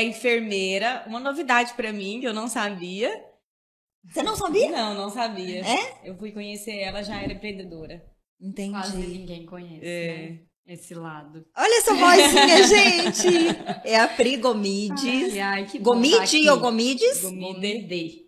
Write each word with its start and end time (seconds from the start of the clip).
é 0.00 0.04
enfermeira, 0.04 1.04
uma 1.06 1.20
novidade 1.20 1.74
pra 1.74 1.92
mim 1.92 2.20
que 2.20 2.26
eu 2.26 2.34
não 2.34 2.48
sabia. 2.48 3.10
Você 4.10 4.22
não 4.22 4.34
sabia? 4.36 4.70
Não, 4.70 4.94
não 4.94 5.10
sabia. 5.10 5.60
É? 5.64 6.00
Eu 6.08 6.16
fui 6.16 6.32
conhecer 6.32 6.76
ela, 6.78 7.02
já 7.02 7.20
era 7.22 7.32
empreendedora. 7.32 8.02
Entendi. 8.40 8.70
Quase 8.70 8.96
ninguém 8.96 9.44
conhece, 9.44 9.84
É. 9.86 10.16
né? 10.30 10.38
Esse 10.66 10.94
lado. 10.94 11.44
Olha 11.56 11.78
essa 11.78 11.94
vozinha, 11.94 12.62
gente. 12.68 13.48
É 13.84 13.96
a 13.98 14.06
Pri 14.06 14.36
Gomides. 14.36 15.32
Ai, 15.34 15.40
ai, 15.40 15.66
que 15.66 15.78
bom 15.80 15.90
tá 15.92 15.96
Gomide 15.96 16.16
aqui. 16.16 16.48
ou 16.48 16.60
Gomides? 16.60 17.22
Gomide. 17.22 18.20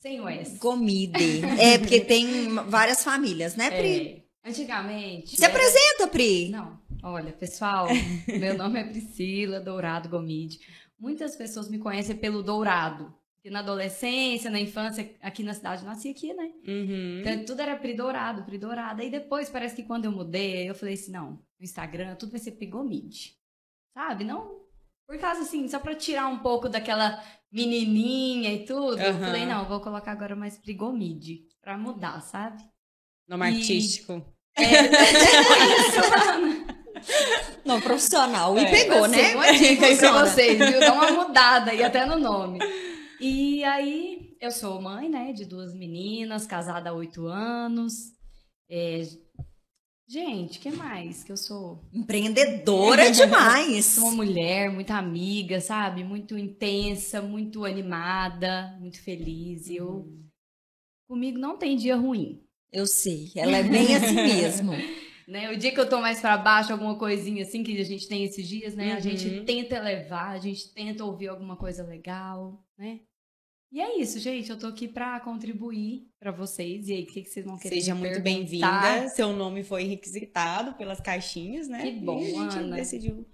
Sem 0.00 0.20
o 0.20 0.28
S. 0.28 0.56
Gomide. 0.58 1.42
É, 1.60 1.78
porque 1.78 2.00
tem 2.00 2.54
várias 2.68 3.02
famílias, 3.02 3.56
né, 3.56 3.70
Pri? 3.70 4.24
É, 4.44 4.48
antigamente. 4.48 5.36
Se 5.36 5.44
era- 5.44 5.52
apresenta, 5.52 6.06
Pri. 6.06 6.48
Não. 6.50 6.78
Olha, 7.02 7.32
pessoal, 7.32 7.88
meu 8.28 8.56
nome 8.56 8.78
é 8.80 8.84
Priscila 8.84 9.58
Dourado 9.60 10.08
Gomide. 10.08 10.58
Muitas 11.00 11.34
pessoas 11.34 11.68
me 11.70 11.78
conhecem 11.78 12.16
pelo 12.16 12.42
Dourado. 12.42 13.12
Porque 13.36 13.48
na 13.48 13.60
adolescência, 13.60 14.50
na 14.50 14.60
infância, 14.60 15.16
aqui 15.22 15.42
na 15.42 15.54
cidade, 15.54 15.82
eu 15.82 15.88
nasci 15.88 16.10
aqui, 16.10 16.34
né? 16.34 16.52
Uhum. 16.68 17.20
Então, 17.20 17.44
tudo 17.46 17.62
era 17.62 17.74
Pri 17.74 17.94
Dourado, 17.94 18.44
Pri 18.44 18.58
Dourado. 18.58 19.00
Aí 19.00 19.10
depois, 19.10 19.48
parece 19.48 19.74
que 19.74 19.82
quando 19.82 20.04
eu 20.04 20.12
mudei, 20.12 20.68
eu 20.68 20.74
falei 20.74 20.92
assim, 20.94 21.10
não, 21.10 21.30
no 21.32 21.64
Instagram, 21.64 22.14
tudo 22.16 22.32
vai 22.32 22.38
ser 22.40 22.52
Pri 22.52 22.66
Gomide. 22.66 23.34
Sabe? 23.94 24.24
Não... 24.24 24.60
Por 25.06 25.18
causa, 25.18 25.40
assim, 25.40 25.66
só 25.66 25.80
pra 25.80 25.94
tirar 25.96 26.28
um 26.28 26.38
pouco 26.38 26.68
daquela 26.68 27.20
menininha 27.50 28.52
e 28.52 28.64
tudo. 28.64 29.00
Eu 29.00 29.10
Aham. 29.10 29.18
falei, 29.26 29.44
não, 29.46 29.64
vou 29.66 29.80
colocar 29.80 30.12
agora 30.12 30.36
mais 30.36 30.56
Pri 30.58 30.72
Gomide. 30.74 31.48
Pra 31.60 31.76
mudar, 31.76 32.20
sabe? 32.20 32.62
Nome 33.26 33.50
E- 33.50 33.56
artístico. 33.56 34.24
É, 34.56 34.62
isso, 35.80 36.00
Não, 37.64 37.80
profissional. 37.80 38.56
E 38.58 38.64
É. 38.64 38.70
pegou, 38.70 39.06
né? 39.08 39.34
Uma 39.34 39.52
dica 39.52 39.76
pra 39.76 39.88
Funciona. 39.88 40.26
vocês, 40.26 40.58
viu? 40.58 40.80
Dá 40.80 40.92
uma 40.92 41.10
mudada 41.12 41.70
aí 41.70 41.82
até 41.82 42.04
no 42.06 42.18
nome. 42.18 42.58
E 43.20 43.62
aí, 43.64 44.36
eu 44.40 44.50
sou 44.50 44.80
mãe, 44.80 45.08
né, 45.08 45.32
de 45.32 45.44
duas 45.44 45.74
meninas, 45.74 46.46
casada 46.46 46.90
há 46.90 46.92
oito 46.94 47.26
anos. 47.26 47.92
É, 48.70 49.02
Gente, 50.12 50.58
o 50.58 50.60
que 50.62 50.72
mais 50.72 51.22
que 51.22 51.30
eu 51.30 51.36
sou? 51.36 51.84
Empreendedora 51.92 53.08
demais. 53.12 53.84
Sou 53.84 54.08
uma 54.08 54.16
mulher 54.24 54.68
muito 54.68 54.90
amiga, 54.90 55.60
sabe? 55.60 56.02
Muito 56.02 56.36
intensa, 56.36 57.22
muito 57.22 57.64
animada, 57.64 58.76
muito 58.80 59.00
feliz. 59.04 59.68
E 59.68 59.76
eu... 59.76 60.08
Comigo 61.08 61.38
não 61.38 61.56
tem 61.56 61.76
dia 61.76 61.94
ruim. 61.94 62.42
Eu 62.72 62.88
sei, 62.88 63.30
ela 63.36 63.56
é 63.58 63.62
bem 63.62 63.94
assim 63.94 64.14
mesmo. 64.14 64.72
né? 65.30 65.50
O 65.50 65.56
dia 65.56 65.72
que 65.72 65.80
eu 65.80 65.88
tô 65.88 66.00
mais 66.00 66.20
pra 66.20 66.36
baixo, 66.36 66.72
alguma 66.72 66.98
coisinha 66.98 67.42
assim 67.42 67.62
que 67.62 67.80
a 67.80 67.84
gente 67.84 68.08
tem 68.08 68.24
esses 68.24 68.46
dias, 68.46 68.74
né? 68.74 68.92
A 68.92 68.94
Uhum. 68.96 69.00
gente 69.00 69.44
tenta 69.44 69.76
elevar, 69.76 70.30
a 70.32 70.38
gente 70.38 70.72
tenta 70.74 71.04
ouvir 71.04 71.28
alguma 71.28 71.56
coisa 71.56 71.84
legal, 71.84 72.62
né? 72.76 73.00
E 73.72 73.80
é 73.80 73.98
isso, 74.00 74.18
gente. 74.18 74.50
Eu 74.50 74.58
tô 74.58 74.66
aqui 74.66 74.88
pra 74.88 75.20
contribuir 75.20 76.08
pra 76.18 76.32
vocês. 76.32 76.88
E 76.88 76.92
aí, 76.92 77.02
o 77.04 77.06
que, 77.06 77.22
que 77.22 77.30
vocês 77.30 77.46
vão 77.46 77.56
querer 77.56 77.76
Seja 77.76 77.94
muito 77.94 78.20
bem-vinda. 78.20 79.08
Seu 79.10 79.32
nome 79.32 79.62
foi 79.62 79.84
requisitado 79.84 80.74
pelas 80.74 81.00
caixinhas, 81.00 81.68
né? 81.68 81.80
Que 81.82 81.92
bom, 81.92 82.20
e 82.20 82.24
a 82.24 82.30
gente 82.50 82.58
Ana. 82.58 82.76
decidiu 82.76 83.24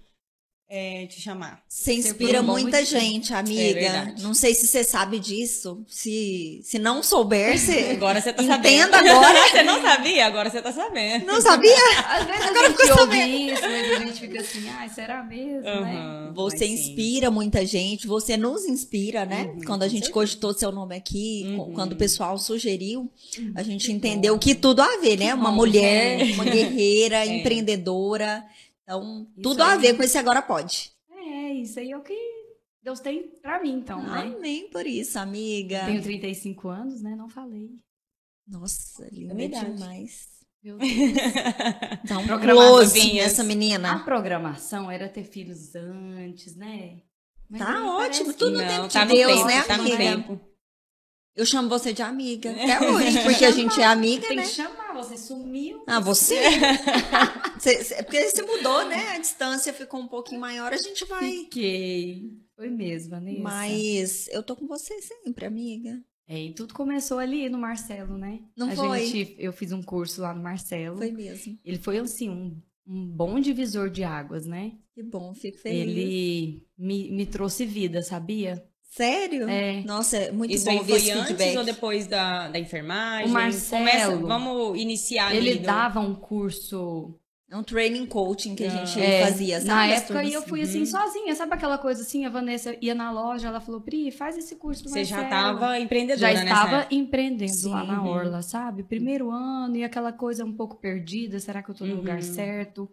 é, 0.69 1.05
te 1.07 1.21
chamar. 1.21 1.61
Você 1.69 1.93
inspira 1.93 2.41
muita 2.43 2.79
motivo. 2.79 2.99
gente, 2.99 3.31
É 3.31 3.37
amiga. 3.37 3.79
verdade. 3.79 4.23
não 4.23 4.33
sei 4.33 4.53
se 4.53 4.67
você 4.67 4.83
sabe 4.83 5.17
disso. 5.17 5.81
Se, 5.87 6.59
se 6.61 6.77
não 6.77 7.01
souber, 7.01 7.57
você. 7.57 7.91
Agora 7.95 8.19
você 8.19 8.33
tá 8.33 8.43
Entenda 8.43 8.97
sabendo. 8.97 9.11
agora. 9.11 9.47
você 9.49 9.63
não 9.63 9.81
sabia, 9.81 10.25
agora 10.25 10.49
você 10.49 10.61
tá 10.61 10.73
sabendo. 10.73 11.25
Não 11.25 11.41
sabia? 11.41 11.73
Às 12.09 12.25
vezes 12.25 12.41
Agora 12.47 12.65
a 12.65 12.69
gente 12.69 12.81
ficou 12.81 12.99
ouve 13.01 13.17
isso, 13.53 13.61
mas 13.61 13.91
a 13.91 13.99
gente 14.05 14.19
fica 14.19 14.41
assim, 14.41 14.69
ai, 14.69 14.89
será 14.89 15.23
mesmo, 15.23 15.61
né? 15.61 15.95
Aham, 15.97 16.33
Você 16.35 16.57
sim. 16.65 16.73
inspira 16.73 17.31
muita 17.31 17.65
gente, 17.65 18.05
você 18.05 18.35
nos 18.35 18.65
inspira, 18.65 19.25
né? 19.25 19.43
Uhum, 19.53 19.61
quando 19.65 19.83
a 19.83 19.87
gente 19.87 20.09
cogitou 20.11 20.53
seu 20.53 20.71
nome 20.71 20.95
aqui, 20.97 21.43
Uhum. 21.47 21.71
quando 21.73 21.93
o 21.93 21.95
pessoal 21.95 22.37
sugeriu, 22.37 23.09
a 23.55 23.63
gente 23.63 23.85
que 23.85 23.91
entendeu 23.93 24.33
bom. 24.33 24.39
que 24.39 24.53
tudo 24.53 24.81
a 24.81 24.97
ver, 24.97 25.17
né? 25.17 25.27
Que 25.27 25.33
Uma 25.33 25.49
bom, 25.49 25.55
mulher, 25.55 26.19
gente. 26.19 26.33
uma 26.33 26.43
guerreira, 26.43 27.23
É. 27.25 27.37
empreendedora. 27.37 28.43
Então, 28.87 29.27
Isso 29.35 29.41
tudo 29.41 29.61
a 29.63 29.73
aí. 29.73 29.79
ver 29.79 29.97
com 29.97 30.03
esse 30.03 30.17
agora 30.17 30.41
pode. 30.41 30.91
É, 31.11 31.53
isso 31.53 31.77
aí 31.79 31.91
é 31.91 31.97
o 31.97 32.01
que 32.01 32.17
Deus 32.81 33.01
tem 33.01 33.27
pra 33.41 33.61
mim, 33.61 33.73
então, 33.79 34.01
né? 34.01 34.33
Amém 34.37 34.69
por 34.69 34.85
isso, 34.87 35.19
amiga. 35.19 35.85
Tenho 35.85 36.01
35 36.01 36.69
anos, 36.69 37.01
né? 37.01 37.13
Não 37.15 37.27
falei. 37.27 37.69
Nossa, 38.47 39.05
linda 39.11 39.43
idade. 39.43 39.73
demais. 39.73 40.29
Meu 40.63 40.77
Deus. 40.77 40.91
Dá 42.05 42.17
um 42.17 42.39
close 42.39 42.93
Vinhas. 42.99 43.25
nessa 43.27 43.41
A 43.41 43.45
menina. 43.45 43.99
programação 44.05 44.89
era 44.89 45.09
ter 45.09 45.23
filhos 45.25 45.75
antes, 45.75 46.55
né? 46.55 47.01
Mas 47.49 47.61
Tá 47.61 47.85
ótimo, 47.85 48.33
tudo 48.33 48.51
no 48.51 48.57
Não, 48.59 48.67
tempo 48.67 48.93
tá 48.93 49.03
de 49.05 49.11
Deus, 49.13 49.33
tempo, 49.33 49.45
né, 49.47 49.61
tá 49.63 49.77
no 49.77 49.81
amiga? 49.83 49.97
tempo. 49.97 50.39
Eu 51.35 51.45
chamo 51.45 51.69
você 51.69 51.91
de 51.93 52.01
amiga. 52.01 52.51
Até 52.63 52.89
hoje, 52.89 53.21
porque 53.23 53.45
a 53.45 53.51
gente 53.51 53.79
é 53.81 53.85
amiga, 53.85 54.27
Tem 54.27 54.37
né? 54.37 54.43
que 54.43 54.49
chamar, 54.49 54.86
você 55.07 55.17
sumiu. 55.17 55.83
Ah, 55.87 55.99
você? 55.99 56.35
Cê- 57.59 57.83
cê- 57.83 58.03
porque 58.03 58.29
você 58.29 58.41
mudou, 58.43 58.85
né? 58.87 59.09
A 59.15 59.19
distância 59.19 59.73
ficou 59.73 59.99
um 59.99 60.07
pouquinho 60.07 60.39
maior, 60.41 60.71
a 60.73 60.77
gente 60.77 61.05
vai. 61.05 61.31
Fiquei. 61.31 62.31
Foi 62.55 62.69
mesmo, 62.69 63.11
Vanessa. 63.11 63.41
Mas 63.41 64.27
eu 64.29 64.43
tô 64.43 64.55
com 64.55 64.67
você 64.67 65.01
sempre, 65.01 65.45
amiga. 65.45 66.01
É, 66.27 66.43
e 66.43 66.53
tudo 66.53 66.73
começou 66.73 67.19
ali 67.19 67.47
no 67.49 67.57
Marcelo, 67.57 68.17
né? 68.17 68.41
Não 68.55 68.69
a 68.69 68.75
foi? 68.75 69.05
Gente, 69.05 69.35
eu 69.39 69.53
fiz 69.53 69.71
um 69.71 69.81
curso 69.81 70.21
lá 70.21 70.33
no 70.33 70.43
Marcelo. 70.43 70.97
Foi 70.97 71.11
mesmo. 71.11 71.57
Ele 71.63 71.77
foi, 71.77 71.97
assim, 71.99 72.29
um, 72.29 72.61
um 72.85 73.07
bom 73.07 73.39
divisor 73.39 73.89
de 73.89 74.03
águas, 74.03 74.45
né? 74.45 74.73
Que 74.93 75.01
bom, 75.03 75.33
fico 75.33 75.57
feliz. 75.59 75.87
Ele 75.97 76.67
me, 76.77 77.11
me 77.11 77.25
trouxe 77.25 77.65
vida, 77.65 78.01
sabia? 78.01 78.63
Sério? 78.89 79.47
É. 79.49 79.81
Nossa, 79.83 80.17
é 80.17 80.31
muito 80.31 80.53
Isso 80.53 80.65
bom 80.65 80.83
foi 80.83 80.97
esse 80.97 81.11
antes 81.11 81.27
feedback. 81.27 81.57
ou 81.57 81.63
depois 81.63 82.07
da, 82.07 82.47
da 82.47 82.57
enfermagem? 82.57 83.27
O 83.29 83.33
Marcelo, 83.33 83.85
Começa, 83.85 84.15
vamos 84.17 84.79
iniciar 84.79 85.27
ali 85.27 85.37
Ele 85.37 85.55
do- 85.59 85.65
dava 85.65 85.99
um 85.99 86.15
curso 86.15 87.13
É 87.49 87.55
um 87.55 87.63
training 87.63 88.05
coaching 88.07 88.55
que 88.55 88.65
a 88.65 88.69
gente 88.69 88.99
É, 88.99 89.23
fazia, 89.25 89.57
sabe? 89.61 89.67
Na 89.69 89.87
época 89.87 90.13
turmas? 90.15 90.33
eu 90.33 90.41
fui 90.41 90.61
assim, 90.63 90.85
sozinha. 90.85 91.33
Sabe 91.33 91.53
aquela 91.53 91.77
coisa 91.77 92.01
assim? 92.01 92.25
A 92.25 92.29
Vanessa 92.29 92.75
ia 92.81 92.93
na 92.93 93.09
loja, 93.09 93.47
ela 93.47 93.61
falou, 93.61 93.79
Pri, 93.79 94.11
faz 94.11 94.37
esse 94.37 94.55
curso 94.57 94.83
do 94.83 94.89
Você 94.89 95.05
já 95.05 95.21
Marcelo." 95.21 95.53
estava 95.55 95.79
empreendedora 95.79 96.19
Já 96.33 96.43
nessa 96.43 96.53
estava 96.53 96.75
época. 96.81 96.95
empreendendo 96.95 97.69
lá 97.69 97.81
Sim. 97.81 97.87
na 97.87 98.01
Uhum. 98.01 98.07
Orla, 98.09 98.41
sabe? 98.41 98.83
Primeiro 98.83 99.31
ano 99.31 99.77
e 99.77 99.83
aquela 99.85 100.11
coisa 100.11 100.43
um 100.43 100.51
pouco 100.53 100.75
perdida. 100.75 101.39
Será 101.39 101.63
que 101.63 101.69
eu 101.71 101.75
tô 101.75 101.85
no 101.85 101.91
Uhum. 101.91 101.97
lugar 101.99 102.21
certo? 102.21 102.89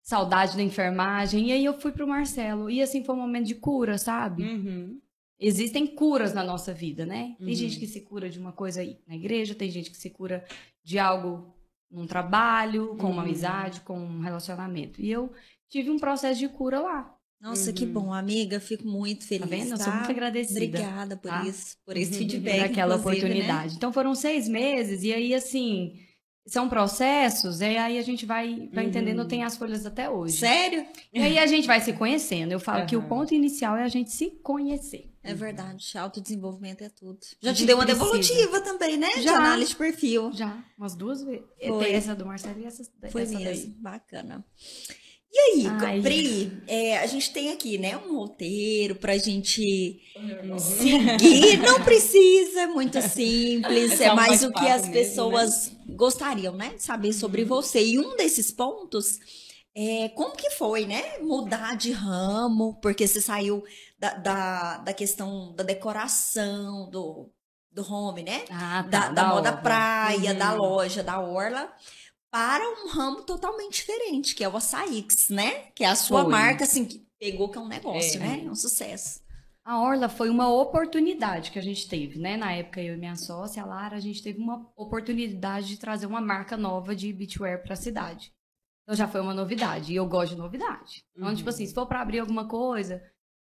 Saudade 0.00 0.56
da 0.56 0.62
enfermagem. 0.62 1.48
E 1.48 1.52
aí 1.52 1.64
eu 1.64 1.74
fui 1.80 1.90
pro 1.92 2.06
Marcelo. 2.06 2.70
E 2.70 2.80
assim 2.82 3.02
foi 3.02 3.14
um 3.16 3.18
momento 3.18 3.46
de 3.46 3.54
cura, 3.56 3.98
sabe? 3.98 4.44
Uhum. 4.44 4.98
Existem 5.44 5.86
curas 5.86 6.32
na 6.32 6.44
nossa 6.44 6.72
vida, 6.72 7.04
né? 7.04 7.34
Tem 7.38 7.48
Uhum. 7.48 7.54
gente 7.54 7.78
que 7.80 7.86
se 7.86 8.00
cura 8.00 8.30
de 8.30 8.38
uma 8.38 8.52
coisa 8.52 8.80
aí 8.80 8.98
na 9.08 9.16
igreja, 9.16 9.54
tem 9.54 9.70
gente 9.70 9.90
que 9.90 9.96
se 9.96 10.08
cura 10.10 10.44
de 10.84 10.98
algo 10.98 11.52
num 11.90 12.06
trabalho, 12.06 12.96
com 12.96 13.08
uma 13.10 13.16
Uhum. 13.22 13.28
amizade, 13.28 13.80
com 13.82 13.98
um 13.98 14.20
relacionamento. 14.20 15.00
E 15.02 15.10
eu 15.10 15.32
tive 15.68 15.90
um 15.90 15.98
processo 15.98 16.38
de 16.38 16.48
cura 16.48 16.80
lá. 16.80 17.14
Nossa, 17.40 17.72
que 17.72 17.84
Uhum. 17.84 17.92
bom, 17.92 18.14
amiga. 18.14 18.60
Fico 18.60 18.86
muito 18.86 19.26
feliz. 19.26 19.40
Tá 19.50 19.56
vendo? 19.56 19.72
Eu 19.72 19.78
tá? 19.78 19.84
sou 19.84 19.92
muito 19.94 20.10
agradecida. 20.12 20.60
Obrigada 20.78 21.16
por 21.16 21.28
tá? 21.28 21.44
isso, 21.44 21.76
por 21.84 21.96
esse 21.96 22.12
Uhum. 22.12 22.18
feedback. 22.30 22.58
por 22.60 22.64
aquela 22.66 22.94
né? 22.94 23.00
oportunidade. 23.00 23.74
Então 23.76 23.92
foram 23.92 24.14
seis 24.14 24.48
meses, 24.48 25.02
e 25.02 25.12
aí, 25.12 25.34
assim, 25.34 25.98
são 26.46 26.68
processos, 26.68 27.60
e 27.60 27.64
aí 27.76 27.98
a 27.98 28.02
gente 28.02 28.24
vai, 28.24 28.68
vai 28.72 28.84
Uhum. 28.84 28.90
entendendo, 28.90 29.24
tem 29.26 29.42
as 29.42 29.56
folhas 29.56 29.84
até 29.84 30.08
hoje. 30.08 30.36
Sério? 30.38 30.86
E 31.12 31.20
aí 31.20 31.36
a 31.36 31.46
gente 31.46 31.66
vai 31.66 31.80
se 31.80 31.92
conhecendo. 31.92 32.52
Eu 32.52 32.60
falo 32.60 32.86
que 32.86 32.96
o 32.96 33.02
ponto 33.08 33.34
inicial 33.34 33.76
é 33.76 33.82
a 33.82 33.88
gente 33.88 34.10
se 34.12 34.30
conhecer. 34.42 35.11
É 35.24 35.34
verdade, 35.34 35.96
autodesenvolvimento 35.96 36.82
é 36.82 36.88
tudo. 36.88 37.18
Já 37.40 37.54
te 37.54 37.64
dei 37.64 37.74
uma 37.74 37.84
precisa. 37.84 38.04
devolutiva 38.04 38.60
também, 38.60 38.96
né? 38.96 39.08
De 39.14 39.22
Já. 39.22 39.36
análise 39.36 39.70
de 39.70 39.76
perfil. 39.76 40.32
Já, 40.32 40.64
umas 40.76 40.94
duas 40.96 41.22
vezes. 41.22 41.44
Foi. 41.64 41.84
Tem 41.84 41.94
essa 41.94 42.14
do 42.14 42.26
Marcelo 42.26 42.58
e 42.60 42.64
essa, 42.64 42.82
Foi 43.10 43.22
essa 43.22 43.38
mesmo, 43.38 43.44
daí. 43.66 43.74
bacana. 43.78 44.44
E 45.34 45.38
aí, 45.38 45.66
Ai. 45.66 46.02
Pri, 46.02 46.52
é, 46.66 46.98
a 46.98 47.06
gente 47.06 47.32
tem 47.32 47.50
aqui, 47.52 47.78
né, 47.78 47.96
um 47.96 48.16
roteiro 48.16 48.96
pra 48.96 49.16
gente 49.16 49.98
Uhum. 50.14 50.58
seguir. 50.58 51.56
Não 51.64 51.82
precisa, 51.82 52.62
é 52.62 52.66
muito 52.66 53.00
simples. 53.00 53.98
É 54.00 54.06
É, 54.08 54.14
mais 54.14 54.42
o 54.42 54.52
que 54.52 54.66
as 54.68 54.82
mesmo, 54.82 54.92
pessoas 54.92 55.72
gostariam, 55.88 56.54
né, 56.54 56.74
de 56.74 56.82
saber 56.82 57.12
sobre 57.14 57.44
você. 57.44 57.82
E 57.82 57.98
um 57.98 58.14
desses 58.16 58.50
pontos 58.50 59.18
é 59.74 60.08
como 60.10 60.36
que 60.36 60.50
foi, 60.50 60.86
né, 60.86 61.18
mudar 61.20 61.76
de 61.76 61.92
ramo, 61.92 62.74
porque 62.80 63.06
você 63.06 63.20
saiu 63.20 63.64
da, 63.98 64.14
da, 64.14 64.78
da 64.78 64.92
questão 64.94 65.54
da 65.54 65.64
decoração, 65.64 66.90
do, 66.90 67.30
do 67.70 67.82
home, 67.92 68.22
né? 68.22 68.44
Ah, 68.50 68.82
da, 68.82 69.02
tá, 69.02 69.08
da 69.08 69.26
moda 69.28 69.56
praia, 69.56 70.32
Uhum. 70.32 70.38
da 70.38 70.52
loja, 70.52 71.02
da 71.02 71.20
orla, 71.20 71.72
para 72.30 72.62
um 72.68 72.88
ramo 72.88 73.22
totalmente 73.22 73.74
diferente, 73.76 74.34
que 74.34 74.44
é 74.44 74.48
o 74.48 74.56
Açaix, 74.56 75.28
né? 75.30 75.66
Que 75.74 75.84
é 75.84 75.88
a 75.88 75.94
sua 75.94 76.22
Foi. 76.22 76.30
marca, 76.32 76.64
assim, 76.64 76.84
que 76.84 77.06
pegou 77.18 77.48
que 77.50 77.58
é 77.58 77.60
um 77.60 77.68
negócio, 77.68 78.16
É. 78.22 78.26
né? 78.26 78.42
É 78.46 78.50
um 78.50 78.54
sucesso. 78.54 79.20
A 79.64 79.80
Orla 79.80 80.08
foi 80.08 80.28
uma 80.28 80.48
oportunidade 80.52 81.52
que 81.52 81.58
a 81.58 81.62
gente 81.62 81.86
teve, 81.88 82.18
né? 82.18 82.36
Na 82.36 82.50
época, 82.52 82.80
eu 82.82 82.94
e 82.94 82.98
minha 82.98 83.14
sócia, 83.14 83.62
a 83.62 83.66
Lara, 83.66 83.96
a 83.96 84.00
gente 84.00 84.20
teve 84.20 84.40
uma 84.40 84.66
oportunidade 84.76 85.68
de 85.68 85.76
trazer 85.76 86.06
uma 86.06 86.20
marca 86.20 86.56
nova 86.56 86.96
de 86.96 87.12
beachwear 87.12 87.62
para 87.62 87.74
a 87.74 87.76
cidade. 87.76 88.32
Então 88.82 88.94
já 88.96 89.06
foi 89.08 89.20
uma 89.20 89.34
novidade. 89.34 89.92
E 89.92 89.96
eu 89.96 90.06
gosto 90.06 90.32
de 90.32 90.38
novidade. 90.38 91.04
Então, 91.14 91.28
Uhum. 91.28 91.34
tipo 91.34 91.48
assim, 91.48 91.66
se 91.66 91.74
for 91.74 91.86
para 91.86 92.00
abrir 92.00 92.18
alguma 92.20 92.46
coisa, 92.48 93.02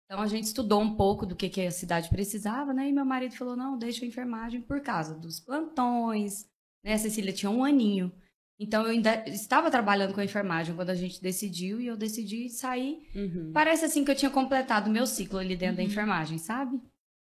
Então 0.09 0.21
a 0.21 0.27
gente 0.27 0.45
estudou 0.45 0.81
um 0.81 0.95
pouco 0.95 1.25
do 1.25 1.35
que, 1.35 1.49
que 1.49 1.59
a 1.61 1.69
cidade 1.69 2.07
precisava, 2.09 2.73
né? 2.73 2.87
E 2.87 2.93
meu 2.93 3.03
marido 3.03 3.35
falou: 3.35 3.57
não, 3.57 3.77
deixa 3.77 4.05
a 4.05 4.07
enfermagem 4.07 4.61
por 4.61 4.79
causa 4.81 5.13
dos 5.13 5.37
plantões. 5.41 6.47
Né? 6.81 6.93
A 6.93 6.97
Cecília 6.97 7.33
tinha 7.33 7.49
um 7.49 7.61
aninho. 7.63 8.09
Então 8.57 8.83
eu 8.83 8.91
ainda 8.91 9.27
estava 9.27 9.69
trabalhando 9.69 10.13
com 10.13 10.21
a 10.21 10.23
enfermagem 10.25 10.73
quando 10.75 10.91
a 10.91 10.95
gente 10.95 11.21
decidiu 11.21 11.81
e 11.81 11.87
eu 11.87 11.97
decidi 11.97 12.49
sair. 12.49 13.05
Uhum. 13.13 13.51
Parece 13.53 13.83
assim 13.83 14.05
que 14.05 14.09
eu 14.09 14.15
tinha 14.15 14.31
completado 14.31 14.89
o 14.89 14.93
meu 14.93 15.05
ciclo 15.05 15.39
ali 15.39 15.57
dentro 15.57 15.75
da 15.75 15.81
Uhum. 15.83 15.89
enfermagem, 15.89 16.37
sabe? 16.37 16.81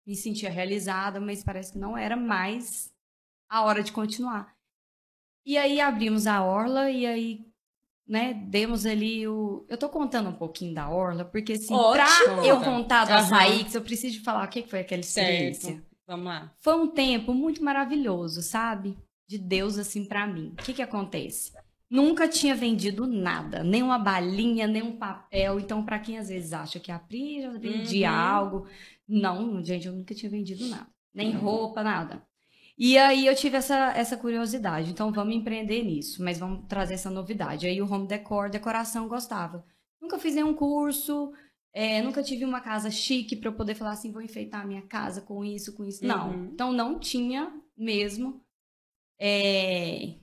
Me 0.07 0.15
sentia 0.15 0.49
realizada, 0.49 1.19
mas 1.21 1.43
parece 1.43 1.73
que 1.73 1.77
não 1.77 1.95
era 1.95 2.17
mais 2.17 2.91
a 3.47 3.63
hora 3.63 3.83
de 3.83 3.91
continuar. 3.91 4.55
E 5.45 5.55
aí 5.57 5.79
abrimos 5.79 6.25
a 6.25 6.43
orla 6.43 6.89
e 6.89 7.05
aí, 7.05 7.45
né, 8.11 8.33
demos 8.33 8.85
ali 8.85 9.25
o. 9.25 9.65
Eu 9.69 9.77
tô 9.77 9.87
contando 9.87 10.29
um 10.29 10.33
pouquinho 10.35 10.73
da 10.75 10.89
orla, 10.89 11.23
porque 11.23 11.53
assim, 11.53 11.73
Ótimo! 11.73 11.95
pra 12.41 12.45
eu 12.45 12.59
contar 12.59 13.05
do 13.05 13.11
Aham. 13.13 13.21
açaí, 13.21 13.63
que 13.63 13.77
eu 13.77 13.81
preciso 13.81 14.21
falar 14.21 14.45
o 14.45 14.49
que 14.49 14.63
foi 14.63 14.81
aquela 14.81 15.01
Certo. 15.01 15.29
experiência. 15.31 15.83
Vamos 16.05 16.25
lá. 16.25 16.53
Foi 16.59 16.75
um 16.75 16.87
tempo 16.87 17.33
muito 17.33 17.63
maravilhoso, 17.63 18.41
sabe? 18.41 18.97
De 19.29 19.37
Deus, 19.37 19.77
assim, 19.77 20.03
pra 20.03 20.27
mim. 20.27 20.49
O 20.59 20.63
que 20.63 20.73
que 20.73 20.81
acontece? 20.81 21.53
Nunca 21.89 22.27
tinha 22.27 22.53
vendido 22.53 23.07
nada, 23.07 23.63
nem 23.63 23.81
uma 23.81 23.97
balinha, 23.97 24.67
nem 24.67 24.81
um 24.81 24.97
papel. 24.97 25.59
Então, 25.59 25.83
pra 25.85 25.99
quem 25.99 26.17
às 26.17 26.27
vezes 26.29 26.51
acha 26.53 26.79
que 26.79 26.91
a 26.91 26.99
Pri 26.99 27.41
já 27.41 27.51
vendia 27.51 28.09
Uhum. 28.11 28.17
algo, 28.17 28.67
não, 29.07 29.63
gente, 29.63 29.87
eu 29.87 29.93
nunca 29.93 30.13
tinha 30.13 30.29
vendido 30.29 30.67
nada. 30.67 30.87
Nem 31.13 31.31
roupa, 31.31 31.81
nada. 31.83 32.21
E 32.83 32.97
aí 32.97 33.27
eu 33.27 33.35
tive 33.35 33.57
essa, 33.57 33.91
essa 33.95 34.17
curiosidade. 34.17 34.89
Então, 34.89 35.11
vamos 35.11 35.35
empreender 35.35 35.83
nisso, 35.83 36.23
mas 36.23 36.39
vamos 36.39 36.65
trazer 36.67 36.95
essa 36.95 37.11
novidade. 37.11 37.67
Aí 37.67 37.79
o 37.79 37.85
home 37.91 38.07
decor, 38.07 38.49
decoração, 38.49 39.07
gostava. 39.07 39.63
Nunca 40.01 40.17
fiz 40.17 40.33
nenhum 40.33 40.53
curso, 40.55 41.31
é, 41.73 42.01
nunca 42.01 42.23
tive 42.23 42.43
uma 42.43 42.59
casa 42.59 42.89
chique 42.89 43.35
para 43.35 43.49
eu 43.49 43.53
poder 43.53 43.75
falar 43.75 43.91
assim, 43.91 44.11
vou 44.11 44.21
enfeitar 44.21 44.61
a 44.61 44.65
minha 44.65 44.81
casa 44.81 45.21
com 45.21 45.45
isso, 45.45 45.73
com 45.75 45.85
isso. 45.85 46.03
Não. 46.03 46.31
Uhum. 46.31 46.49
Então 46.53 46.73
não 46.73 46.97
tinha 46.99 47.53
mesmo. 47.77 48.41
é, 49.19 50.15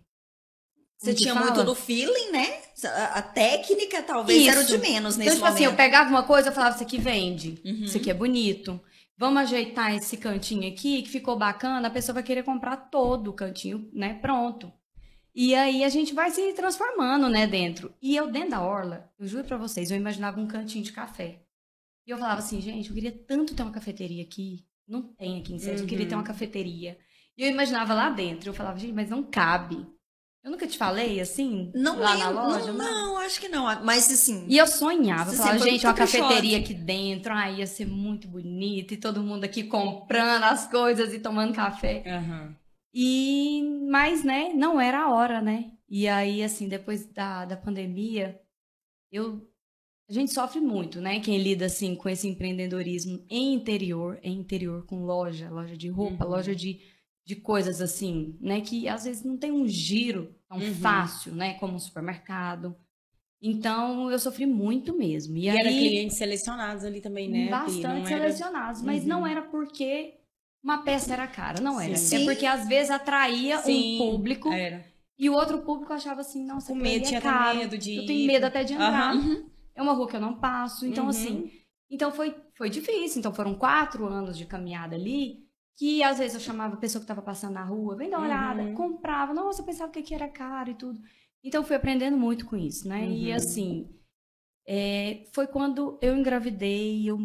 Você 0.99 1.15
tinha 1.15 1.35
fala? 1.35 1.47
muito 1.47 1.65
do 1.65 1.75
feeling, 1.77 2.33
né? 2.33 2.61
A, 2.85 3.19
a 3.21 3.23
técnica 3.23 4.03
talvez 4.03 4.47
era 4.49 4.59
o 4.59 4.63
Isso. 4.65 4.73
de 4.73 4.79
menos 4.79 5.15
Então, 5.15 5.25
nesse 5.27 5.37
tipo 5.37 5.47
assim, 5.47 5.65
eu 5.65 5.71
momento. 5.71 5.77
pegava 5.77 6.11
uma 6.11 6.25
coisa, 6.25 6.49
eu 6.49 6.53
falava, 6.53 6.75
isso 6.75 6.83
aqui 6.85 6.99
vende, 6.99 7.61
Uhum. 7.65 7.85
isso 7.85 7.97
aqui 7.97 8.11
é 8.11 8.15
bonito. 8.15 8.81
Vamos 9.19 9.43
ajeitar 9.43 9.93
esse 9.97 10.17
cantinho 10.17 10.69
aqui, 10.73 11.03
que 11.03 11.09
ficou 11.09 11.37
bacana, 11.37 11.89
a 11.89 11.91
pessoa 11.91 12.15
vai 12.15 12.23
querer 12.23 12.45
comprar 12.45 12.77
todo 12.77 13.29
o 13.29 13.33
cantinho, 13.33 13.91
né, 13.93 14.15
pronto. 14.15 14.73
E 15.35 15.55
aí 15.57 15.83
a 15.83 15.89
gente 15.89 16.15
vai 16.15 16.31
se 16.31 16.53
transformando, 16.53 17.29
né, 17.29 17.45
dentro. 17.47 17.93
E 18.01 18.15
eu, 18.17 18.31
dentro 18.31 18.51
da 18.51 18.63
orla, 18.63 19.11
eu 19.19 19.27
juro 19.27 19.45
pra 19.45 19.57
vocês, 19.57 19.91
eu 19.91 19.97
imaginava 19.97 20.41
um 20.41 20.47
cantinho 20.47 20.85
de 20.85 20.93
café. 20.93 21.43
E 22.07 22.11
eu 22.11 22.17
falava 22.19 22.39
assim, 22.39 22.61
gente, 22.61 22.89
eu 22.89 22.95
queria 22.95 23.13
tanto 23.13 23.55
ter 23.55 23.63
uma 23.63 23.73
cafeteria 23.73 24.23
aqui. 24.23 24.65
Não 24.87 25.03
tem 25.03 25.41
aqui 25.41 25.53
em 25.53 25.59
Sérgio, 25.59 25.85
eu 25.85 25.89
queria 25.89 26.07
ter 26.07 26.15
Uhum. 26.15 26.21
uma 26.21 26.27
cafeteria. 26.27 26.97
E 27.37 27.43
eu 27.43 27.51
imaginava 27.51 27.93
lá 27.95 28.11
dentro, 28.11 28.49
eu 28.49 28.55
falava, 28.55 28.79
gente, 28.79 28.93
mas 28.93 29.11
não 29.11 29.23
cabe. 29.23 29.85
Eu 30.49 30.53
nunca 30.53 30.67
te 30.67 30.79
falei 30.79 31.21
assim, 31.21 31.71
Não 31.75 31.99
lá 31.99 32.15
lembro, 32.15 32.35
na 32.35 32.47
loja? 32.47 32.73
não, 32.73 32.79
não, 32.79 33.19
acho 33.19 33.39
que 33.39 33.51
não. 33.51 33.65
Mas 33.85 34.11
assim, 34.11 34.47
E 34.49 34.57
eu 34.57 34.67
sonhava, 34.67 35.31
eu 35.31 35.37
falava, 35.37 35.59
gente, 35.59 35.85
uma 35.87 35.93
cafeteria 35.93 36.57
aqui 36.57 36.73
dentro, 36.73 37.35
ai, 37.35 37.57
ia 37.57 37.67
ser 37.67 37.85
muito 37.87 38.27
bonita, 38.27 38.95
e 38.95 38.97
todo 38.97 39.23
mundo 39.23 39.45
aqui 39.45 39.65
comprando 39.65 40.45
as 40.45 40.67
coisas 40.71 41.13
e 41.13 41.19
tomando 41.19 41.53
café. 41.53 42.03
Aham. 42.07 42.57
E, 42.95 43.63
mas, 43.91 44.25
né, 44.25 44.55
não 44.55 44.81
era 44.81 45.03
a 45.05 45.13
hora, 45.13 45.43
né? 45.43 45.73
E 45.87 46.09
aí, 46.09 46.43
assim, 46.43 46.67
depois 46.67 47.05
da, 47.13 47.45
da 47.45 47.55
pandemia, 47.57 48.41
eu, 49.13 49.47
a 50.09 50.13
gente 50.15 50.33
sofre 50.33 50.61
muito, 50.61 50.99
né? 50.99 51.21
Quem 51.21 51.37
lida, 51.37 51.67
assim, 51.67 51.95
com 51.95 52.09
esse 52.09 52.27
empreendedorismo 52.27 53.23
em 53.29 53.53
interior, 53.53 54.19
em 54.23 54.39
interior 54.39 54.87
com 54.87 55.05
loja, 55.05 55.51
loja 55.51 55.77
de 55.77 55.89
roupa, 55.91 56.25
Uhum. 56.25 56.31
loja 56.31 56.57
de, 56.57 56.81
de 57.29 57.37
coisas 57.37 57.83
assim, 57.83 58.39
né? 58.41 58.63
Que 58.63 58.89
às 58.89 59.05
vezes 59.05 59.23
não 59.23 59.37
tem 59.37 59.53
um 59.53 59.69
giro 59.69 60.35
tão 60.49 60.57
Uhum. 60.57 60.75
fácil, 60.77 61.35
né? 61.35 61.53
Como 61.61 61.75
um 61.75 61.79
supermercado. 61.79 62.75
Então, 63.43 64.11
eu 64.11 64.19
sofri 64.19 64.47
muito 64.47 64.97
mesmo. 64.97 65.37
E, 65.37 65.43
E, 65.45 65.51
aí, 65.51 65.59
era 65.59 65.69
clientes 65.69 66.17
selecionados 66.17 66.85
ali 66.85 67.03
também, 67.03 67.29
né? 67.29 67.51
Bastante 67.51 67.83
Não 67.87 67.91
era- 67.97 68.07
selecionados, 68.09 68.81
mas 68.83 69.03
Uhum. 69.03 69.09
não 69.09 69.27
era 69.27 69.43
porque 69.43 70.15
uma 70.65 70.79
peça 70.83 71.13
era 71.13 71.27
cara, 71.27 71.61
não 71.61 71.79
era. 71.79 71.97
Sim. 71.97 72.23
É 72.23 72.25
porque 72.25 72.47
às 72.47 72.67
vezes 72.67 72.91
atraía 72.91 73.59
Sim, 73.59 73.95
um 73.95 73.99
público 73.99 74.51
Era. 74.51 74.83
e 75.19 75.29
o 75.29 75.35
outro 75.35 75.59
público 75.61 75.93
achava 75.93 76.23
assim, 76.23 76.49
Com 76.49 76.55
aquilo 76.57 76.77
medo, 76.81 77.07
é 77.15 77.21
caro. 77.21 77.59
medo 77.59 77.77
de 77.77 77.95
Eu 77.95 78.07
tenho 78.07 78.27
medo 78.27 78.45
até 78.47 78.65
de 78.65 78.73
entrar. 78.73 79.13
Aham. 79.15 79.45
É 79.75 79.83
uma 79.83 79.93
rua 79.93 80.09
que 80.09 80.17
eu 80.17 80.21
não 80.21 80.41
passo. 80.41 80.87
Então, 80.87 81.05
Uhum. 81.05 81.11
assim, 81.11 81.51
então 81.91 82.11
foi, 82.11 82.35
foi 82.57 82.71
difícil. 82.71 83.19
Então 83.21 83.35
foram 83.35 83.55
quatro 83.55 84.07
anos 84.07 84.37
de 84.37 84.47
caminhada 84.47 84.97
ali. 84.97 85.47
Que 85.79 86.03
às 86.03 86.19
vezes 86.19 86.35
eu 86.35 86.41
chamava 86.41 86.75
a 86.75 86.79
pessoa 86.79 87.01
que 87.01 87.05
estava 87.05 87.23
passando 87.23 87.55
na 87.55 87.63
rua, 87.65 87.95
vem 87.97 88.11
dar 88.11 88.19
uma 88.19 88.25
Uhum. 88.27 88.33
olhada, 88.33 88.75
comprava, 88.75 89.33
nossa, 89.33 89.63
eu 89.63 89.67
pensava 89.67 89.93
que 89.93 90.01
aqui 90.01 90.13
era 90.15 90.29
caro 90.29 90.71
e 90.71 90.75
tudo. 90.75 91.01
Então 91.43 91.63
fui 91.63 91.77
aprendendo 91.77 92.17
muito 92.17 92.45
com 92.47 92.57
isso, 92.57 92.89
né? 92.89 93.07
E 93.09 93.31
Uhum. 93.31 93.37
assim, 93.37 93.89
é, 94.67 95.25
foi 95.33 95.47
quando 95.47 95.99
eu 96.03 96.17
engravidei, 96.17 97.09
eu 97.09 97.19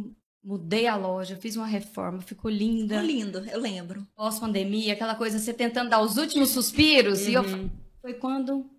mudei 0.43 0.87
a 0.87 0.95
loja, 0.95 1.35
fiz 1.37 1.55
uma 1.55 1.65
reforma, 1.65 2.21
ficou 2.21 2.51
linda. 2.51 2.95
ficou 3.01 3.07
lindo, 3.09 3.39
eu 3.49 3.59
lembro. 3.59 4.05
Pós-pandemia, 4.15 4.93
aquela 4.93 5.15
coisa, 5.15 5.39
você 5.39 5.53
tentando 5.53 5.89
dar 5.89 6.01
os 6.01 6.17
últimos 6.17 6.49
suspiros. 6.49 7.21
E 7.27 7.33
eu 7.33 7.41
Uhum. 7.43 7.69
foi 8.01 8.13
quando 8.13 8.69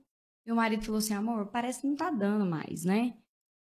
meu 0.47 0.55
marido 0.55 0.85
falou 0.85 0.99
assim, 0.99 1.15
amor, 1.15 1.47
parece 1.47 1.81
que 1.81 1.87
não 1.87 1.97
tá 1.97 2.11
dando 2.11 2.45
mais, 2.45 2.85
né? 2.85 3.15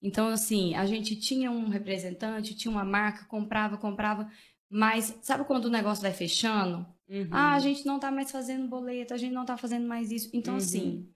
Então, 0.02 0.28
assim, 0.28 0.74
a 0.76 0.86
gente 0.86 1.16
tinha 1.16 1.50
um 1.50 1.70
representante, 1.70 2.56
tinha 2.56 2.72
uma 2.72 2.84
marca, 2.84 3.26
comprava, 3.26 3.78
comprava, 3.78 4.30
mas 4.74 5.16
sabe 5.22 5.46
quando 5.46 5.66
o 5.66 5.70
negócio 5.70 6.02
vai 6.02 6.12
fechando? 6.12 6.86
Uhum. 7.08 7.28
Ah, 7.31 7.54
a 7.54 7.60
gente 7.60 7.86
não 7.86 8.00
tá 8.00 8.10
mais 8.10 8.31
fazendo 8.31 8.68
boleto, 8.68 9.14
a 9.14 9.18
gente 9.18 9.32
não 9.34 9.46
tá 9.46 9.56
fazendo 9.56 9.88
mais 9.88 10.10
isso. 10.12 10.30
Então, 10.34 10.53
Uhum. 10.53 10.58
assim, 10.60 11.10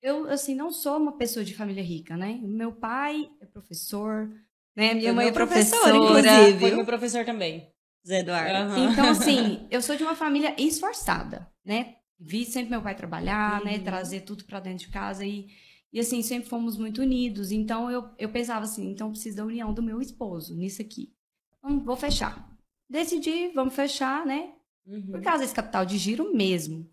eu, 0.00 0.28
assim, 0.30 0.54
não 0.54 0.70
sou 0.72 0.96
uma 0.96 1.12
pessoa 1.18 1.44
de 1.44 1.54
família 1.54 1.82
rica, 1.82 2.16
né? 2.16 2.40
Meu 2.42 2.72
pai 2.72 3.28
é 3.40 3.46
professor, 3.46 4.30
né? 4.74 4.94
Minha 4.94 5.12
mãe 5.12 5.24
é 5.26 5.30
meu 5.30 5.34
professor, 5.34 5.78
professora. 5.78 5.96
inclusive. 6.30 6.60
Foi 6.60 6.70
meu 6.70 6.84
professor 6.86 7.24
também. 7.26 7.70
Zé 8.06 8.20
Eduardo. 8.20 8.56
Aham. 8.56 8.90
Então, 8.90 9.10
assim, 9.10 9.66
eu 9.70 9.82
sou 9.82 9.96
de 9.96 10.02
uma 10.02 10.14
família 10.14 10.54
esforçada, 10.58 11.46
né? 11.64 11.96
Vi 12.18 12.46
sempre 12.46 12.70
meu 12.70 12.80
pai 12.82 12.94
trabalhar, 12.94 13.62
né? 13.62 13.76
Uhum. 13.76 13.84
Trazer 13.84 14.20
tudo 14.22 14.44
pra 14.44 14.60
dentro 14.60 14.86
de 14.86 14.92
casa 14.92 15.26
e, 15.26 15.48
e 15.92 16.00
assim, 16.00 16.22
sempre 16.22 16.48
fomos 16.48 16.78
muito 16.78 17.02
unidos. 17.02 17.50
Então, 17.50 17.90
eu, 17.90 18.08
eu 18.18 18.30
pensava 18.30 18.64
assim, 18.64 18.90
então 18.90 19.08
eu 19.08 19.12
preciso 19.12 19.36
da 19.36 19.44
união 19.44 19.74
do 19.74 19.82
meu 19.82 20.00
esposo 20.00 20.54
nisso 20.56 20.80
aqui. 20.80 21.12
Então, 21.58 21.80
vou 21.84 21.96
fechar. 21.96 22.53
Decidi, 22.88 23.48
vamos 23.48 23.74
fechar, 23.74 24.24
né? 24.26 24.52
Uhum. 24.86 25.12
Por 25.12 25.22
causa 25.22 25.42
desse 25.42 25.54
capital 25.54 25.84
de 25.84 25.96
giro 25.96 26.34
mesmo. 26.34 26.88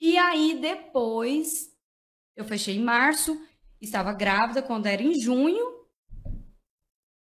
E 0.00 0.16
aí, 0.16 0.58
depois, 0.60 1.74
eu 2.36 2.44
fechei 2.44 2.76
em 2.76 2.82
março, 2.82 3.40
estava 3.80 4.12
grávida 4.12 4.62
quando 4.62 4.86
era 4.86 5.02
em 5.02 5.18
junho. 5.18 5.76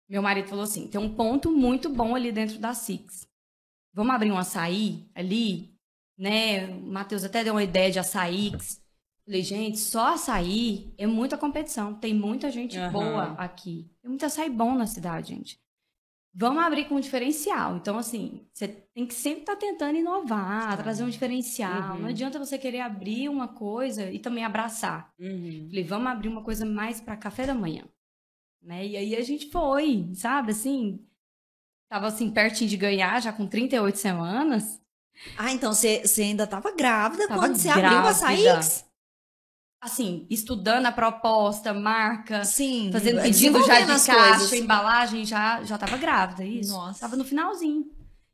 Meu 0.09 0.21
marido 0.21 0.47
falou 0.47 0.63
assim: 0.63 0.87
tem 0.87 0.99
um 0.99 1.13
ponto 1.13 1.51
muito 1.51 1.89
bom 1.89 2.15
ali 2.15 2.31
dentro 2.31 2.59
da 2.59 2.73
Six. 2.73 3.27
Vamos 3.93 4.13
abrir 4.13 4.31
um 4.31 4.37
açaí 4.37 5.09
ali, 5.15 5.75
né? 6.17 6.67
O 6.67 6.81
Matheus 6.81 7.23
até 7.23 7.43
deu 7.43 7.53
uma 7.53 7.63
ideia 7.63 7.91
de 7.91 7.99
açaí. 7.99 8.51
Falei, 9.25 9.41
gente, 9.43 9.79
só 9.79 10.13
açaí 10.13 10.93
é 10.97 11.05
muita 11.05 11.37
competição. 11.37 11.93
Tem 11.95 12.13
muita 12.13 12.49
gente 12.49 12.77
Aham. 12.77 12.91
boa 12.91 13.23
aqui. 13.33 13.89
Tem 14.01 14.09
muito 14.09 14.25
açaí 14.25 14.49
bom 14.49 14.75
na 14.75 14.87
cidade, 14.87 15.29
gente. 15.29 15.59
Vamos 16.39 16.63
abrir 16.63 16.85
com 16.85 16.95
um 16.95 16.99
diferencial. 16.99 17.77
Então, 17.77 17.97
assim, 17.97 18.47
você 18.53 18.67
tem 18.67 19.07
que 19.07 19.13
sempre 19.15 19.39
estar 19.39 19.55
tentando 19.55 19.97
inovar, 19.97 20.77
Tá. 20.77 20.83
trazer 20.83 21.03
um 21.03 21.09
diferencial. 21.09 21.95
Uhum. 21.95 22.01
Não 22.01 22.09
adianta 22.09 22.37
você 22.37 22.59
querer 22.59 22.81
abrir 22.81 23.27
uma 23.27 23.47
coisa 23.47 24.11
e 24.11 24.19
também 24.19 24.45
abraçar. 24.45 25.11
Uhum. 25.19 25.65
Falei, 25.67 25.83
vamos 25.83 26.07
abrir 26.07 26.27
uma 26.29 26.43
coisa 26.43 26.63
mais 26.63 27.01
para 27.01 27.17
café 27.17 27.47
da 27.47 27.55
manhã. 27.55 27.85
Né? 28.61 28.85
E 28.85 28.97
aí 28.97 29.15
a 29.15 29.23
gente 29.23 29.49
foi, 29.49 30.11
sabe, 30.13 30.51
assim, 30.51 31.03
tava 31.89 32.05
assim 32.05 32.29
pertinho 32.29 32.69
de 32.69 32.77
ganhar, 32.77 33.19
já 33.19 33.33
com 33.33 33.47
38 33.47 33.97
semanas. 33.97 34.79
Ah, 35.35 35.51
então 35.51 35.73
você 35.73 36.03
ainda 36.19 36.43
estava 36.43 36.71
grávida 36.71 37.27
Tava 37.27 37.39
quando 37.39 37.55
você 37.55 37.67
abriu 37.69 37.87
a 37.87 38.01
grávida. 38.03 38.86
Assim, 39.87 40.27
estudando 40.29 40.85
a 40.85 40.91
proposta, 40.91 41.73
marca, 41.73 42.43
Sim. 42.43 42.89
fazendo 42.91 43.21
pedido 43.21 43.63
já 43.63 43.79
de 43.79 43.87
caixa, 43.87 44.13
coisas. 44.13 44.51
embalagem, 44.51 45.25
já, 45.25 45.63
já 45.63 45.77
tava 45.77 45.95
grávida, 45.95 46.43
isso. 46.43 46.73
Nossa. 46.73 46.99
Tava 46.99 47.15
no 47.15 47.23
finalzinho. 47.23 47.85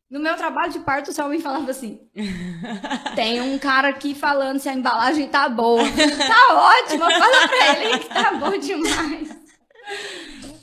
No 0.10 0.20
meu 0.20 0.36
trabalho 0.36 0.72
de 0.72 0.80
parto, 0.80 1.12
o 1.12 1.26
homem 1.26 1.40
falava 1.40 1.70
assim: 1.70 2.00
tem 3.16 3.40
um 3.40 3.60
cara 3.60 3.90
aqui 3.90 4.16
falando 4.16 4.58
se 4.58 4.68
a 4.68 4.74
embalagem 4.74 5.28
tá 5.30 5.48
boa. 5.48 5.84
tá 5.86 6.82
ótima, 6.82 7.12
fala 7.12 7.48
pra 7.48 7.84
ele 7.84 8.00
que 8.00 8.10
tá 8.10 8.34
bom 8.34 8.58
demais. 8.58 9.38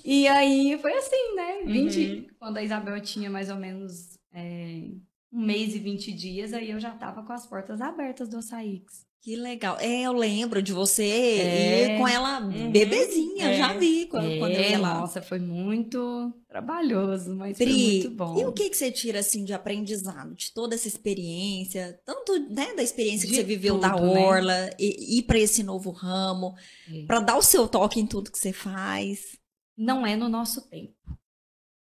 E 0.05 0.27
aí 0.27 0.77
foi 0.83 0.93
assim, 0.95 1.37
né? 1.37 1.63
20, 1.67 2.31
Quando 2.37 2.57
a 2.57 2.65
Isabel 2.65 3.01
tinha 3.01 3.31
mais 3.31 3.49
ou 3.49 3.57
menos 3.57 4.19
é, 4.35 4.89
um 5.33 5.47
mês 5.47 5.73
e 5.73 5.79
20 5.79 6.13
dias, 6.13 6.53
aí 6.53 6.73
eu 6.73 6.81
já 6.81 6.91
tava 6.91 7.23
com 7.23 7.33
as 7.33 7.47
portas 7.47 7.81
abertas 7.81 8.29
do 8.29 8.39
Açaíx. 8.39 9.09
Que 9.23 9.37
legal. 9.37 9.77
É, 9.79 10.01
eu 10.03 10.15
lembro 10.15 10.63
de 10.63 10.73
você 10.73 11.05
É. 11.05 11.95
ir 11.95 11.99
com 11.99 12.09
ela 12.09 12.41
Uhum. 12.41 12.73
bebezinha, 12.73 13.51
É. 13.51 13.59
já 13.59 13.75
vi 13.75 14.07
quando, 14.07 14.27
É, 14.31 14.39
quando 14.39 14.53
eu 14.53 14.63
ia 14.63 14.79
lá. 14.79 15.01
Nossa, 15.01 15.21
foi 15.21 15.39
muito 15.39 16.33
trabalhoso, 16.49 17.35
mas 17.37 17.59
foi 17.59 17.67
Pri, 17.67 17.75
muito 18.03 18.11
bom. 18.13 18.41
e 18.41 18.47
o 18.47 18.53
que, 18.53 18.71
que 18.71 18.77
você 18.79 18.91
tira 18.91 19.19
assim 19.19 19.45
de 19.45 19.53
aprendizado 19.53 20.35
de 20.35 20.51
toda 20.55 20.75
essa 20.75 20.89
experiência, 20.89 22.01
tanto 22.07 22.33
né, 22.49 22.73
da 22.75 22.83
experiência 22.83 23.27
que 23.27 23.33
De 23.35 23.41
você 23.41 23.45
viveu 23.45 23.77
da 23.79 23.93
tudo, 23.93 24.15
né? 24.15 24.21
orla 24.27 24.71
e 24.79 25.19
ir 25.19 25.23
para 25.25 25.39
esse 25.39 25.63
novo 25.63 25.91
ramo, 25.91 26.55
É. 26.91 27.05
para 27.05 27.21
dar 27.21 27.37
o 27.37 27.43
seu 27.43 27.69
toque 27.69 28.01
em 28.01 28.07
tudo 28.07 28.31
que 28.33 28.39
você 28.39 28.55
faz. 28.55 29.39
não 29.77 30.07
é 30.07 30.17
no 30.17 30.29
nosso 30.31 30.63
tempo. 30.69 30.95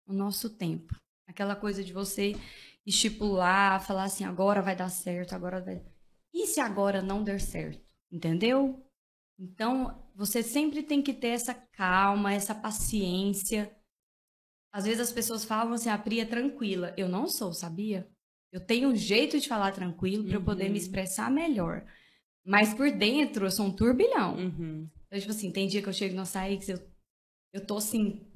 No 0.08 0.14
nosso 0.14 0.50
tempo. 0.50 0.96
Aquela 1.28 1.56
coisa 1.58 1.84
de 1.84 1.92
você 1.92 2.36
estipular, 2.86 3.86
falar 3.86 4.06
assim, 4.06 4.24
agora 4.24 4.62
vai 4.62 4.76
dar 4.78 4.90
certo, 4.90 5.34
agora 5.34 5.60
vai. 5.62 5.82
E 6.38 6.46
se 6.46 6.60
agora 6.60 7.02
não 7.02 7.24
der 7.24 7.42
certo? 7.42 7.84
Entendeu? 8.12 8.86
Então, 9.40 10.04
você 10.16 10.44
sempre 10.44 10.84
tem 10.84 11.02
que 11.02 11.14
ter 11.14 11.30
essa 11.30 11.54
calma, 11.54 12.32
essa 12.34 12.54
paciência. 12.54 13.76
Às 14.72 14.86
vezes 14.86 15.00
as 15.02 15.12
pessoas 15.12 15.44
falam 15.44 15.74
assim, 15.74 15.90
a 15.90 15.98
Pri 15.98 16.20
é 16.20 16.26
tranquila. 16.26 16.94
Eu 16.96 17.10
não 17.10 17.28
sou, 17.28 17.54
sabia? 17.54 18.08
Eu 18.52 18.60
tenho 18.60 18.90
um 18.90 18.96
jeito 18.96 19.40
de 19.40 19.48
falar 19.48 19.72
tranquilo 19.72 20.26
para 20.26 20.38
eu 20.38 20.44
poder 20.44 20.66
Uhum. 20.66 20.72
me 20.74 20.78
expressar 20.78 21.32
melhor. 21.32 21.84
Mas 22.46 22.74
por 22.74 22.92
dentro 22.92 23.46
eu 23.46 23.52
sou 23.52 23.66
um 23.66 23.76
turbilhão. 23.76 24.36
Uhum. 24.36 24.88
Então, 25.08 25.20
tipo 25.20 25.32
assim, 25.32 25.52
tem 25.52 25.68
dia 25.68 25.82
que 25.82 25.90
eu 25.90 25.94
chego 25.94 26.16
no 26.16 26.22
açaí 26.22 26.58
que 26.60 26.72
eu, 26.72 26.80
eu 27.54 27.66
tô 27.66 27.78
assim, 27.78 28.27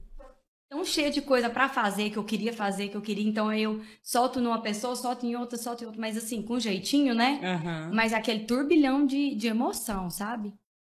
tão 0.72 0.86
cheia 0.86 1.12
de 1.12 1.22
coisa 1.22 1.50
pra 1.50 1.68
fazer, 1.68 2.10
que 2.10 2.18
eu 2.18 2.24
queria 2.24 2.54
fazer, 2.54 2.88
que 2.88 2.96
eu 2.96 3.02
queria. 3.02 3.28
Então 3.28 3.50
aí 3.50 3.64
eu 3.64 3.82
solto 4.02 4.40
numa 4.40 4.62
pessoa, 4.62 4.96
solto 4.96 5.26
em 5.26 5.36
outra, 5.36 5.58
solto 5.58 5.84
em 5.84 5.86
outra, 5.86 6.00
mas 6.00 6.16
assim, 6.16 6.42
com 6.42 6.58
jeitinho, 6.58 7.14
né? 7.14 7.42
Aham. 7.44 7.92
Mas 7.94 8.14
aquele 8.14 8.46
turbilhão 8.46 9.06
de, 9.06 9.36
de 9.36 9.48
emoção, 9.48 10.10
sabe? 10.10 10.54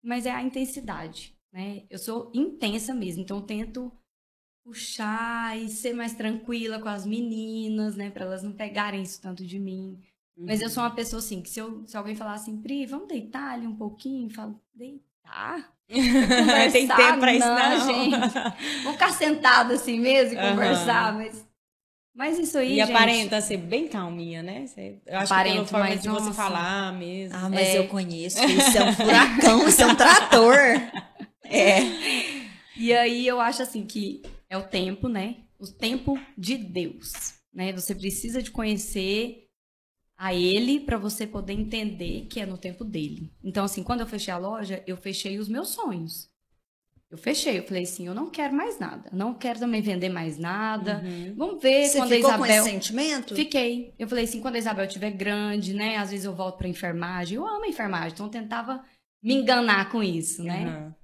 Mas 0.04 0.26
é 0.26 0.30
a 0.30 0.42
intensidade, 0.42 1.34
né? 1.50 1.84
Eu 1.88 1.98
sou 1.98 2.30
intensa 2.34 2.92
mesmo, 2.92 3.22
então 3.22 3.38
eu 3.38 3.44
tento 3.44 3.90
puxar 4.62 5.58
e 5.58 5.70
ser 5.70 5.94
mais 5.94 6.12
tranquila 6.12 6.78
com 6.78 6.90
as 6.90 7.06
meninas, 7.06 7.96
né? 7.96 8.10
Pra 8.10 8.26
elas 8.26 8.42
não 8.42 8.52
pegarem 8.52 9.02
isso 9.02 9.22
tanto 9.22 9.42
de 9.42 9.58
mim. 9.58 9.98
Mas 10.36 10.60
eu 10.60 10.68
sou 10.68 10.82
uma 10.82 10.94
pessoa 10.94 11.20
assim, 11.20 11.40
que 11.40 11.48
se, 11.48 11.60
eu, 11.60 11.86
se 11.86 11.96
alguém 11.96 12.14
falar 12.14 12.34
assim, 12.34 12.60
Pri, 12.60 12.84
vamos 12.84 13.08
deitar 13.08 13.54
ali 13.54 13.66
um 13.66 13.76
pouquinho, 13.76 14.26
eu 14.26 14.34
falo, 14.34 14.60
deitar? 14.74 15.74
Tem 16.72 16.86
conversar, 16.86 16.96
tempo 16.96 17.18
pra 17.20 17.34
isso, 17.34 17.46
não, 17.46 17.70
não. 17.70 17.86
gente. 17.86 18.32
Vamos 18.82 18.92
ficar 18.92 19.12
sentado 19.12 19.72
assim 19.74 20.00
mesmo 20.00 20.34
e 20.34 20.36
Aham. 20.38 20.50
conversar, 20.50 21.12
mas, 21.14 21.46
mas 22.14 22.38
isso 22.38 22.58
aí, 22.58 22.72
E 22.72 22.76
gente, 22.80 22.90
aparenta 22.90 23.40
ser 23.40 23.56
bem 23.58 23.88
calminha, 23.88 24.42
né? 24.42 24.66
Você- 24.66 24.98
Eu 25.06 25.18
acho 25.18 25.26
que 25.28 25.32
Aparento, 25.34 25.54
pela 25.56 25.66
forma 25.66 25.86
mas, 25.88 26.02
de 26.02 26.08
você 26.08 26.26
nossa. 26.26 26.32
falar 26.34 26.92
mesmo. 26.92 27.36
Ah, 27.38 27.48
mas 27.48 27.68
É. 27.68 27.78
eu 27.78 27.86
conheço, 27.88 28.42
isso 28.44 28.78
é 28.78 28.84
um 28.84 28.92
furacão, 28.94 29.68
isso 29.68 29.82
é 29.82 29.86
um 29.86 29.94
trator. 29.94 30.56
É. 31.54 31.80
E 32.76 32.94
aí 32.94 33.26
eu 33.26 33.38
acho 33.38 33.60
assim 33.62 33.84
que 33.84 34.22
é 34.48 34.56
o 34.56 34.62
tempo, 34.62 35.06
né? 35.08 35.36
O 35.58 35.66
tempo 35.66 36.18
de 36.38 36.56
Deus, 36.56 37.12
né? 37.52 37.72
Você 37.74 37.94
precisa 37.94 38.42
de 38.42 38.50
conhecer 38.50 39.48
a 40.22 40.32
ele 40.32 40.78
para 40.78 40.96
você 40.96 41.26
poder 41.26 41.52
entender 41.52 42.26
que 42.30 42.38
é 42.38 42.46
no 42.46 42.56
tempo 42.56 42.84
dele. 42.84 43.32
Então 43.42 43.64
assim, 43.64 43.82
quando 43.82 44.00
eu 44.02 44.06
fechei 44.06 44.32
a 44.32 44.38
loja, 44.38 44.80
eu 44.86 44.96
fechei 44.96 45.36
os 45.38 45.48
meus 45.48 45.70
sonhos. 45.70 46.30
Eu 47.10 47.18
fechei, 47.18 47.58
eu 47.58 47.64
falei 47.64 47.82
assim, 47.82 48.06
eu 48.06 48.14
não 48.14 48.30
quero 48.30 48.54
mais 48.54 48.78
nada, 48.78 49.10
não 49.12 49.34
quero 49.34 49.58
também 49.58 49.82
vender 49.82 50.08
mais 50.08 50.38
nada. 50.38 51.02
Uhum. 51.04 51.34
Vamos 51.36 51.62
ver 51.62 51.86
Você 51.88 51.98
quando 51.98 52.12
a 52.12 52.16
ficou 52.16 52.30
com 52.30 52.36
Isabel 52.46 52.62
esse 52.62 52.70
sentimento? 52.72 53.34
Fiquei. 53.34 53.92
Eu 53.98 54.08
falei 54.08 54.24
assim, 54.24 54.40
quando 54.40 54.54
a 54.54 54.58
Isabel 54.58 54.84
estiver 54.86 55.10
grande, 55.10 55.74
né? 55.74 55.96
Às 55.96 56.10
vezes 56.10 56.24
eu 56.24 56.34
volto 56.34 56.56
pra 56.56 56.68
enfermagem. 56.68 57.36
Eu 57.36 57.46
amo 57.46 57.64
a 57.64 57.68
enfermagem, 57.68 58.12
então 58.12 58.26
eu 58.26 58.30
tentava 58.30 58.82
me 59.22 59.34
enganar 59.34 59.90
com 59.90 60.02
isso, 60.02 60.42
né? 60.44 60.64
Aham. 60.68 60.94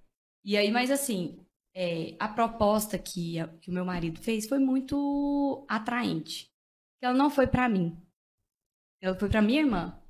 E 0.44 0.56
aí, 0.56 0.70
mas 0.70 0.90
assim, 0.90 1.40
é, 1.74 2.14
a 2.18 2.28
proposta 2.28 2.96
que, 2.96 3.38
a- 3.38 3.48
que 3.60 3.68
o 3.70 3.74
meu 3.74 3.84
marido 3.84 4.18
fez 4.22 4.46
foi 4.48 4.58
muito 4.60 5.66
atraente. 5.68 6.48
Ela 7.02 7.12
não 7.14 7.28
foi 7.28 7.46
pra 7.48 7.68
mim. 7.68 7.94
Ela 9.00 9.18
foi 9.18 9.28
pra 9.28 9.42
minha 9.42 9.60
irmã. 9.60 10.00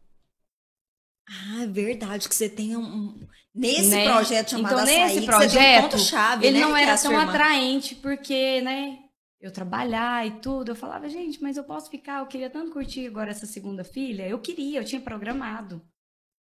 Ah, 1.28 1.62
é 1.64 1.66
verdade, 1.66 2.28
que 2.28 2.34
você 2.34 2.48
tem 2.48 2.76
um... 2.76 3.26
Nesse 3.54 3.90
Né? 3.90 4.04
projeto 4.04 4.50
chamado 4.50 4.72
Então, 4.72 4.84
Açaí, 4.84 4.98
nesse 5.02 5.14
tem 5.14 5.22
um 5.22 5.26
projeto, 5.26 5.82
ponto-chave, 5.82 6.46
Ele 6.46 6.58
né, 6.58 6.64
não 6.64 6.76
é 6.76 6.82
era 6.84 6.98
tão 6.98 7.18
atraente 7.18 7.94
porque, 7.96 8.60
né? 8.62 8.98
Eu 9.40 9.52
trabalhar 9.52 10.26
e 10.26 10.40
tudo, 10.40 10.70
eu 10.70 10.76
falava, 10.76 11.08
gente, 11.08 11.40
mas 11.42 11.56
eu 11.56 11.64
posso 11.64 11.90
ficar, 11.90 12.20
eu 12.20 12.26
queria 12.26 12.48
tanto 12.50 12.72
curtir 12.72 13.06
agora 13.06 13.30
essa 13.30 13.46
segunda 13.46 13.84
filha. 13.84 14.26
Eu 14.26 14.40
queria, 14.40 14.80
eu 14.80 14.84
tinha 14.84 15.00
programado. 15.00 15.82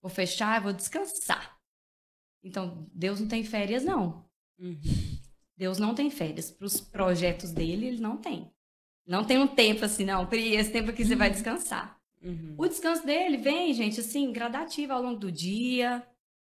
Vou 0.03 0.11
fechar, 0.11 0.61
vou 0.61 0.73
descansar. 0.73 1.57
Então, 2.43 2.87
Deus 2.93 3.21
não 3.21 3.29
tem 3.29 3.45
férias, 3.45 3.85
não. 3.85 4.29
Uhum. 4.59 4.81
Deus 5.57 5.79
não 5.79 5.95
tem 5.95 6.11
férias. 6.11 6.51
Para 6.51 6.67
os 6.67 6.81
projetos 6.81 7.53
dele, 7.53 7.87
ele 7.87 8.01
não 8.01 8.17
tem. 8.17 8.53
Não 9.07 9.25
tem 9.25 9.39
um 9.39 9.47
tempo 9.47 9.85
assim, 9.85 10.05
não. 10.05 10.29
Esse 10.33 10.73
tempo 10.73 10.91
aqui 10.91 11.05
você 11.05 11.15
vai 11.15 11.31
descansar. 11.31 12.02
Uhum. 12.23 12.55
O 12.57 12.69
descanso 12.69 13.05
dele 13.05 13.37
vem, 13.37 13.73
gente, 13.75 14.00
assim, 14.00 14.33
gradativo 14.33 14.93
ao 14.93 15.02
longo 15.02 15.19
do 15.19 15.33
dia. 15.33 16.07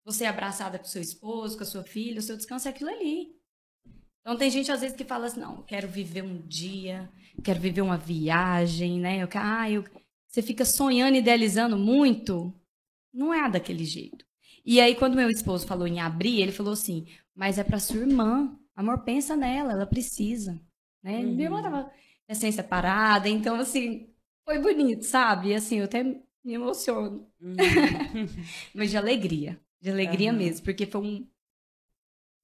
Você 0.05 0.23
é 0.23 0.27
abraçada 0.27 0.79
com 0.79 0.85
seu 0.85 1.01
esposo, 1.01 1.57
com 1.57 1.63
a 1.63 1.65
sua 1.65 1.83
filha, 1.83 2.19
o 2.19 2.23
seu 2.23 2.37
descanso 2.37 2.67
é 2.67 2.71
aquilo 2.71 2.89
ali. 2.89 3.35
Então 4.21 4.37
tem 4.37 4.49
gente 4.49 4.71
às 4.71 4.81
vezes 4.81 4.95
que 4.95 5.03
fala 5.03 5.27
assim, 5.27 5.39
não, 5.39 5.57
eu 5.57 5.63
quero 5.63 5.87
viver 5.87 6.21
um 6.23 6.37
dia, 6.47 7.09
quero 7.43 7.59
viver 7.59 7.81
uma 7.81 7.97
viagem, 7.97 8.99
né? 8.99 9.21
Eu, 9.23 9.27
quero- 9.27 9.45
ah, 9.45 9.69
eu... 9.71 9.83
Você 10.29 10.41
fica 10.41 10.65
sonhando, 10.65 11.15
idealizando 11.17 11.77
muito. 11.77 12.53
Não 13.13 13.33
é 13.33 13.49
daquele 13.49 13.85
jeito. 13.85 14.25
E 14.65 14.79
aí, 14.81 14.95
quando 14.95 15.15
meu 15.15 15.29
esposo 15.29 15.65
falou 15.65 15.87
em 15.87 15.99
abrir, 15.99 16.41
ele 16.41 16.51
falou 16.51 16.73
assim, 16.73 17.05
mas 17.33 17.57
é 17.57 17.63
pra 17.63 17.79
sua 17.79 18.01
irmã. 18.01 18.57
Amor, 18.75 19.03
pensa 19.03 19.35
nela, 19.35 19.71
ela 19.71 19.85
precisa. 19.87 20.61
Né? 21.01 21.19
Uhum. 21.19 21.33
Minha 21.33 21.45
irmã 21.45 21.61
tava 21.61 21.91
recém-separada, 22.27 23.29
então, 23.29 23.55
assim, 23.55 24.09
foi 24.47 24.59
bonito, 24.59 25.03
sabe? 25.03 25.53
Assim, 25.53 25.79
eu 25.79 25.83
até 25.85 26.01
me 26.03 26.53
emociono. 26.53 27.27
Uhum. 27.41 27.55
Mas 28.73 28.89
de 28.89 28.95
alegria. 28.97 29.59
De 29.81 29.91
alegria 29.91 30.29
Aham. 30.29 30.37
mesmo, 30.39 30.63
porque 30.63 30.85
foi 30.85 31.01
um. 31.01 31.27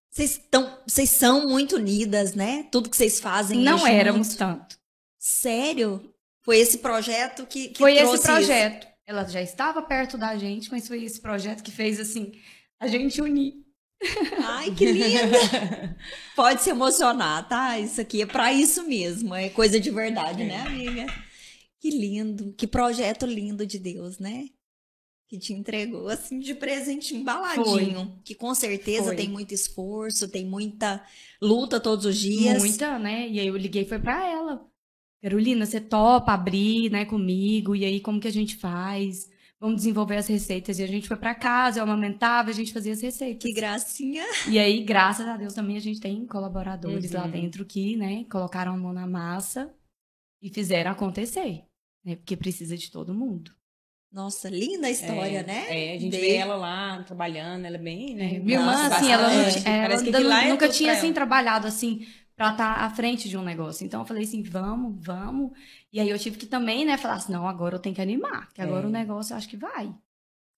Vocês, 0.09 0.39
tão, 0.51 0.77
vocês 0.85 1.09
são 1.09 1.47
muito 1.47 1.77
unidas, 1.77 2.35
né? 2.35 2.67
Tudo 2.71 2.89
que 2.89 2.97
vocês 2.97 3.21
fazem. 3.21 3.61
é 3.61 3.63
Não 3.63 3.87
éramos 3.87 4.35
tanto. 4.35 4.77
Sério? 5.17 6.13
Foi 6.41 6.57
esse 6.57 6.79
projeto 6.79 7.47
que, 7.47 7.69
que 7.69 7.79
foi 7.79 7.95
esse 7.95 8.15
isso. 8.15 8.23
projeto. 8.23 8.85
Ela 9.07 9.23
já 9.23 9.41
estava 9.41 9.81
perto 9.81 10.17
da 10.17 10.35
gente, 10.37 10.69
mas 10.69 10.87
foi 10.87 11.03
esse 11.03 11.21
projeto 11.21 11.63
que 11.63 11.71
fez, 11.71 11.99
assim, 11.99 12.33
a 12.79 12.87
gente 12.87 13.21
unir. 13.21 13.63
Ai, 14.45 14.71
que 14.71 14.85
linda! 14.91 15.97
Pode 16.35 16.61
se 16.61 16.69
emocionar, 16.69 17.47
tá? 17.47 17.79
Isso 17.79 18.01
aqui 18.01 18.21
é 18.21 18.25
pra 18.25 18.51
isso 18.51 18.83
mesmo. 18.87 19.33
É 19.33 19.49
coisa 19.49 19.79
de 19.79 19.89
verdade, 19.89 20.43
né, 20.43 20.61
amiga? 20.61 21.05
Que 21.83 21.89
lindo. 21.89 22.53
Que 22.53 22.65
projeto 22.65 23.25
lindo 23.25 23.67
de 23.67 23.77
Deus, 23.77 24.17
né? 24.17 24.45
Que 25.27 25.37
te 25.37 25.51
entregou, 25.51 26.07
assim, 26.07 26.39
de 26.39 26.55
presente 26.55 27.13
embaladinho. 27.13 28.21
Que 28.23 28.33
com 28.33 28.55
certeza 28.55 29.07
Foi. 29.07 29.15
tem 29.17 29.27
muito 29.27 29.53
esforço, 29.53 30.29
tem 30.29 30.45
muita 30.45 31.05
luta 31.41 31.81
todos 31.81 32.05
os 32.05 32.17
dias. 32.17 32.57
Muita, 32.57 32.97
né? 32.97 33.27
E 33.27 33.37
aí 33.37 33.47
eu 33.47 33.57
liguei 33.57 33.83
foi 33.83 33.99
pra 33.99 34.25
ela. 34.25 34.65
Carolina, 35.21 35.65
você 35.65 35.81
topa 35.81 36.31
abrir, 36.31 36.89
né, 36.89 37.03
comigo? 37.03 37.75
E 37.75 37.83
aí, 37.83 37.99
como 37.99 38.21
que 38.21 38.29
a 38.29 38.31
gente 38.31 38.55
faz? 38.55 39.29
Vamos 39.59 39.75
desenvolver 39.75 40.15
as 40.15 40.27
receitas. 40.27 40.79
E 40.79 40.83
a 40.83 40.87
gente 40.87 41.05
foi 41.09 41.17
pra 41.17 41.35
casa, 41.35 41.79
eu 41.79 41.83
amamentava, 41.83 42.49
a 42.49 42.53
gente 42.53 42.71
fazia 42.71 42.93
as 42.93 43.01
receitas. 43.01 43.43
Que 43.43 43.53
gracinha. 43.53 44.23
E 44.49 44.57
aí, 44.57 44.81
graças 44.85 45.27
a 45.27 45.35
Deus, 45.35 45.53
também 45.53 45.75
a 45.75 45.81
gente 45.81 45.99
tem 45.99 46.25
colaboradores 46.25 47.11
Uhum. 47.11 47.19
lá 47.19 47.27
dentro 47.27 47.65
que, 47.65 47.97
né, 47.97 48.23
colocaram 48.31 48.73
a 48.73 48.77
mão 48.77 48.93
na 48.93 49.05
massa 49.05 49.73
e 50.41 50.49
fizeram 50.49 50.91
acontecer. 50.91 51.63
Né? 52.03 52.15
Porque 52.15 52.35
precisa 52.37 52.77
de 52.77 52.91
todo 52.91 53.13
mundo. 53.13 53.51
Nossa, 54.11 54.47
linda 54.47 54.85
a 54.87 54.91
história, 54.91 55.39
é, 55.39 55.43
né? 55.43 55.65
É, 55.69 55.95
a 55.95 55.99
gente 55.99 56.11
De- 56.11 56.19
vê 56.19 56.35
ela 56.35 56.55
lá 56.55 57.01
trabalhando, 57.03 57.65
ela 57.65 57.77
é 57.77 57.79
bem, 57.79 58.13
né? 58.13 58.37
Minha 58.37 58.59
irmã, 58.59 58.87
assim, 58.87 59.11
ela, 59.11 59.27
não 59.27 59.39
é. 59.41 59.83
ela 59.85 60.03
que 60.03 60.09
é 60.15 60.49
nunca 60.49 60.69
tinha, 60.69 60.93
assim, 60.93 61.07
ela. 61.07 61.15
trabalhado, 61.15 61.65
assim, 61.65 62.05
pra 62.35 62.51
estar 62.51 62.73
à 62.83 62.89
frente 62.91 63.27
de 63.27 63.35
um 63.35 63.41
negócio. 63.43 63.83
Então, 63.83 64.01
eu 64.01 64.05
falei 64.05 64.23
assim, 64.23 64.43
vamos, 64.43 65.03
vamos. 65.03 65.51
E 65.91 65.99
aí, 65.99 66.09
eu 66.09 66.19
tive 66.19 66.37
que 66.37 66.45
também, 66.45 66.85
né, 66.85 66.95
falar 66.95 67.15
assim, 67.15 67.31
não, 67.31 67.47
agora 67.47 67.75
eu 67.75 67.79
tenho 67.79 67.95
que 67.95 68.01
animar. 68.01 68.53
Que 68.53 68.61
agora 68.61 68.85
É. 68.85 68.87
o 68.87 68.91
negócio, 68.91 69.33
eu 69.33 69.37
acho 69.37 69.49
que 69.49 69.57
vai. 69.57 69.91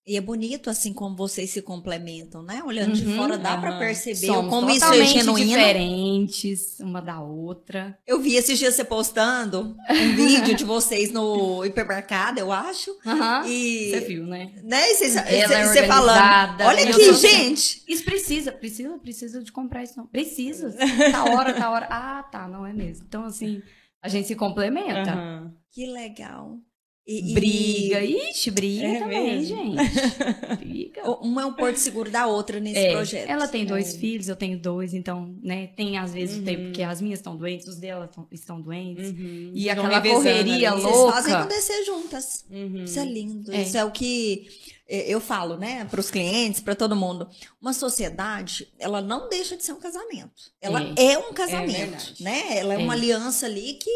E 0.08 0.16
é 0.16 0.20
bonito, 0.20 0.70
assim, 0.70 0.92
como 0.92 1.16
vocês 1.16 1.50
se 1.50 1.60
complementam, 1.60 2.40
né? 2.40 2.62
Olhando 2.64 2.92
de 2.94 3.04
Uhum, 3.04 3.16
fora, 3.16 3.36
dá 3.36 3.56
pra 3.56 3.70
aham. 3.70 3.78
perceber 3.80 4.26
Somos 4.28 4.50
como 4.50 4.70
isso 4.70 4.84
é 4.84 5.04
genuíno. 5.04 5.48
diferentes 5.48 6.78
uma 6.78 7.00
da 7.02 7.20
outra. 7.20 7.98
Eu 8.06 8.20
vi 8.20 8.36
esses 8.36 8.56
dias 8.56 8.76
você 8.76 8.84
postando 8.84 9.76
um 9.90 10.14
vídeo 10.14 10.54
de 10.54 10.64
vocês 10.64 11.10
no 11.10 11.64
hipermercado, 11.66 12.38
eu 12.38 12.52
acho. 12.52 12.96
Aham. 13.04 13.48
E. 13.48 13.90
Você 13.90 14.00
viu, 14.00 14.24
né? 14.28 14.52
Né? 14.62 14.80
E 14.92 15.34
Ela 15.40 15.54
é 15.58 15.66
você 15.66 15.86
falando. 15.88 16.16
organizada, 16.18 16.66
Olha 16.68 16.82
aqui, 16.88 17.12
gente. 17.14 17.82
Isso 17.88 18.04
precisa, 18.04 18.52
precisa, 18.52 18.96
precisa 18.98 19.42
de 19.42 19.50
comprar 19.50 19.82
isso 19.82 19.94
não. 19.96 20.06
Precisa. 20.06 20.72
Tá 21.10 21.24
hora, 21.24 21.52
tá 21.52 21.68
hora. 21.68 21.88
Ah, 21.90 22.22
tá, 22.22 22.46
não 22.46 22.64
é 22.64 22.72
mesmo. 22.72 23.04
Então, 23.08 23.24
assim, 23.24 23.60
a 24.00 24.08
gente 24.08 24.28
se 24.28 24.36
complementa. 24.36 25.10
Aham. 25.10 25.52
Que 25.72 25.84
legal. 25.84 26.58
E, 27.06 27.30
e- 27.30 27.34
Briga, 27.34 28.02
ixi, 28.04 28.50
briga 28.50 28.84
É 28.88 28.98
também, 28.98 29.36
mesmo? 29.38 29.56
gente. 29.76 29.76
Briga. 30.58 31.08
Uma 31.20 31.42
é 31.42 31.46
um 31.46 31.52
porto 31.52 31.76
seguro 31.76 32.10
da 32.10 32.26
outra 32.26 32.58
nesse 32.58 32.80
É, 32.80 32.90
projeto. 32.92 33.28
Ela 33.30 33.46
tem 33.46 33.64
dois 33.64 33.94
É. 33.94 33.98
filhos, 33.98 34.28
eu 34.28 34.34
tenho 34.34 34.58
dois, 34.58 34.92
então, 34.92 35.32
né, 35.40 35.68
tem 35.68 35.96
às 35.98 36.12
vezes 36.12 36.34
o 36.36 36.38
Uhum. 36.40 36.44
tempo 36.44 36.72
que 36.72 36.82
as 36.82 37.00
minhas 37.00 37.20
estão 37.20 37.36
doentes, 37.36 37.68
os 37.68 37.76
dela 37.76 38.08
tão- 38.08 38.26
estão 38.32 38.60
doentes. 38.60 39.10
Uhum. 39.10 39.52
E 39.54 39.62
Vocês 39.62 39.76
vão 39.76 39.84
aquela 39.86 40.00
revezando 40.02 40.24
correria 40.24 40.72
ali. 40.72 40.80
Vocês 40.82 40.96
louca. 40.96 41.12
fazem 41.12 41.34
acontecer 41.34 41.84
juntas. 41.84 42.44
Uhum. 42.50 42.84
Isso 42.84 42.98
é 42.98 43.04
lindo. 43.04 43.52
É. 43.52 43.62
Isso 43.62 43.76
é 43.78 43.84
o 43.84 43.90
que 43.92 44.48
eh, 44.88 45.04
eu 45.08 45.20
falo, 45.20 45.56
né, 45.56 45.84
para 45.84 46.00
os 46.00 46.10
clientes, 46.10 46.60
para 46.60 46.74
todo 46.74 46.96
mundo. 46.96 47.28
Uma 47.60 47.72
sociedade, 47.72 48.68
ela 48.80 49.00
não 49.00 49.28
deixa 49.28 49.56
de 49.56 49.64
ser 49.64 49.72
um 49.72 49.80
casamento. 49.80 50.32
Ela 50.60 50.92
é, 50.96 51.18
um 51.18 51.32
casamento, 51.32 51.76
verdade. 51.76 52.14
né? 52.22 52.58
Ela 52.58 52.74
é, 52.74 52.80
É. 52.80 52.84
uma 52.84 52.92
aliança 52.94 53.46
ali 53.46 53.74
que 53.74 53.90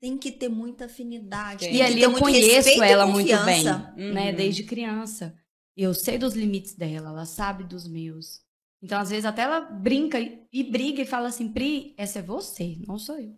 tem 0.00 0.16
que 0.16 0.30
ter 0.30 0.48
muita 0.48 0.84
afinidade. 0.86 1.68
E 1.70 1.82
ali 1.82 2.02
eu 2.02 2.12
conheço 2.12 2.82
ela 2.82 3.06
muito 3.06 3.36
bem, 3.44 3.64
né, 3.64 4.30
Uhum. 4.30 4.36
desde 4.36 4.62
criança. 4.64 5.34
Eu 5.76 5.94
sei 5.94 6.18
dos 6.18 6.34
limites 6.34 6.74
dela, 6.74 7.10
ela 7.10 7.24
sabe 7.24 7.64
dos 7.64 7.86
meus. 7.88 8.40
Então, 8.82 9.00
às 9.00 9.10
vezes, 9.10 9.24
até 9.24 9.42
ela 9.42 9.60
brinca 9.60 10.18
e, 10.52 10.62
briga 10.64 11.02
e 11.02 11.06
fala 11.06 11.28
assim, 11.28 11.48
Pri, 11.48 11.94
essa 11.96 12.20
é 12.20 12.22
você, 12.22 12.76
não 12.86 12.98
sou 12.98 13.16
eu. 13.18 13.34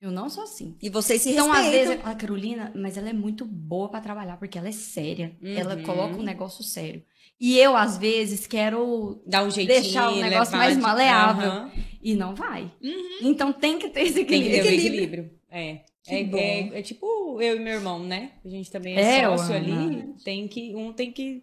Eu 0.00 0.12
não 0.12 0.28
sou 0.28 0.44
assim. 0.44 0.76
E 0.80 0.88
vocês 0.88 1.20
se 1.22 1.30
Então, 1.30 1.50
às 1.52 1.62
respeitam. 1.64 1.90
vezes, 1.94 2.06
a 2.06 2.14
Carolina, 2.14 2.72
mas 2.76 2.96
ela 2.96 3.08
é 3.08 3.12
muito 3.12 3.44
boa 3.44 3.88
pra 3.88 4.00
trabalhar, 4.00 4.36
porque 4.36 4.56
ela 4.56 4.68
é 4.68 4.72
séria. 4.72 5.36
Ela 5.42 5.74
Uhum. 5.74 5.82
coloca 5.82 6.16
um 6.16 6.22
negócio 6.22 6.62
sério. 6.62 7.02
E 7.40 7.58
eu, 7.58 7.76
às 7.76 7.98
vezes, 7.98 8.46
quero. 8.46 9.20
Dá 9.26 9.42
um 9.42 9.50
jeitinho, 9.50 9.80
Deixar 9.82 10.10
o 10.10 10.20
negócio 10.20 10.56
mais 10.56 10.76
maleável. 10.76 11.50
Aham. 11.50 11.72
E 12.00 12.14
não 12.14 12.32
vai. 12.36 12.72
Então 13.20 13.52
tem 13.52 13.76
que 13.78 13.88
ter 13.90 14.02
esse 14.02 14.24
Tem 14.24 14.40
que 14.44 14.50
ter 14.50 14.62
o 14.62 14.66
equilíbrio. 14.72 15.37
É. 15.50 15.80
Que 16.02 16.14
É, 16.14 16.24
bom. 16.24 16.36
é, 16.38 16.78
é 16.78 16.82
tipo 16.82 17.40
eu 17.40 17.56
e 17.56 17.60
meu 17.60 17.74
irmão, 17.74 18.02
né? 18.02 18.32
A 18.44 18.48
gente 18.48 18.70
também 18.70 18.96
é, 18.96 19.20
É, 19.20 19.24
sócio 19.24 19.54
Ana. 19.54 19.56
ali. 19.86 20.14
Tem 20.24 20.46
que, 20.48 20.74
um 20.74 20.92
tem 20.92 21.10
que 21.12 21.42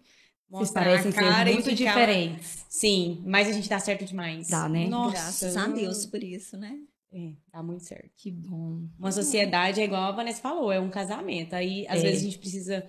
mostrar 0.50 0.84
parecem 0.84 1.10
a 1.10 1.14
cara 1.14 1.46
ser 1.46 1.52
muito 1.54 1.70
ficar- 1.70 1.90
diferentes. 1.90 2.64
Sim, 2.68 3.22
mas 3.26 3.48
a 3.48 3.52
gente 3.52 3.68
dá 3.68 3.78
certo 3.78 4.04
demais. 4.04 4.48
Dá, 4.48 4.68
né? 4.68 4.86
Nossa, 4.88 5.12
Graças 5.12 5.56
a 5.56 5.66
Deus 5.68 6.06
por 6.06 6.22
isso, 6.22 6.56
né? 6.56 6.76
É, 7.12 7.30
dá 7.52 7.62
muito 7.62 7.84
certo. 7.84 8.10
Que 8.16 8.30
bom. 8.30 8.82
Uma 8.98 9.12
sociedade 9.12 9.80
é 9.80 9.84
igual 9.84 10.02
a 10.02 10.12
Vanessa 10.12 10.40
falou, 10.42 10.70
é 10.72 10.78
um 10.80 10.90
casamento. 10.90 11.54
Aí, 11.54 11.86
às 11.88 12.00
É. 12.00 12.02
vezes, 12.02 12.20
a 12.22 12.24
gente 12.24 12.38
precisa 12.38 12.86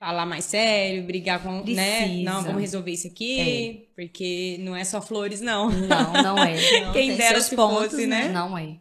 falar 0.00 0.24
mais 0.26 0.44
sério, 0.44 1.02
brigar 1.04 1.42
com, 1.42 1.62
né? 1.64 2.02
Precisa. 2.02 2.22
Não, 2.24 2.42
vamos 2.42 2.60
resolver 2.60 2.92
isso 2.92 3.06
aqui, 3.06 3.88
porque 3.94 4.56
não 4.60 4.74
é 4.74 4.84
só 4.84 5.00
flores, 5.02 5.40
não. 5.40 5.70
Não, 5.70 6.12
não 6.12 6.38
é. 6.38 6.54
Não, 6.86 6.92
Quem 6.92 7.14
dera 7.16 7.40
se 7.40 7.54
pontos, 7.54 7.90
fosse, 7.92 8.06
né? 8.06 8.28
Não 8.30 8.56
é. 8.56 8.80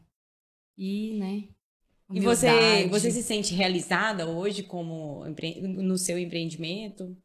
E, 0.78 1.14
né? 1.20 1.44
E 2.14 2.20
você, 2.22 2.88
você 2.90 3.12
se 3.12 3.22
sente 3.22 3.54
realizada 3.54 4.26
hoje 4.28 4.64
como 4.64 5.26
empre- 5.28 5.60
no 5.62 5.98
seu 5.98 6.18
empreendimento? 6.18 7.16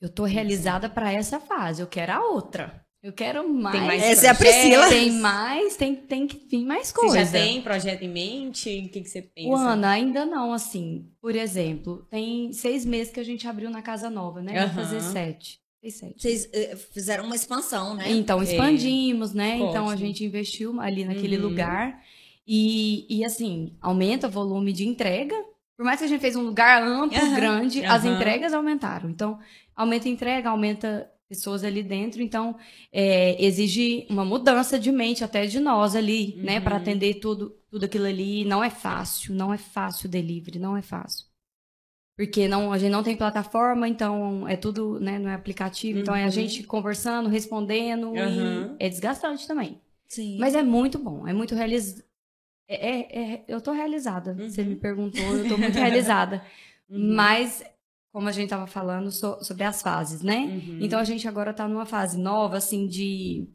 Eu 0.00 0.08
tô 0.08 0.24
realizada 0.24 0.88
pra 0.88 1.12
essa 1.12 1.40
fase. 1.40 1.80
Eu 1.80 1.86
quero 1.86 2.12
a 2.12 2.20
outra. 2.24 2.84
Eu 3.02 3.12
quero 3.12 3.48
mais. 3.48 3.80
mais 3.80 4.02
Essa 4.02 4.26
é 4.26 4.30
a 4.30 4.34
projetos? 4.34 4.60
Priscila. 4.60 4.88
Tem 4.88 5.10
mais, 5.12 5.76
tem, 5.76 5.94
tem 5.94 6.26
que 6.26 6.36
vir 6.48 6.64
mais 6.64 6.88
Você 6.88 6.92
coisa. 6.94 7.24
já 7.24 7.30
tem 7.32 7.62
projeto 7.62 8.02
em 8.02 8.08
mente? 8.08 8.68
O 8.86 8.88
que, 8.90 9.00
que 9.02 9.08
você 9.08 9.22
pensa? 9.22 9.48
O 9.50 9.56
Ana, 9.56 9.90
ainda 9.90 10.26
não, 10.26 10.52
assim. 10.52 11.06
Por 11.20 11.34
exemplo, 11.34 12.04
tem 12.10 12.52
seis 12.52 12.84
meses 12.84 13.12
que 13.12 13.20
a 13.20 13.24
gente 13.24 13.46
abriu 13.46 13.70
na 13.70 13.82
Casa 13.82 14.10
Nova, 14.10 14.42
né? 14.42 14.52
Vai 14.52 14.62
Aham. 14.64 14.74
fazer 14.74 15.00
sete. 15.00 15.60
Vocês 16.16 16.48
eh, 16.52 16.74
fizeram 16.92 17.24
uma 17.24 17.36
expansão, 17.36 17.94
né? 17.94 18.10
Então, 18.10 18.42
expandimos, 18.42 19.32
né? 19.32 19.56
Então, 19.58 19.88
a 19.88 19.94
gente 19.94 20.24
investiu 20.24 20.78
ali 20.80 21.04
naquele 21.04 21.36
Uhum. 21.36 21.42
lugar. 21.48 22.02
E, 22.50 23.06
e, 23.10 23.24
assim, 23.26 23.76
aumenta 23.78 24.26
o 24.26 24.30
volume 24.30 24.72
de 24.72 24.88
entrega. 24.88 25.36
Por 25.76 25.84
mais 25.84 25.98
que 25.98 26.06
a 26.06 26.08
gente 26.08 26.20
fez 26.22 26.34
um 26.34 26.42
lugar 26.42 26.82
amplo, 26.82 27.18
Aham. 27.18 27.34
grande, 27.34 27.84
as 27.84 28.04
Aham. 28.04 28.14
entregas 28.14 28.54
aumentaram. 28.54 29.10
Então, 29.10 29.38
aumenta 29.76 30.08
a 30.08 30.10
entrega, 30.10 30.48
aumenta 30.48 31.12
pessoas 31.28 31.62
ali 31.62 31.82
dentro. 31.82 32.22
Então, 32.22 32.56
é, 32.90 33.36
exige 33.44 34.06
uma 34.08 34.24
mudança 34.24 34.78
de 34.78 34.90
mente 34.90 35.22
até 35.22 35.44
de 35.46 35.60
nós 35.60 35.94
ali, 35.94 36.36
né? 36.42 36.56
Uhum. 36.56 36.64
Para 36.64 36.76
atender 36.76 37.20
tudo, 37.20 37.54
tudo 37.70 37.84
aquilo 37.84 38.06
ali. 38.06 38.46
Não 38.46 38.64
é 38.64 38.70
fácil, 38.70 39.34
não 39.34 39.52
é 39.52 39.58
fácil 39.58 40.08
o 40.08 40.10
delivery, 40.10 40.58
não 40.58 40.74
é 40.74 40.80
fácil. 40.80 41.26
Porque 42.16 42.48
não, 42.48 42.72
a 42.72 42.78
gente 42.78 42.90
não 42.90 43.02
tem 43.02 43.14
plataforma, 43.14 43.86
então 43.86 44.48
é 44.48 44.56
tudo, 44.56 44.98
né? 44.98 45.18
Não 45.18 45.30
é 45.30 45.34
aplicativo. 45.34 45.98
Então, 46.00 46.16
é 46.16 46.22
a 46.22 46.24
Uhum. 46.24 46.30
gente 46.32 46.62
conversando, 46.64 47.28
respondendo. 47.28 48.14
E 48.16 48.74
é 48.80 48.88
desgastante 48.88 49.46
também. 49.46 49.80
Sim. 50.08 50.38
Mas 50.40 50.54
é 50.54 50.62
muito 50.62 50.98
bom, 50.98 51.28
é 51.28 51.32
muito 51.34 51.54
realizado. 51.54 52.07
É, 52.68 52.88
é- 52.90 53.32
é- 53.34 53.44
eu 53.48 53.60
tô 53.60 53.72
realizada. 53.72 54.34
Você 54.34 54.60
Uhum. 54.62 54.68
me 54.68 54.76
perguntou, 54.76 55.24
eu 55.36 55.48
tô 55.48 55.56
muito 55.58 55.74
realizada. 55.78 56.42
Uhum. 56.90 57.14
Mas, 57.14 57.62
como 58.10 58.28
a 58.28 58.32
gente 58.32 58.48
tava 58.48 58.66
falando 58.66 59.10
so- 59.10 59.42
sobre 59.44 59.62
as 59.64 59.82
fases, 59.82 60.22
né? 60.22 60.38
Uhum. 60.38 60.78
Então 60.80 60.98
a 60.98 61.04
gente 61.04 61.28
agora 61.28 61.52
tá 61.52 61.68
numa 61.68 61.84
fase 61.84 62.16
nova, 62.18 62.56
assim, 62.56 62.86
de 62.86 63.46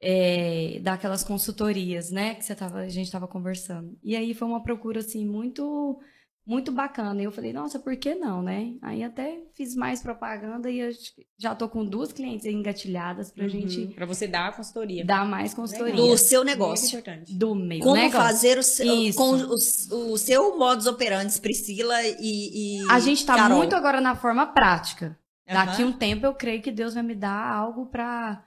é, 0.00 0.78
daquelas 0.82 1.22
consultorias, 1.24 2.10
né? 2.10 2.34
Que 2.34 2.44
você 2.44 2.54
tava, 2.54 2.78
a 2.80 2.88
gente 2.88 3.10
tava 3.10 3.26
conversando. 3.28 3.96
E 4.02 4.16
aí 4.16 4.32
foi 4.34 4.46
uma 4.48 4.62
procura, 4.62 5.00
assim, 5.00 5.26
muito, 5.26 5.98
muito 6.46 6.70
bacana. 6.70 7.20
E 7.20 7.24
eu 7.24 7.32
falei, 7.32 7.52
nossa, 7.52 7.78
por 7.78 7.96
que 7.96 8.14
não, 8.14 8.40
né? 8.40 8.74
Aí 8.80 9.02
até 9.02 9.40
fiz 9.54 9.74
mais 9.74 10.00
propaganda 10.00 10.70
e 10.70 10.78
eu 10.78 10.90
já 11.36 11.54
tô 11.54 11.68
com 11.68 11.84
duas 11.84 12.12
clientes 12.12 12.46
engatilhadas 12.46 13.30
pra 13.32 13.44
Uhum. 13.44 13.50
gente 13.50 13.86
Pra 13.88 14.06
você 14.06 14.26
dar 14.28 14.48
a 14.48 14.52
consultoria. 14.52 15.04
dar 15.04 15.26
mais 15.26 15.52
consultoria. 15.52 15.94
Do 15.94 16.16
seu 16.16 16.40
Muito 16.44 16.50
negócio. 16.50 16.86
importante. 16.98 17.34
Do 17.34 17.54
meu 17.54 17.80
Como 17.80 17.94
negócio. 17.96 18.18
fazer 18.20 18.58
o 18.58 18.62
seu, 18.62 19.12
com 19.14 19.32
o, 19.32 20.12
o 20.12 20.16
seu 20.16 20.56
modus 20.56 20.86
operandi, 20.86 21.40
Priscila 21.40 22.00
e, 22.20 22.80
e 22.84 22.90
A 22.90 23.00
gente 23.00 23.26
tá 23.26 23.34
Carol. 23.36 23.58
muito 23.58 23.74
agora 23.74 24.00
na 24.00 24.14
forma 24.14 24.46
prática. 24.46 25.18
Daqui 25.48 25.84
um 25.84 25.92
tempo 25.92 26.26
eu 26.26 26.34
creio 26.34 26.60
que 26.60 26.72
Deus 26.72 26.94
vai 26.94 27.02
me 27.02 27.14
dar 27.14 27.52
algo 27.52 27.86
para 27.86 28.42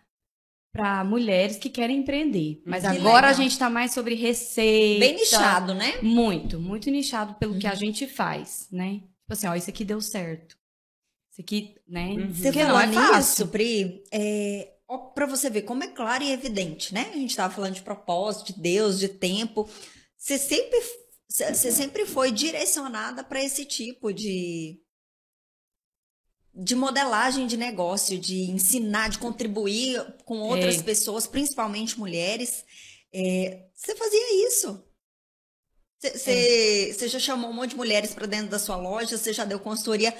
para 0.71 1.03
mulheres 1.03 1.57
que 1.57 1.69
querem 1.69 1.97
empreender. 1.99 2.61
Mas 2.65 2.81
Que 2.83 2.87
agora 2.89 3.27
legal. 3.27 3.29
a 3.31 3.33
gente 3.33 3.57
tá 3.57 3.69
mais 3.69 3.91
sobre 3.93 4.15
receita. 4.15 4.99
Bem 4.99 5.15
nichado, 5.15 5.73
né? 5.73 5.99
Muito, 6.01 6.59
muito 6.59 6.89
nichado 6.91 7.33
pelo 7.35 7.57
que 7.57 7.65
a 7.67 7.71
Uhum. 7.71 7.75
gente 7.75 8.07
faz, 8.07 8.67
né? 8.71 8.99
Tipo 9.01 9.33
assim, 9.33 9.47
ó, 9.47 9.55
isso 9.55 9.69
aqui 9.69 9.83
deu 9.83 9.99
certo. 10.01 10.55
Isso 11.31 11.41
aqui, 11.41 11.75
né? 11.87 12.09
Uhum. 12.09 12.33
Você 12.33 12.51
não 12.51 12.61
é 12.79 12.87
falando 12.87 12.93
fácil. 12.93 13.19
isso, 13.43 13.47
Pri, 13.47 14.03
é, 14.11 14.73
ó, 14.87 14.97
pra 14.97 15.25
você 15.25 15.49
ver 15.49 15.63
como 15.63 15.83
é 15.83 15.87
claro 15.87 16.23
e 16.23 16.31
evidente, 16.31 16.93
né? 16.93 17.09
A 17.13 17.17
gente 17.17 17.35
tava 17.35 17.53
falando 17.53 17.73
de 17.75 17.81
propósito, 17.81 18.53
de 18.53 18.61
Deus, 18.61 18.99
de 18.99 19.07
tempo. 19.09 19.67
Você 20.17 20.37
sempre, 20.37 20.79
você 21.29 21.71
sempre 21.71 22.05
foi 22.05 22.31
direcionada 22.31 23.23
para 23.23 23.43
esse 23.43 23.65
tipo 23.65 24.11
de 24.13 24.79
de 26.53 26.75
modelagem 26.75 27.47
de 27.47 27.55
negócio, 27.57 28.17
de 28.19 28.49
ensinar, 28.51 29.09
de 29.09 29.19
contribuir 29.19 30.03
com 30.25 30.39
outras 30.39 30.79
É. 30.79 30.83
pessoas, 30.83 31.25
principalmente 31.27 31.97
mulheres. 31.99 32.63
É, 33.13 33.65
Você 33.73 33.95
fazia 33.95 34.47
isso. 34.47 34.83
Você 36.01 37.07
já 37.09 37.19
chamou 37.19 37.49
um 37.49 37.53
monte 37.53 37.71
de 37.71 37.75
mulheres 37.77 38.13
para 38.13 38.25
dentro 38.25 38.49
da 38.49 38.59
sua 38.59 38.77
loja, 38.77 39.17
você 39.17 39.33
já 39.33 39.43
deu 39.45 39.59
consultoria 39.59 40.15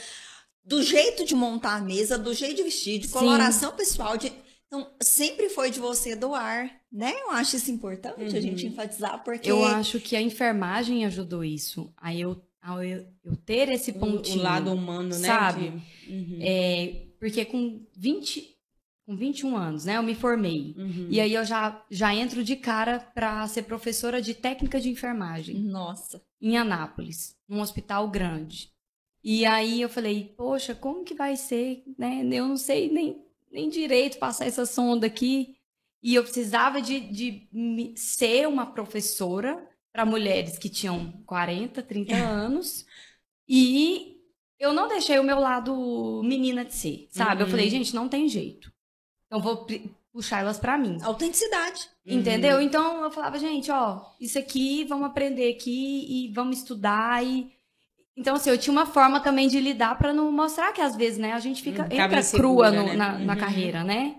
do 0.63 0.83
jeito 0.83 1.25
de 1.25 1.33
montar 1.35 1.75
a 1.75 1.81
mesa, 1.81 2.17
do 2.17 2.33
jeito 2.33 2.57
de 2.57 2.63
vestir, 2.63 2.99
de 2.99 3.07
Sim. 3.07 3.13
coloração 3.13 3.71
pessoal. 3.75 4.17
De... 4.17 4.31
Então, 4.67 4.91
sempre 5.01 5.49
foi 5.49 5.71
de 5.71 5.79
você 5.79 6.15
doar, 6.15 6.69
né? 6.91 7.13
Eu 7.21 7.31
acho 7.31 7.55
isso 7.55 7.71
importante 7.71 8.19
a 8.21 8.23
Uhum. 8.23 8.29
gente 8.41 8.67
enfatizar, 8.67 9.23
porque. 9.23 9.49
Eu 9.49 9.63
acho 9.63 9.99
que 9.99 10.15
a 10.15 10.21
enfermagem 10.21 11.05
ajudou 11.05 11.43
isso. 11.43 11.91
Aí 11.97 12.21
eu, 12.21 12.39
ao 12.69 12.84
eu, 12.84 13.05
eu 13.23 13.36
ter 13.36 13.69
esse 13.69 13.91
O, 13.91 13.95
o 13.95 13.99
pontinho. 13.99 14.41
lado 14.43 14.71
humano, 14.71 15.10
né? 15.10 15.27
sabe? 15.27 15.69
de- 15.71 16.12
Uhum. 16.12 16.39
É, 16.41 17.05
porque 17.19 17.45
com 17.45 17.86
20, 17.95 18.43
com 19.05 19.15
21 19.15 19.55
anos, 19.55 19.86
né, 19.86 19.97
eu 19.97 20.03
me 20.03 20.15
formei. 20.15 20.73
Uhum. 20.77 21.08
E 21.10 21.19
aí 21.21 21.34
eu 21.34 21.45
já, 21.45 21.86
já 21.91 22.15
entro 22.15 22.43
de 22.43 22.55
cara 22.55 22.99
para 22.99 23.47
ser 23.47 23.63
professora 23.63 24.19
de 24.21 24.34
técnica 24.34 24.79
de 24.79 24.89
enfermagem 24.89 25.55
Nossa. 25.60 26.21
em 26.41 26.58
Anápolis, 26.58 27.36
num 27.47 27.62
hospital 27.62 28.10
grande. 28.10 28.71
E 29.23 29.45
aí 29.45 29.82
eu 29.82 29.89
falei, 29.89 30.34
poxa, 30.38 30.73
como 30.73 31.03
que 31.03 31.13
vai 31.13 31.36
ser, 31.36 31.84
né? 31.97 32.21
Eu 32.32 32.47
não 32.47 32.58
sei 32.58 32.89
nem, 32.89 33.21
nem 33.51 33.69
direito 33.69 34.17
passar 34.17 34.45
essa 34.47 34.65
sonda 34.65 35.05
aqui. 35.08 35.55
E 36.01 36.15
eu 36.15 36.23
precisava 36.23 36.82
de, 36.82 36.99
de 37.01 37.93
ser 37.97 38.47
uma 38.47 38.65
professora 38.65 39.62
para 39.91 40.06
mulheres 40.06 40.58
que 40.58 40.69
tinham 40.69 41.12
40, 41.25 41.82
30 41.84 42.15
anos. 42.15 42.86
E 43.47 44.17
eu 44.60 44.73
não 44.73 44.88
deixei 44.88 45.17
o 45.19 45.23
meu 45.23 45.39
lado 45.39 46.21
menina 46.23 46.63
de 46.63 46.73
ser, 46.73 47.08
sabe? 47.12 47.41
Eu 47.41 47.45
Uhum. 47.45 47.52
falei, 47.52 47.69
gente, 47.69 47.95
não 47.95 48.08
tem 48.08 48.28
jeito. 48.28 48.71
Então 49.28 49.41
vou 49.41 49.65
puxar 50.12 50.39
elas 50.41 50.60
para 50.60 50.78
mim. 50.78 50.97
Autenticidade. 51.02 51.88
Uhum. 52.06 52.19
Entendeu? 52.19 52.62
Então 52.62 53.04
eu 53.04 53.12
falava, 53.12 53.38
gente, 53.39 53.71
ó, 53.71 54.02
isso 54.19 54.38
aqui, 54.38 54.84
vamos 54.86 55.08
aprender 55.08 55.52
aqui 55.54 56.06
e 56.28 56.34
vamos 56.34 56.58
estudar 56.60 57.23
e 57.23 57.52
então 58.17 58.36
assim, 58.36 58.49
eu 58.49 58.58
tinha 58.58 58.73
uma 58.73 58.86
forma 58.86 59.21
também 59.21 59.47
de 59.47 59.62
lidar 59.62 59.97
pra 59.97 60.12
não 60.13 60.30
mostrar 60.30 60.73
que 60.73 60.82
às 60.82 60.93
vezes, 60.93 61.17
né, 61.17 61.32
a 61.32 61.39
gente 61.39 61.62
fica 61.63 61.84
Hum, 61.84 61.86
acaba 61.86 62.04
entra 62.04 62.19
insegura, 62.19 62.41
crua 62.69 62.71
no- 62.71 62.86
né? 62.88 62.95
na, 62.95 63.17
na 63.19 63.34
Uhum. 63.34 63.39
carreira, 63.39 63.82
né? 63.84 64.17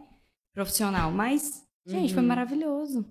Profissional, 0.54 1.10
mas 1.12 1.66
gente, 1.84 2.14
foi 2.14 2.22
Uhum. 2.22 2.28
maravilhoso. 2.28 3.04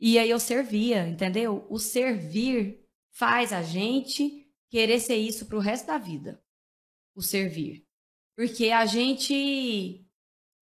E 0.00 0.18
aí 0.18 0.30
eu 0.30 0.38
servia, 0.38 1.08
entendeu? 1.08 1.66
O 1.68 1.78
servir 1.78 2.84
faz 3.10 3.52
a 3.52 3.62
gente 3.62 4.46
querer 4.68 5.00
ser 5.00 5.16
isso 5.16 5.46
pro 5.46 5.58
resto 5.58 5.86
da 5.86 5.98
vida. 5.98 6.42
O 7.14 7.22
servir. 7.22 7.84
Porque 8.36 8.70
a 8.70 8.86
gente 8.86 10.06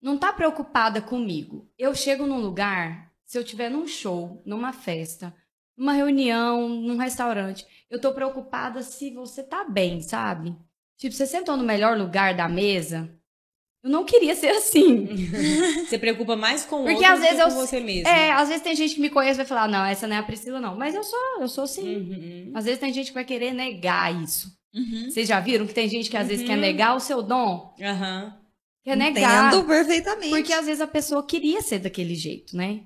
não 0.01 0.17
tá 0.17 0.33
preocupada 0.33 1.03
comigo. 1.03 1.71
Eu 1.77 1.95
chego 1.95 2.27
num 2.27 2.41
lugar, 2.41 3.13
se 3.25 3.39
eu 3.39 3.45
tiver 3.45 3.69
num 3.69 3.87
show, 3.87 4.43
numa 4.47 4.73
festa, 4.73 5.35
numa 5.77 5.93
reunião, 5.93 6.69
num 6.69 6.97
restaurante, 6.97 7.67
eu 7.91 8.01
tô 8.01 8.15
preocupada 8.15 8.83
se 8.83 9.13
você 9.13 9.43
tá 9.43 9.65
bem, 9.65 10.01
sabe? 10.01 10.57
Tipo, 10.97 11.15
você 11.15 11.27
sentou 11.27 11.57
no 11.57 11.65
melhor 11.65 11.99
lugar 11.99 12.35
da 12.35 12.49
mesa. 12.49 13.15
Eu 13.87 13.91
não 13.93 14.05
queria 14.05 14.35
ser 14.35 14.49
assim. 14.49 15.07
Você 15.87 15.97
preocupa 15.97 16.35
mais 16.35 16.65
com 16.65 16.77
o 16.83 16.85
Porque 16.85 16.95
outro 16.97 17.13
às 17.13 17.19
do 17.21 17.23
vezes 17.23 17.37
que 17.37 17.43
eu- 17.43 17.49
com 17.55 17.67
você 17.67 17.79
mesmo. 17.81 18.09
É, 18.09 18.33
às 18.33 18.49
vezes 18.49 18.63
tem 18.65 18.75
gente 18.75 18.97
que 18.97 19.01
me 19.01 19.09
conhece 19.11 19.35
e 19.37 19.43
vai 19.43 19.47
falar, 19.47 19.69
não, 19.69 19.85
essa 19.85 20.09
não 20.09 20.17
é 20.17 20.19
a 20.19 20.23
Priscila, 20.25 20.59
não. 20.61 20.77
Mas 20.77 20.93
eu 20.95 21.05
sou, 21.05 21.19
eu 21.41 21.47
sou 21.49 21.63
assim. 21.65 21.97
Uhum. 21.97 22.53
Às 22.53 22.65
vezes 22.65 22.81
tem 22.81 22.93
gente 22.93 23.09
que 23.09 23.15
vai 23.15 23.25
querer 23.25 23.53
negar 23.53 24.13
isso. 24.23 24.49
Uhum. 24.75 25.09
Vocês 25.09 25.29
já 25.29 25.39
viram 25.39 25.67
que 25.69 25.73
tem 25.73 25.89
gente 25.89 26.11
que 26.11 26.17
às 26.17 26.27
vezes 26.27 26.43
Uhum. 26.43 26.49
quer 26.49 26.57
negar 26.59 26.97
o 26.97 27.01
seu 27.01 27.23
dom? 27.23 27.75
Aham. 27.81 28.37
Quer 28.85 28.97
negar. 28.97 29.53
Entendo 29.53 29.65
perfeitamente. 29.67 30.31
Porque 30.31 30.53
às 30.53 30.67
vezes 30.67 30.81
a 30.81 30.87
pessoa 30.87 31.25
queria 31.25 31.63
ser 31.63 31.79
daquele 31.79 32.15
jeito, 32.17 32.57
né? 32.57 32.81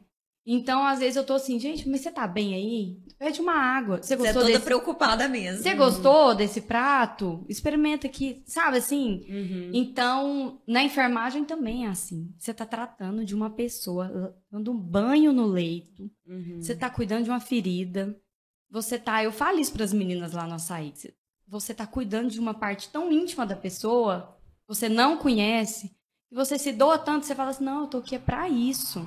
Então, 0.53 0.85
às 0.85 0.99
vezes 0.99 1.15
eu 1.15 1.23
tô 1.25 1.35
assim, 1.35 1.61
gente, 1.61 1.89
mas 1.89 2.01
você 2.01 2.11
tá 2.11 2.27
bem 2.27 2.55
aí? 2.55 2.99
Pede 3.17 3.41
uma 3.41 3.53
água. 3.55 4.03
Você 4.03 4.09
Você 4.09 4.15
é 4.15 4.17
gostou 4.17 4.43
toda 4.43 4.47
desse... 4.53 4.65
preocupada 4.65 5.29
mesmo. 5.29 5.63
Você 5.63 5.75
gostou 5.75 6.35
desse 6.35 6.63
prato? 6.63 7.45
Experimenta 7.49 8.09
aqui, 8.09 8.43
sabe 8.47 8.79
assim? 8.79 9.25
Uhum. 9.29 9.71
Então, 9.73 10.61
na 10.67 10.83
enfermagem 10.83 11.45
também 11.45 11.87
é 11.87 11.91
assim. 11.91 12.35
Você 12.37 12.53
tá 12.53 12.67
tratando 12.67 13.25
de 13.25 13.33
uma 13.33 13.49
pessoa, 13.49 14.35
dando 14.51 14.73
um 14.73 14.77
banho 14.77 15.33
no 15.33 15.47
leito, 15.47 16.11
Uhum. 16.27 16.61
você 16.61 16.75
tá 16.75 16.91
cuidando 16.91 17.23
de 17.25 17.31
uma 17.31 17.39
ferida. 17.41 18.19
Você 18.69 18.99
tá, 18.99 19.23
eu 19.23 19.31
falo 19.31 19.61
isso 19.61 19.73
pras 19.73 19.93
meninas 19.93 20.33
lá 20.33 20.49
no 20.49 20.55
açaí, 20.55 20.93
você 21.47 21.73
tá 21.73 21.87
cuidando 21.87 22.29
de 22.29 22.41
uma 22.41 22.55
parte 22.55 22.89
tão 22.89 23.13
íntima 23.13 23.47
da 23.47 23.55
pessoa, 23.57 24.37
você 24.67 24.89
não 24.89 25.17
conhece, 25.17 25.91
e 26.31 26.35
você 26.35 26.59
se 26.59 26.73
doa 26.73 26.97
tanto, 26.99 27.27
você 27.27 27.35
fala 27.35 27.51
assim, 27.51 27.65
não, 27.65 27.83
eu 27.83 27.87
tô 27.87 27.99
aqui 27.99 28.15
é 28.17 28.19
pra 28.19 28.49
isso. 28.49 29.05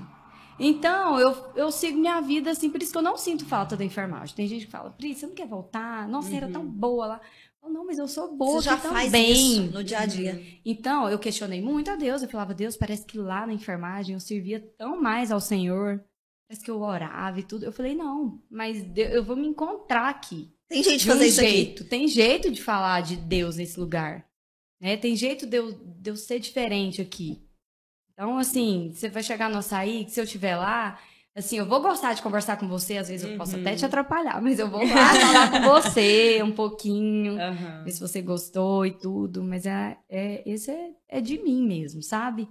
Então, 0.60 1.20
eu, 1.20 1.36
eu 1.56 1.72
sigo 1.72 1.98
minha 1.98 2.22
vida 2.22 2.52
assim, 2.52 2.70
por 2.70 2.82
isso 2.82 2.92
que 2.92 2.98
eu 2.98 3.02
não 3.04 3.18
sinto 3.18 3.46
falta 3.46 3.76
da 3.76 3.84
enfermagem. 3.84 4.36
Tem 4.36 4.48
gente 4.48 4.66
que 4.66 4.72
fala, 4.72 4.92
Pri, 4.92 5.16
você 5.16 5.26
não 5.26 5.34
quer 5.34 5.48
voltar? 5.48 6.08
Nossa, 6.08 6.30
você 6.30 6.36
era 6.36 6.50
tão 6.50 6.66
boa 6.66 7.06
lá. 7.08 7.22
Eu, 7.62 7.70
não, 7.70 7.86
mas 7.86 7.98
eu 7.98 8.08
sou 8.08 8.36
boa 8.36 8.62
Você 8.62 8.66
já 8.66 8.74
aqui 8.76 8.88
faz 8.88 9.06
também. 9.06 9.32
isso 9.32 9.62
no 9.72 9.84
dia 9.84 10.00
a 10.00 10.06
dia. 10.06 10.42
Então, 10.66 11.10
eu 11.10 11.18
questionei 11.18 11.62
muito 11.62 11.90
a 11.90 11.96
Deus. 11.96 12.22
Eu 12.22 12.30
falava, 12.30 12.54
Deus, 12.54 12.76
parece 12.76 13.06
que 13.06 13.18
lá 13.18 13.48
na 13.48 13.54
enfermagem 13.54 14.14
eu 14.14 14.20
servia 14.20 14.60
tão 14.78 15.02
mais 15.02 15.32
ao 15.32 15.40
Senhor. 15.40 16.04
Parece 16.48 16.64
que 16.64 16.70
eu 16.70 16.82
orava 16.82 17.40
e 17.40 17.44
tudo. 17.44 17.64
Eu 17.66 17.72
falei, 17.72 17.96
não, 17.96 18.42
mas 18.52 18.86
eu 18.96 19.24
vou 19.24 19.36
me 19.36 19.48
encontrar 19.48 20.10
aqui. 20.10 20.52
Tem 20.68 20.84
gente 20.84 21.04
De 21.04 21.10
um 21.10 21.14
fazer 21.14 21.28
isso 21.28 21.40
aqui. 21.42 21.50
jeito. 21.50 21.84
Tem 21.86 22.08
jeito 22.08 22.52
de 22.52 22.62
falar 22.62 23.02
de 23.02 23.16
Deus 23.16 23.56
nesse 23.56 23.80
lugar. 23.80 24.26
Né? 24.82 24.98
Tem 24.98 25.16
jeito 25.16 25.46
de 25.46 25.58
eu, 25.58 25.72
de 25.72 26.10
eu 26.12 26.16
ser 26.18 26.40
diferente 26.40 27.02
aqui. 27.02 27.43
Então, 28.24 28.38
assim, 28.38 28.90
você 28.94 29.10
vai 29.10 29.22
chegar 29.22 29.50
no 29.50 29.58
açaí, 29.58 30.06
que 30.06 30.12
se 30.12 30.18
eu 30.18 30.24
estiver 30.24 30.56
lá, 30.56 30.98
assim, 31.36 31.58
eu 31.58 31.66
vou 31.66 31.82
gostar 31.82 32.14
de 32.14 32.22
conversar 32.22 32.56
com 32.56 32.70
você, 32.70 32.96
às 32.96 33.10
vezes 33.10 33.30
eu 33.30 33.38
posso 33.38 33.56
Uhum. 33.58 33.60
até 33.62 33.76
te 33.76 33.86
atrapalhar, 33.86 34.42
mas 34.42 34.60
eu 34.60 34.70
vou 34.70 34.88
lá 34.88 35.14
falar 35.14 35.52
com 35.52 35.60
você 35.60 36.42
um 36.42 36.54
pouquinho 36.54 37.38
Aham. 37.38 37.84
ver 37.84 37.92
se 37.92 38.00
você 38.00 38.22
gostou 38.22 38.86
e 38.86 38.92
tudo, 38.98 39.44
mas 39.44 39.66
é, 39.66 39.98
é 40.08 40.42
esse 40.50 40.72
é, 40.72 40.92
é 41.10 41.20
de 41.20 41.38
mim 41.44 41.68
mesmo, 41.68 42.02
sabe? 42.02 42.48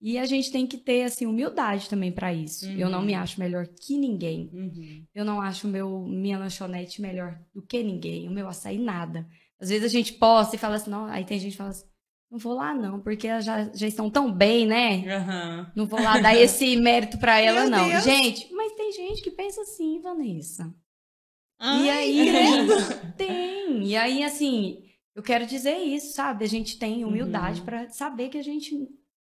E 0.00 0.16
a 0.18 0.24
gente 0.24 0.52
tem 0.52 0.68
que 0.68 0.76
ter 0.78 1.02
assim 1.02 1.26
humildade 1.26 1.88
também 1.88 2.12
pra 2.12 2.32
isso. 2.32 2.64
Eu 2.78 2.88
não 2.88 3.00
Uhum. 3.00 3.06
me 3.06 3.14
acho 3.16 3.40
melhor 3.40 3.66
que 3.66 3.98
ninguém. 3.98 4.48
Uhum. 4.52 5.04
Eu 5.12 5.24
não 5.24 5.40
acho 5.40 5.66
meu 5.66 5.98
minha 6.06 6.38
lanchonete 6.38 7.02
melhor 7.02 7.40
do 7.52 7.60
que 7.60 7.82
ninguém, 7.82 8.28
o 8.28 8.30
meu 8.30 8.46
açaí 8.46 8.78
nada. 8.78 9.26
Às 9.60 9.70
vezes 9.70 9.84
a 9.84 9.88
gente 9.88 10.12
posta 10.12 10.54
e 10.54 10.58
fala 10.60 10.76
assim, 10.76 10.90
não, 10.90 11.06
aí 11.06 11.24
tem 11.24 11.40
gente 11.40 11.50
que 11.52 11.58
fala 11.58 11.70
assim, 11.70 11.86
não 12.30 12.38
vou 12.38 12.52
lá 12.54 12.74
não, 12.74 13.00
porque 13.00 13.26
elas 13.26 13.44
já, 13.44 13.64
já 13.72 13.86
estão 13.86 14.10
tão 14.10 14.30
bem, 14.32 14.66
né? 14.66 15.06
Aham. 15.16 15.72
Não 15.74 15.86
vou 15.86 16.00
lá 16.00 16.18
dar 16.18 16.34
esse 16.34 16.76
mérito 16.80 17.18
pra 17.18 17.38
ela 17.40 17.62
Meu 17.62 17.70
não. 17.70 17.88
Deus. 17.88 18.04
Gente, 18.04 18.52
mas 18.52 18.72
tem 18.74 18.92
gente 18.92 19.22
que 19.22 19.30
pensa 19.30 19.62
assim, 19.62 20.00
Vanessa. 20.00 20.74
Ai, 21.58 21.84
E 21.86 21.90
aí, 21.90 22.66
tem. 23.16 23.82
E 23.86 23.96
aí, 23.96 24.22
assim, 24.22 24.84
eu 25.14 25.22
quero 25.22 25.46
dizer 25.46 25.76
isso, 25.78 26.12
sabe? 26.14 26.44
A 26.44 26.48
gente 26.48 26.78
tem 26.78 27.04
humildade 27.04 27.60
Uhum. 27.60 27.64
pra 27.66 27.88
saber 27.88 28.28
que 28.28 28.38
a 28.38 28.42
gente, 28.42 28.74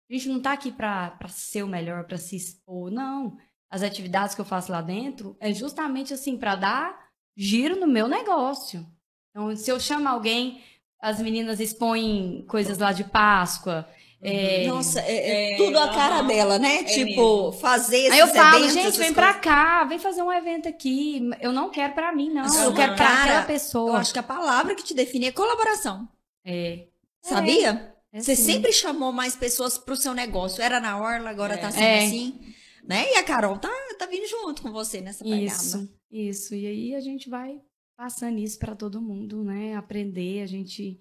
a 0.08 0.12
gente 0.12 0.28
não 0.28 0.40
tá 0.40 0.52
aqui 0.52 0.70
pra 0.70 1.16
ser 1.28 1.62
o 1.62 1.68
melhor, 1.68 2.04
pra 2.06 2.16
se 2.18 2.36
expor, 2.36 2.90
não. 2.90 3.36
As 3.70 3.82
atividades 3.82 4.34
que 4.34 4.40
eu 4.40 4.44
faço 4.44 4.70
lá 4.70 4.80
dentro 4.82 5.36
é 5.40 5.52
justamente 5.54 6.12
assim, 6.12 6.36
pra 6.36 6.54
dar 6.56 7.08
giro 7.36 7.78
no 7.78 7.86
meu 7.86 8.06
negócio. 8.08 8.86
Então, 9.30 9.54
se 9.56 9.70
eu 9.70 9.78
chamo 9.80 10.08
alguém, 10.08 10.60
as 11.00 11.20
meninas 11.20 11.60
expõem 11.60 12.44
coisas 12.48 12.78
lá 12.78 12.92
de 12.92 13.04
Páscoa. 13.04 13.88
é, 14.22 14.66
Nossa, 14.66 15.00
é, 15.00 15.12
é 15.14 15.52
É, 15.54 15.56
tudo 15.56 15.78
a 15.78 15.88
cara 15.88 16.22
dela, 16.22 16.58
né? 16.58 16.80
É 16.80 16.84
tipo, 16.84 17.06
mesmo. 17.46 17.52
fazer 17.52 17.96
esses 17.98 18.12
Aí 18.12 18.18
eu 18.18 18.26
falo, 18.28 18.56
eventos, 18.64 18.74
gente, 18.74 18.98
vem 18.98 19.14
coisas. 19.14 19.14
pra 19.14 19.34
cá, 19.34 19.84
vem 19.84 19.98
fazer 19.98 20.22
um 20.22 20.30
evento 20.32 20.68
aqui. 20.68 21.30
Eu 21.40 21.52
não 21.52 21.70
quero 21.70 21.94
pra 21.94 22.14
mim, 22.14 22.28
não. 22.30 22.44
Eu 22.62 22.74
quero 22.74 22.94
pra 22.96 23.06
Cara, 23.06 23.22
aquela 23.22 23.40
Eu 23.42 23.46
pessoa. 23.46 23.98
acho 23.98 24.12
que 24.12 24.18
a 24.18 24.22
palavra 24.22 24.74
que 24.74 24.82
te 24.84 24.92
define 24.94 25.26
é 25.28 25.32
colaboração. 25.32 26.06
É. 26.44 26.86
Sabia? 27.22 27.94
É 28.12 28.20
Você 28.20 28.34
sim. 28.36 28.52
sempre 28.54 28.72
chamou 28.72 29.12
mais 29.12 29.34
pessoas 29.36 29.78
pro 29.78 29.96
seu 29.96 30.12
negócio. 30.12 30.62
Era 30.62 30.80
na 30.80 30.98
orla, 31.00 31.30
agora 31.30 31.54
É. 31.54 31.56
tá 31.56 31.70
sendo 31.70 31.82
É. 31.84 32.04
assim. 32.04 32.38
Né? 32.86 33.06
E 33.12 33.16
a 33.16 33.22
Carol 33.22 33.56
tá, 33.56 33.70
tá 33.98 34.06
vindo 34.06 34.26
junto 34.26 34.62
com 34.62 34.72
você 34.72 35.00
nessa 35.00 35.22
pegada. 35.22 35.44
Isso, 35.46 35.88
isso. 36.10 36.54
E 36.54 36.66
aí 36.66 36.94
a 36.94 37.00
gente 37.00 37.28
vai 37.30 37.58
passando 38.00 38.38
isso 38.38 38.58
pra 38.58 38.74
todo 38.74 39.02
mundo, 39.02 39.44
né? 39.44 39.74
Aprender, 39.74 40.40
a 40.40 40.46
gente 40.46 40.98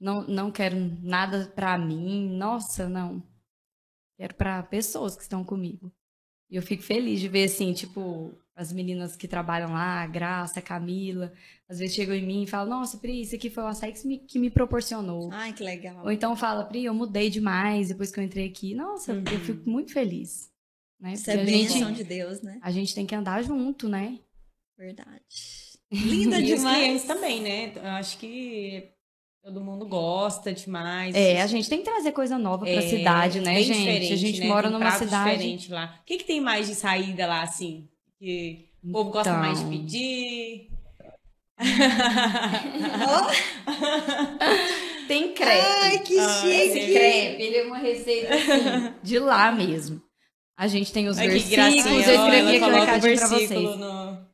não, 0.00 0.26
não 0.26 0.50
quero 0.50 0.74
nada 1.02 1.52
pra 1.54 1.76
mim. 1.76 2.30
Nossa, 2.30 2.88
não. 2.88 3.22
Quero 4.16 4.34
pra 4.34 4.62
pessoas 4.62 5.14
que 5.14 5.20
estão 5.22 5.44
comigo. 5.44 5.92
E 6.50 6.56
eu 6.56 6.62
fico 6.62 6.82
feliz 6.82 7.20
de 7.20 7.28
ver, 7.28 7.44
assim, 7.44 7.74
tipo, 7.74 8.34
as 8.56 8.72
meninas 8.72 9.16
que 9.16 9.28
trabalham 9.28 9.72
lá, 9.74 10.02
a 10.02 10.06
Graça, 10.06 10.60
a 10.60 10.62
Camila, 10.62 11.30
às 11.68 11.78
vezes 11.78 11.94
chegam 11.94 12.14
em 12.14 12.26
mim 12.26 12.44
e 12.44 12.46
falam, 12.46 12.70
nossa, 12.70 12.96
Pri, 12.96 13.20
isso 13.20 13.34
aqui 13.34 13.50
foi 13.50 13.62
o 13.62 13.66
açaí 13.66 13.92
que 13.92 14.06
me, 14.06 14.18
que 14.18 14.38
me 14.38 14.50
proporcionou. 14.50 15.28
Ai, 15.30 15.52
que 15.52 15.62
legal. 15.62 16.02
Ou 16.02 16.10
então 16.10 16.34
fala, 16.34 16.64
Pri, 16.64 16.86
eu 16.86 16.94
mudei 16.94 17.28
demais 17.28 17.88
depois 17.88 18.10
que 18.10 18.18
eu 18.18 18.24
entrei 18.24 18.48
aqui. 18.48 18.74
Nossa, 18.74 19.12
Uhum. 19.12 19.24
eu 19.30 19.40
fico 19.40 19.68
muito 19.68 19.92
feliz. 19.92 20.50
Né? 20.98 21.12
Isso 21.12 21.24
Porque 21.26 21.38
é 21.38 21.42
a 21.42 21.44
gente, 21.46 21.72
bênção 21.74 21.92
de 21.92 22.02
Deus, 22.04 22.40
né? 22.40 22.58
a 22.62 22.70
gente 22.70 22.94
tem 22.94 23.06
que 23.06 23.14
andar 23.14 23.42
junto, 23.42 23.90
né? 23.90 24.18
Verdade. 24.78 25.69
Linda 25.92 26.38
E 26.38 26.52
os 26.52 26.58
demais. 26.60 26.76
clientes 26.78 27.04
também, 27.04 27.40
né? 27.40 27.72
Eu 27.74 27.90
acho 27.90 28.16
que 28.18 28.84
todo 29.42 29.60
mundo 29.60 29.86
gosta 29.86 30.52
demais. 30.52 31.14
É, 31.14 31.42
a 31.42 31.46
gente 31.46 31.68
tem 31.68 31.78
que 31.80 31.84
trazer 31.84 32.12
coisa 32.12 32.38
nova 32.38 32.64
pra 32.64 32.74
É, 32.74 32.80
cidade, 32.82 33.40
né, 33.40 33.54
bem 33.54 33.64
gente? 33.64 33.78
diferente, 33.78 34.12
a 34.12 34.16
gente 34.16 34.40
né? 34.40 34.46
mora 34.46 34.68
Tem 34.68 34.78
numa 34.78 34.90
cidade. 34.92 35.30
diferente 35.32 35.72
lá. 35.72 35.96
O 36.00 36.04
que, 36.04 36.18
que 36.18 36.24
tem 36.24 36.40
mais 36.40 36.66
de 36.68 36.74
saída 36.74 37.26
lá, 37.26 37.42
assim? 37.42 37.88
Que 38.18 38.66
o 38.84 38.92
povo 38.92 39.10
gosta 39.10 39.30
Então. 39.30 39.42
mais 39.42 39.58
de 39.58 39.64
pedir? 39.68 40.68
Tem 45.08 45.32
crepe. 45.34 45.66
Ai, 45.82 45.98
que 45.98 46.18
Ah, 46.18 46.28
chique. 46.40 46.54
Esse 46.54 46.92
crepe, 46.92 47.42
ele 47.42 47.56
é 47.56 47.62
uma 47.64 47.78
receita 47.78 48.34
assim, 48.34 48.94
de 49.02 49.18
lá 49.18 49.50
mesmo. 49.52 50.00
A 50.56 50.66
gente 50.68 50.92
tem 50.92 51.08
os 51.08 51.18
Ai, 51.18 51.26
que 51.26 51.32
versículos, 51.32 51.74
gracinha. 51.74 51.94
eu 52.06 52.24
escrevi 52.24 52.56
aqui 52.56 52.64
um 52.64 52.68
o 52.68 52.70
recadinho 52.70 53.18
pra 53.18 53.28
versículo 53.28 53.68
vocês. 53.68 53.80
no- 53.80 54.29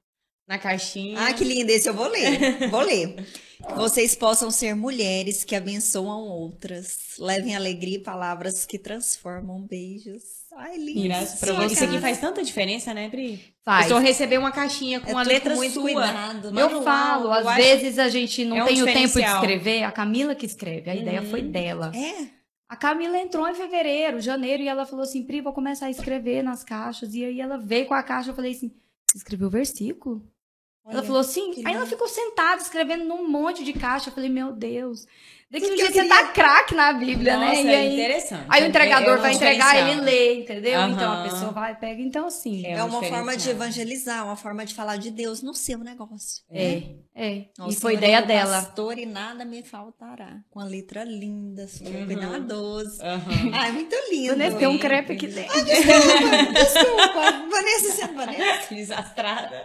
na 0.47 0.59
caixinha. 0.59 1.19
Ah, 1.21 1.33
que 1.33 1.45
lindo. 1.45 1.71
Esse 1.71 1.89
eu 1.89 1.95
vou 1.95 2.09
ler. 2.09 2.69
Vou 2.71 2.81
ler. 2.83 3.15
Que 3.57 3.73
vocês 3.75 4.15
possam 4.15 4.51
ser 4.51 4.75
mulheres 4.77 5.43
que 5.43 5.57
abençoam 5.57 6.21
outras. 6.29 7.15
Levem 7.19 7.57
alegria 7.57 7.97
e 7.97 8.03
palavras 8.03 8.65
que 8.67 8.79
transformam. 8.79 9.63
Beijos. 9.63 10.23
Ai, 10.55 10.77
lindo. 10.77 11.03
Graças 11.05 11.41
pra 11.41 11.53
você. 11.55 11.75
Isso 11.75 11.85
aqui 11.85 11.99
faz 11.99 12.21
tanta 12.21 12.43
diferença, 12.45 12.93
né, 12.95 13.09
Pri? 13.09 13.43
Faz. 13.65 13.81
A 13.81 13.83
pessoa 13.85 14.01
receber 14.01 14.39
uma 14.39 14.53
caixinha 14.53 15.01
com 15.01 15.09
É 15.11 15.13
uma 15.13 15.23
tudo 15.23 15.33
letra 15.33 15.51
com 15.53 15.57
muito 15.57 15.73
sua. 15.73 15.83
cuidado? 15.83 16.59
Eu 16.61 16.83
falo, 16.83 17.27
eu 17.27 17.33
às 17.49 17.57
vezes 17.57 17.99
a 17.99 18.09
gente 18.09 18.45
não 18.45 18.57
é 18.59 18.63
um 18.63 18.67
tem 18.67 18.83
o 18.83 18.85
tempo 18.87 19.19
de 19.19 19.25
escrever, 19.25 19.83
a 19.83 19.91
Camila 19.91 20.35
que 20.35 20.47
escreve, 20.47 20.91
a 20.91 20.95
ideia 20.95 21.23
Uhum. 21.23 21.31
foi 21.31 21.43
dela. 21.43 21.91
É. 21.95 22.29
A 22.69 22.77
Camila 22.77 23.19
entrou 23.19 23.49
em 23.49 23.55
fevereiro, 23.55 24.21
janeiro, 24.21 24.63
e 24.63 24.69
ela 24.69 24.85
falou 24.87 25.03
assim: 25.05 25.25
Pri, 25.25 25.41
vou 25.41 25.53
começar 25.53 25.87
a 25.87 25.91
escrever 25.91 26.43
nas 26.43 26.63
caixas. 26.63 27.15
E 27.15 27.25
aí 27.25 27.41
ela 27.41 27.57
veio 27.59 27.87
com 27.87 27.95
a 27.95 28.03
caixa, 28.03 28.31
eu 28.31 28.35
falei 28.35 28.53
assim: 28.53 28.71
Você 29.11 29.19
escreveu 29.19 29.49
o 29.49 29.51
versículo? 29.51 30.23
Olha, 30.87 30.95
ela 30.95 31.03
falou 31.03 31.21
assim. 31.21 31.63
Aí 31.65 31.75
ela 31.75 31.87
ficou 31.87 32.09
sentada 32.09 32.63
escrevendo 32.63 33.05
num 33.05 33.29
monte 33.29 33.65
de 33.65 33.73
caixa. 33.73 34.09
Eu 34.11 34.15
falei: 34.15 34.31
Meu 34.31 34.53
Deus. 34.53 35.07
Daqui 35.49 35.65
um 35.67 35.69
que 35.71 35.77
dia 35.77 35.93
você 35.93 36.09
tá 36.09 36.27
craque 36.33 36.75
na 36.75 36.93
Bíblia, 36.93 37.37
Nossa, 37.39 37.53
né? 37.53 37.63
E 37.63 37.69
é 37.69 37.77
aí, 37.79 37.95
interessante. 37.95 38.47
aí 38.49 38.65
o 38.65 38.67
entregador 38.67 39.15
É 39.15 39.19
um 39.19 39.23
vai 39.23 39.33
entregar, 39.33 39.77
ele 39.91 40.01
lê, 40.01 40.35
entendeu? 40.41 40.81
Aham. 40.81 40.91
Então 40.93 41.13
a 41.13 41.23
pessoa 41.23 41.53
vai, 41.53 41.75
pega. 41.77 42.03
Então, 42.03 42.27
assim. 42.27 42.67
É 42.67 42.73
É 42.73 42.83
um 42.83 42.89
uma 42.89 43.01
forma 43.03 43.37
de 43.37 43.49
evangelizar, 43.51 44.25
uma 44.27 44.35
forma 44.35 44.67
de 44.67 44.75
falar 44.75 44.97
de 44.97 45.11
Deus 45.13 45.43
no 45.43 45.55
seu 45.55 45.79
negócio. 45.79 46.43
É, 46.51 46.83
é. 47.15 47.45
Ó, 47.61 47.69
e 47.69 47.77
foi 47.77 47.95
é 47.95 47.97
ideia 47.97 48.23
dela. 48.23 48.61
Pastor 48.61 48.99
e 48.99 49.07
nada 49.07 49.45
me 49.45 49.63
faltará. 49.63 50.41
Com 50.51 50.59
a 50.59 50.65
letra 50.65 51.05
linda, 51.05 51.69
super 51.69 51.95
Uhum. 51.95 52.07
cuidadoso. 52.07 53.01
Aham. 53.03 53.51
Ai, 53.55 53.71
muito 53.71 53.95
lindo. 54.11 54.31
Vanessa, 54.31 54.57
tem 54.59 54.67
um 54.67 54.79
crepe 54.79 55.13
aqui 55.13 55.29
dentro. 55.29 55.65
Desculpa, 55.65 56.53
desculpa. 56.55 57.49
Vanessa 57.49 57.93
sendo 57.93 58.15
Vanessa. 58.15 58.67
Desastrada. 58.75 59.65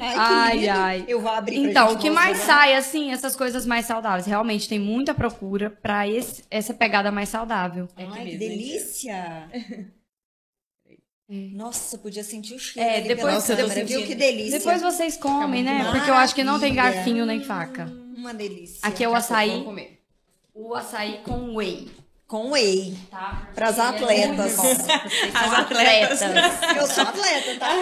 Ai, 0.00 0.12
que 0.14 0.18
Ai, 0.20 0.68
ai. 0.68 1.04
Eu 1.08 1.20
vou 1.20 1.30
abrir 1.30 1.56
Então, 1.56 1.92
o 1.92 1.98
que 1.98 2.08
mais 2.10 2.38
sai, 2.38 2.74
assim, 2.74 3.12
essas 3.12 3.34
coisas 3.36 3.66
mais 3.66 3.86
saudáveis. 3.86 4.26
Realmente 4.26 4.68
tem 4.68 4.78
muita 4.78 5.12
procura 5.14 5.70
pra 5.70 6.08
esse- 6.08 6.44
essa 6.50 6.72
pegada 6.74 7.10
mais 7.10 7.28
saudável. 7.28 7.88
É 7.96 8.04
Ai, 8.04 8.26
que 8.30 8.36
delícia. 8.36 9.48
É. 9.52 9.84
Nossa, 11.54 11.96
podia 11.96 12.22
sentir 12.22 12.54
o 12.54 12.58
cheiro. 12.58 12.86
É, 12.88 12.96
ali 12.96 13.08
depois- 13.08 13.20
pela 13.20 13.32
Nossa, 13.34 13.56
câmera, 13.56 13.74
viu? 13.84 13.86
sentindo. 13.98 14.06
Que 14.06 14.14
delícia. 14.14 14.58
Depois 14.58 14.82
vocês 14.82 15.16
comem, 15.16 15.62
né? 15.62 15.78
muito 15.78 15.92
Porque 15.92 16.10
eu 16.10 16.14
acho 16.14 16.34
que 16.34 16.44
não 16.44 16.60
tem 16.60 16.74
maravilha. 16.74 16.96
garfinho 16.98 17.24
nem 17.26 17.42
faca. 17.42 17.90
Uma 18.16 18.34
delícia. 18.34 18.80
Aqui 18.82 19.02
é 19.02 19.08
o 19.08 19.14
açaí. 19.14 19.50
vamos 19.50 19.64
comer. 19.64 19.98
O 20.54 20.74
açaí 20.74 21.20
com 21.24 21.54
whey, 21.56 21.90
Com 22.26 22.50
whey. 22.50 22.94
tá? 23.10 23.48
Pras 23.54 23.78
Ele 23.78 23.86
é 23.86 23.88
atletas. 23.88 24.58
As 24.60 24.76
são 24.76 25.52
atletas. 25.56 26.22
atletas. 26.22 26.76
Eu 26.76 26.86
sou 26.86 27.04
atleta, 27.04 27.58
tá? 27.58 27.72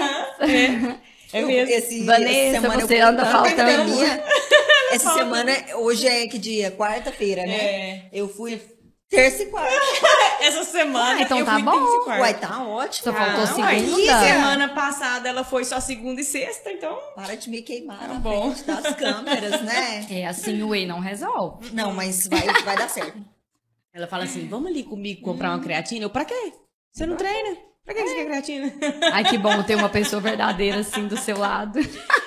É 0.47 0.97
Eu- 1.33 1.47
mesmo. 1.47 1.75
Esse, 1.75 2.05
Vanessa, 2.05 2.31
essa 2.33 2.61
semana 2.61 2.87
você 2.87 2.95
eu 3.03 3.07
anda 3.07 3.25
faltando. 3.27 3.61
academia. 3.63 4.25
Essa 4.93 5.15
semana, 5.15 5.53
hoje 5.77 6.09
é 6.09 6.27
que 6.27 6.37
dia? 6.37 6.73
Quarta-feira, 6.73 7.47
né? 7.47 7.55
É. 7.55 8.09
Eu 8.13 8.29
fui 8.29 8.61
terça 9.09 9.45
e 9.45 9.47
quarta. 9.47 9.73
Essa 10.43 10.65
semana 10.65 11.21
Ah, 11.21 11.23
então 11.23 11.39
eu 11.39 11.45
tá 11.45 11.53
fui 11.55 11.63
bom. 11.63 11.71
terça 11.71 11.95
e 11.97 12.05
quarta. 12.05 12.21
Uai, 12.23 12.35
tá 12.41 12.63
ótimo. 12.67 13.05
Só 13.05 13.13
faltou 13.13 13.45
Ah, 13.45 13.47
segunda. 13.47 14.01
e 14.03 14.07
semana 14.07 14.69
passada 14.71 15.29
ela 15.29 15.45
foi 15.45 15.65
só 15.65 15.79
segunda 15.79 16.21
e 16.21 16.25
sexta, 16.25 16.73
então. 16.73 16.99
Para 17.15 17.37
de 17.37 17.49
me 17.49 17.63
queimar 17.63 18.01
Tá 18.01 18.09
na 18.09 18.15
bom. 18.15 18.53
frente 18.53 18.65
das 18.65 18.95
câmeras, 18.97 19.63
né? 19.63 20.07
É 20.11 20.27
assim, 20.27 20.61
o 20.61 20.71
whey 20.71 20.87
não 20.87 20.99
resolve. 20.99 21.71
Não, 21.73 21.93
mas 21.93 22.27
vai, 22.27 22.45
vai 22.65 22.77
dar 22.77 22.89
certo. 22.91 23.19
Ela 23.95 24.09
fala 24.09 24.25
assim: 24.25 24.49
vamos 24.49 24.71
ali 24.71 24.83
comigo 24.83 25.23
comprar 25.23 25.51
uma 25.51 25.61
creatina? 25.61 26.05
Eu, 26.05 26.11
pra 26.11 26.25
quê? 26.25 26.53
Você 26.93 27.07
não 27.07 27.17
treina? 27.17 27.57
Pra 27.85 27.95
que 27.95 28.03
você 28.03 28.15
quer 28.15 28.25
creatina? 28.27 28.73
Ai, 29.13 29.25
que 29.25 29.39
bom 29.39 29.63
ter 29.63 29.75
uma 29.75 29.89
pessoa 29.89 30.21
verdadeira 30.21 30.79
assim 30.81 31.07
do 31.09 31.17
seu 31.17 31.39
lado. 31.39 31.79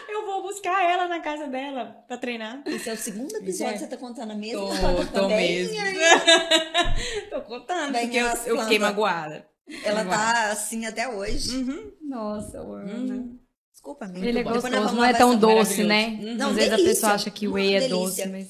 Eu 0.09 0.25
vou 0.25 0.41
buscar 0.43 0.83
ela 0.89 1.07
na 1.07 1.19
casa 1.19 1.47
dela 1.47 2.03
pra 2.07 2.17
treinar. 2.17 2.61
Esse 2.65 2.89
é 2.89 2.93
o 2.93 2.97
segundo 2.97 3.35
episódio 3.37 3.73
que 3.73 3.79
você 3.79 3.87
tá 3.87 3.97
contando 3.97 4.31
a 4.31 4.35
mesma 4.35 4.59
Tô, 4.61 4.73
história 4.73 5.05
tô 5.05 5.11
também. 5.21 5.67
mesmo. 5.67 5.75
tô 7.29 7.41
contando, 7.41 7.97
porque 7.97 8.17
eu, 8.17 8.27
eu 8.45 8.59
fiquei 8.61 8.79
magoada. 8.79 9.47
Ela 9.83 10.03
tá 10.05 10.51
assim 10.51 10.85
até 10.85 11.07
hoje. 11.07 11.55
Uhum. 11.55 11.91
Nossa, 12.01 12.59
Ana. 12.59 12.93
Uhum. 12.93 13.39
Desculpa, 13.71 14.05
amiga. 14.05 14.25
Ele 14.27 14.39
é 14.39 14.43
gostoso, 14.43 14.95
não 14.95 15.03
é 15.03 15.13
tão 15.13 15.35
doce, 15.37 15.83
né? 15.83 16.07
Maravilhoso. 16.07 16.37
Não, 16.37 16.49
Às 16.49 16.55
vezes 16.55 16.73
a 16.73 16.75
delícia. 16.75 16.93
pessoa 16.95 17.13
acha 17.13 17.29
que 17.31 17.47
o 17.47 17.53
whey 17.53 17.75
é 17.75 17.79
delícia. 17.81 17.95
doce, 17.97 18.27
mas 18.27 18.49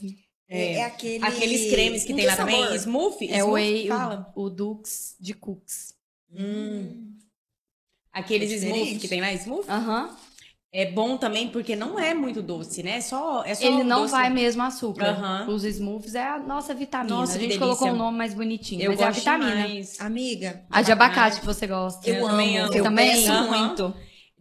É, 0.49 0.73
é 0.75 0.85
aquele... 0.85 1.23
Aqueles 1.25 1.71
cremes 1.71 2.03
que 2.03 2.09
Não 2.13 2.17
tem 2.17 2.25
lá 2.27 2.35
sabor. 2.35 2.51
também, 2.53 2.75
smoothie? 2.77 3.31
é 3.31 3.43
o 3.43 3.51
whey, 3.51 3.89
o, 4.35 4.43
o 4.45 4.49
Dux 4.49 5.15
de 5.19 5.33
Cooks. 5.33 5.92
Hum. 6.35 7.17
Aqueles 8.11 8.51
É 8.51 8.55
diferente. 8.55 8.99
que 8.99 9.07
tem 9.07 9.21
lá, 9.21 9.31
smoothie? 9.33 9.69
Aham. 9.71 10.15
É 10.75 10.89
bom 10.91 11.17
também 11.17 11.49
porque 11.49 11.75
não 11.75 11.99
é 11.99 12.15
muito 12.15 12.41
doce, 12.41 12.81
né? 12.81 12.99
Só, 12.99 13.43
é 13.43 13.53
só 13.53 13.63
Ele 13.63 13.83
não 13.83 14.01
doce. 14.01 14.11
vai 14.11 14.29
mesmo 14.31 14.63
açúcar. 14.63 15.09
Aham. 15.09 15.47
Os 15.49 15.63
smoothies 15.63 16.15
é 16.15 16.27
a 16.27 16.39
nossa 16.39 16.73
vitamina. 16.73 17.15
Nossa, 17.15 17.33
a 17.33 17.39
gente 17.39 17.49
delícia. 17.49 17.59
colocou 17.59 17.89
um 17.89 17.95
nome 17.95 18.17
mais 18.17 18.33
bonitinho, 18.33 18.81
Eu 18.81 18.89
mas 18.91 18.99
é 18.99 19.03
a 19.03 19.07
gosto 19.07 19.19
vitamina. 19.19 19.67
demais. 19.67 19.99
Amiga, 20.01 20.63
A 20.71 20.81
de 20.81 20.91
abacate 20.91 21.39
que 21.41 21.45
você 21.45 21.67
gosta. 21.67 22.07
eu, 22.09 22.15
Eu 22.15 22.21
amo. 22.25 22.31
também 22.31 22.57
amo. 22.57 22.73
Eu 22.73 22.83
Também? 22.83 23.11
peço 23.11 23.31
Aham. 23.31 23.47
muito. 23.67 23.93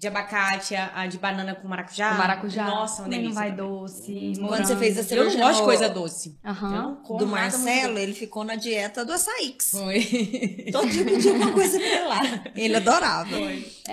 De 0.03 0.09
abacate, 0.09 0.75
a, 0.75 1.07
de 1.07 1.17
banana 1.17 1.55
com 1.55 1.69
maracujá. 1.69 2.15
O 2.15 2.19
maracujá. 2.19 2.65
Nossa, 2.65 3.03
uma 3.03 3.09
delícia. 3.09 3.29
não 3.29 3.35
vai 3.37 3.53
doce. 3.53 4.33
Quando 4.37 4.67
você 4.67 4.77
fez 4.77 5.13
a 5.13 5.15
Eu 5.15 5.27
não 5.27 5.37
gosto 5.37 5.59
de 5.61 5.65
coisa 5.65 5.89
doce. 5.89 6.37
Não 6.43 6.97
como 6.97 7.21
do 7.21 7.27
Marcelo, 7.29 7.97
ele 7.97 8.13
ficou 8.13 8.43
na 8.43 8.57
dieta 8.57 9.05
do 9.05 9.13
açaíx. 9.13 9.71
Foi. 9.71 10.03
Todo 10.73 10.91
dia 10.91 11.05
pedia 11.05 11.33
uma 11.33 11.53
coisa 11.53 11.79
pra 11.79 11.87
ele 11.87 12.09
lá. 12.09 12.21
Ele 12.57 12.75
adorava. 12.75 13.37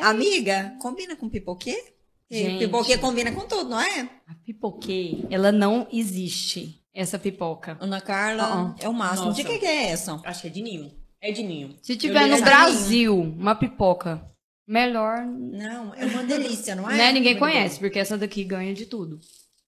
Amiga, 0.01 0.73
combina 0.81 1.15
com 1.15 1.29
pipoquê? 1.29 1.93
Gente. 2.27 2.65
Pipoquê 2.65 2.97
combina 2.97 3.31
com 3.31 3.41
tudo, 3.41 3.69
não 3.69 3.79
é? 3.79 4.09
A 4.27 4.33
pipoquê, 4.43 5.27
ela 5.29 5.51
não 5.51 5.87
existe, 5.93 6.83
essa 6.91 7.19
pipoca. 7.19 7.77
Ana 7.79 8.01
Carla, 8.01 8.75
é 8.79 8.89
o 8.89 8.93
máximo. 8.95 9.27
Nossa. 9.27 9.43
De 9.43 9.47
que 9.47 9.59
que 9.59 9.65
é 9.67 9.91
essa? 9.91 10.19
Acho 10.25 10.41
que 10.41 10.47
é 10.47 10.49
de 10.49 10.63
ninho. 10.63 10.91
É 11.21 11.31
de 11.31 11.43
ninho. 11.43 11.75
Se 11.83 11.95
tiver 11.95 12.25
no 12.25 12.41
Brasil 12.41 13.15
uma 13.15 13.53
pipoca, 13.53 14.27
melhor. 14.69 15.25
Não, 15.25 15.93
é 15.95 16.05
uma 16.05 16.23
delícia, 16.23 16.75
não 16.75 16.89
é? 16.89 16.95
né? 16.97 17.11
Ninguém 17.11 17.33
Muito 17.33 17.39
conhece, 17.39 17.79
porque 17.79 17.99
essa 17.99 18.17
daqui 18.17 18.43
ganha 18.43 18.73
de 18.73 18.85
tudo. 18.85 19.19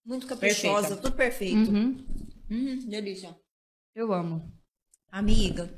Muito 0.06 0.28
caprichosa, 0.28 0.82
Perfeita. 0.90 1.02
tudo 1.02 1.16
perfeito. 1.16 1.72
Uhum. 1.72 2.06
Hum, 2.50 2.80
delícia. 2.88 3.36
Eu 3.96 4.14
amo. 4.14 4.52
Amiga, 5.12 5.74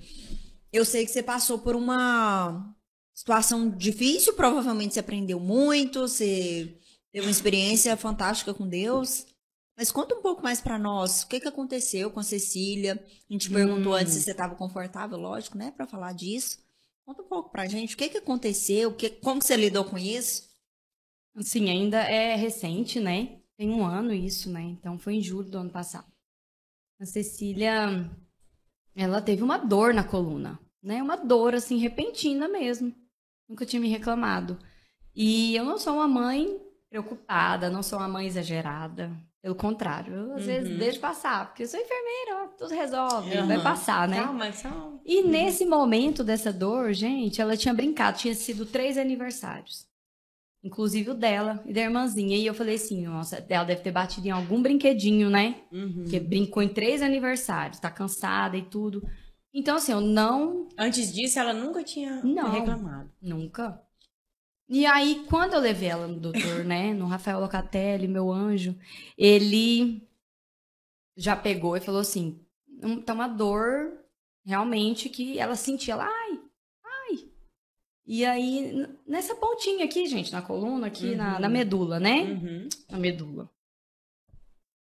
eu 0.72 0.86
sei 0.86 1.06
que 1.06 1.12
você 1.12 1.24
passou 1.24 1.60
por 1.60 1.76
uma 1.76 2.74
situação 3.14 3.70
difícil, 3.70 4.34
provavelmente 4.34 4.94
você 4.94 5.00
aprendeu 5.00 5.40
muito, 5.40 6.02
você 6.02 6.78
teve 7.12 7.26
uma 7.28 7.32
experiência 7.32 7.96
fantástica 7.98 8.54
com 8.54 8.68
Deus. 8.68 9.26
Mas 9.78 9.92
conta 9.92 10.14
um 10.16 10.22
pouco 10.22 10.44
mais 10.44 10.62
pra 10.62 10.78
nós, 10.78 11.24
o 11.24 11.28
que 11.28 11.40
que 11.40 11.48
aconteceu 11.48 12.12
com 12.12 12.20
a 12.20 12.24
Cecília? 12.24 13.04
A 13.30 13.34
gente 13.34 13.50
perguntou 13.50 13.94
Hum. 13.94 13.96
antes 13.96 14.14
se 14.14 14.22
você 14.22 14.32
estava 14.32 14.56
confortável, 14.56 15.18
lógico, 15.18 15.58
né, 15.58 15.72
Pra 15.76 15.88
falar 15.88 16.14
disso. 16.14 16.60
Conta 17.06 17.22
um 17.22 17.28
pouco 17.28 17.50
pra 17.50 17.66
gente, 17.66 17.96
o 17.96 17.98
que 17.98 18.10
que 18.10 18.18
aconteceu, 18.18 18.96
que, 18.96 19.10
como 19.10 19.40
que 19.40 19.46
você 19.46 19.58
lidou 19.58 19.84
com 19.84 19.98
isso? 19.98 20.50
Assim, 21.36 21.70
ainda 21.70 21.98
é 22.00 22.36
recente, 22.36 23.00
né? 23.00 23.42
Tem 23.58 23.70
um 23.70 23.86
ano 23.86 24.14
isso, 24.14 24.50
né? 24.50 24.62
Então 24.62 24.98
foi 24.98 25.16
em 25.16 25.22
julho 25.22 25.50
do 25.50 25.58
ano 25.58 25.70
passado. 25.70 26.12
A 27.00 27.06
Cecília, 27.06 28.10
ela 28.96 29.22
teve 29.22 29.44
uma 29.44 29.58
dor 29.58 29.94
na 29.94 30.04
coluna, 30.04 30.60
né? 30.82 31.02
Uma 31.04 31.18
dor, 31.18 31.56
assim, 31.56 31.78
repentina 31.78 32.48
mesmo. 32.48 32.96
Nunca 33.50 33.66
tinha 33.66 33.82
me 33.82 33.90
reclamado. 33.90 34.58
E 35.14 35.56
eu 35.56 35.66
não 35.66 35.78
sou 35.78 35.96
uma 35.96 36.08
mãe 36.08 36.60
preocupada, 36.90 37.70
não 37.70 37.84
sou 37.84 38.00
uma 38.00 38.08
mãe 38.08 38.28
exagerada. 38.28 39.12
Pelo 39.44 39.56
contrário, 39.56 40.14
eu 40.16 40.34
às 40.36 40.46
vezes 40.46 40.72
Uhum. 40.72 40.78
deixo 40.78 41.02
passar, 41.02 41.48
porque 41.48 41.64
eu 41.64 41.68
sou 41.68 41.78
enfermeira, 41.78 42.44
ó, 42.46 42.48
tudo 42.58 42.74
resolve, 42.74 43.30
vai 43.30 43.58
Aham. 43.58 43.64
passar, 43.64 44.08
né? 44.08 44.24
Calma, 44.24 44.54
só... 44.54 44.94
E 45.06 45.22
nesse 45.24 45.66
momento 45.66 46.24
dessa 46.24 46.54
dor, 46.54 46.94
gente, 46.94 47.42
ela 47.42 47.58
tinha 47.58 47.74
brincado, 47.74 48.18
tinha 48.18 48.34
sido 48.34 48.66
três 48.66 48.98
aniversários. 48.98 49.86
Inclusive 50.64 51.10
o 51.12 51.14
dela 51.14 51.62
e 51.66 51.74
da 51.74 51.82
irmãzinha. 51.82 52.38
E 52.38 52.46
eu 52.46 52.54
falei 52.54 52.76
assim, 52.76 53.06
nossa, 53.06 53.46
ela 53.50 53.66
deve 53.66 53.82
ter 53.82 53.92
batido 53.92 54.26
em 54.26 54.32
algum 54.32 54.62
brinquedinho, 54.62 55.30
né? 55.30 55.58
Uhum. 55.74 56.04
Porque 56.04 56.22
brincou 56.22 56.64
em 56.64 56.70
três 56.70 57.02
aniversários, 57.02 57.80
tá 57.82 57.92
cansada 57.92 58.56
e 58.56 58.62
tudo. 58.62 59.06
Então, 59.54 59.76
assim, 59.76 59.92
eu 59.92 60.00
não, 60.00 60.70
Antes 60.80 61.14
disso, 61.14 61.38
ela 61.38 61.52
nunca 61.54 61.84
tinha 61.84 62.22
Não. 62.24 62.50
reclamado. 62.50 63.12
nunca. 63.22 63.78
E 64.70 64.86
aí, 64.86 65.26
quando 65.30 65.54
eu 65.54 65.60
levei 65.60 65.90
ela 65.90 66.08
no 66.08 66.20
doutor, 66.20 66.64
né, 66.64 66.94
no 66.94 67.06
Rafael 67.06 67.40
Locatelli, 67.40 68.08
meu 68.08 68.32
anjo, 68.32 68.76
ele 69.18 70.08
já 71.18 71.36
pegou 71.36 71.76
e 71.78 71.82
falou 71.82 72.02
assim, 72.02 72.40
"Hum, 72.82 73.02
tá 73.02 73.14
uma 73.14 73.28
dor 73.28 73.92
realmente 74.46 75.10
que 75.10 75.38
ela 75.38 75.56
sentia 75.56 75.96
lá, 75.96 76.08
ai, 76.08 76.40
ai. 76.86 77.30
E 78.06 78.26
aí, 78.26 78.88
nessa 79.08 79.36
pontinha 79.36 79.86
aqui, 79.86 80.06
gente, 80.08 80.32
na 80.32 80.42
coluna, 80.42 80.88
aqui 80.88 81.16
na, 81.16 81.36
Uhum. 81.36 81.40
na 81.42 81.50
medula, 81.50 82.00
né? 82.00 82.22
Uhum. 82.24 82.68
Na 82.90 82.98
medula. 83.00 83.50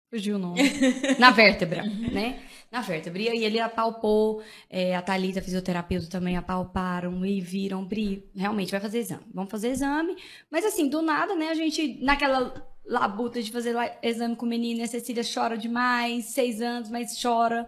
Fugiu 0.10 0.36
o 0.36 0.40
nome. 0.40 0.60
na 1.20 1.32
vértebra, 1.32 1.84
né? 1.84 2.44
Na 2.72 2.82
vértebra. 2.82 3.22
E 3.22 3.44
ele 3.44 3.60
apalpou, 3.60 4.44
é, 4.70 4.96
a 4.96 5.02
Thalita, 5.02 5.42
fisioterapeuta, 5.42 6.08
também 6.08 6.38
apalparam 6.38 7.26
e 7.26 7.42
viram, 7.42 7.84
Bri, 7.84 8.30
realmente 8.36 8.72
vai 8.72 8.80
fazer 8.80 9.00
exame. 9.00 9.26
Vamos 9.34 9.50
fazer 9.50 9.70
exame. 9.70 10.16
Mas 10.52 10.66
assim, 10.66 10.88
do 10.88 11.02
nada, 11.02 11.36
né? 11.36 11.50
A 11.50 11.56
gente, 11.56 12.00
naquela 12.04 12.54
labuta 12.86 13.42
de 13.42 13.52
fazer 13.52 13.76
exame 14.02 14.36
com 14.36 14.46
o 14.46 14.50
menino, 14.50 14.84
a 14.84 14.88
Cecília 14.88 15.24
chora 15.24 15.58
demais, 15.58 16.26
seis 16.26 16.62
anos, 16.62 16.90
mas 16.90 17.20
chora. 17.22 17.68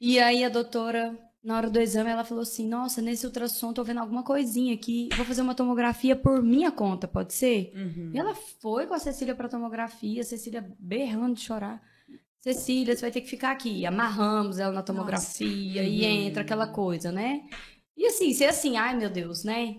E 0.00 0.18
aí 0.18 0.44
a 0.44 0.48
doutora, 0.48 1.18
na 1.42 1.56
hora 1.56 1.68
do 1.68 1.80
exame, 1.80 2.10
ela 2.10 2.24
falou 2.24 2.42
assim: 2.42 2.66
Nossa, 2.66 3.02
nesse 3.02 3.26
ultrassom 3.26 3.72
tô 3.72 3.84
vendo 3.84 4.00
alguma 4.00 4.22
coisinha 4.22 4.74
aqui. 4.74 5.08
Vou 5.16 5.24
fazer 5.24 5.42
uma 5.42 5.54
tomografia 5.54 6.16
por 6.16 6.42
minha 6.42 6.70
conta, 6.70 7.08
pode 7.08 7.34
ser? 7.34 7.72
Uhum. 7.74 8.10
E 8.14 8.18
ela 8.18 8.34
foi 8.34 8.86
com 8.86 8.94
a 8.94 8.98
Cecília 8.98 9.34
pra 9.34 9.48
tomografia, 9.48 10.20
a 10.20 10.24
Cecília 10.24 10.64
berrando 10.78 11.34
de 11.34 11.40
chorar. 11.40 11.82
Cecília, 12.42 12.94
você 12.94 13.02
vai 13.02 13.10
ter 13.10 13.20
que 13.20 13.28
ficar 13.28 13.50
aqui. 13.50 13.84
Amarramos 13.84 14.58
ela 14.58 14.72
na 14.72 14.82
tomografia 14.82 15.82
e 15.82 16.02
Uhum. 16.02 16.26
entra 16.28 16.42
aquela 16.42 16.68
coisa, 16.68 17.10
né? 17.10 17.42
E 17.96 18.06
assim, 18.06 18.32
ser 18.32 18.46
assim, 18.46 18.76
ai 18.76 18.96
meu 18.96 19.10
Deus, 19.10 19.42
né? 19.44 19.76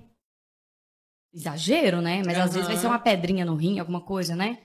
Exagero, 1.33 2.01
né? 2.01 2.21
Mas 2.25 2.37
às 2.37 2.53
vezes 2.53 2.67
vai 2.67 2.77
ser 2.77 2.87
uma 2.87 2.99
pedrinha 2.99 3.45
no 3.45 3.55
rim, 3.55 3.79
alguma 3.79 4.01
coisa, 4.01 4.35
né? 4.35 4.59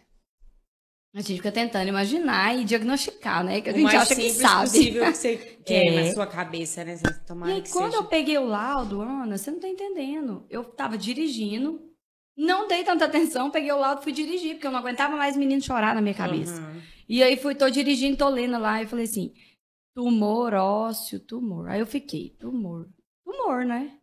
A 1.14 1.20
gente 1.20 1.36
fica 1.36 1.52
tentando 1.52 1.86
imaginar 1.88 2.56
e 2.58 2.64
diagnosticar, 2.64 3.44
né? 3.44 3.60
Que 3.60 3.68
a 3.68 3.72
o 3.72 3.76
gente 3.76 3.84
mais 3.84 4.02
acha 4.02 4.16
que 4.16 4.30
sabe. 4.30 4.62
possível 4.70 5.04
que 5.04 5.14
você 5.14 5.36
quer 5.64 5.86
É. 5.86 6.04
na 6.06 6.12
sua 6.12 6.26
cabeça, 6.26 6.84
né? 6.84 6.96
Você 6.96 7.06
E 7.06 7.24
Tomara 7.26 7.52
aí, 7.52 7.62
quando 7.70 7.92
seja. 7.92 8.02
eu 8.02 8.06
peguei 8.08 8.36
o 8.38 8.46
laudo, 8.46 9.00
Ana, 9.00 9.38
você 9.38 9.50
não 9.52 9.60
tá 9.60 9.68
entendendo. 9.68 10.44
Eu 10.50 10.64
tava 10.64 10.98
dirigindo, 10.98 11.80
não 12.36 12.66
dei 12.66 12.84
tanta 12.84 13.04
atenção, 13.04 13.50
peguei 13.50 13.72
o 13.72 13.78
laudo 13.78 14.00
e 14.00 14.04
fui 14.04 14.12
dirigir, 14.12 14.54
porque 14.54 14.66
eu 14.66 14.72
não 14.72 14.78
aguentava 14.78 15.16
mais 15.16 15.36
menino 15.36 15.62
chorar 15.62 15.94
na 15.94 16.00
minha 16.00 16.14
cabeça. 16.14 16.60
Uhum. 16.60 16.82
E 17.08 17.22
aí 17.22 17.36
fui, 17.36 17.54
tô 17.54 17.68
dirigindo, 17.70 18.16
tô 18.16 18.28
lendo 18.28 18.58
lá 18.58 18.82
e 18.82 18.86
falei 18.86 19.04
assim: 19.04 19.34
tumor 19.94 20.54
ósseo, 20.54 21.20
tumor. 21.20 21.68
Aí 21.68 21.80
eu 21.80 21.86
fiquei, 21.86 22.30
tumor. 22.30 22.88
Tumor, 23.24 23.64
né? 23.64 23.98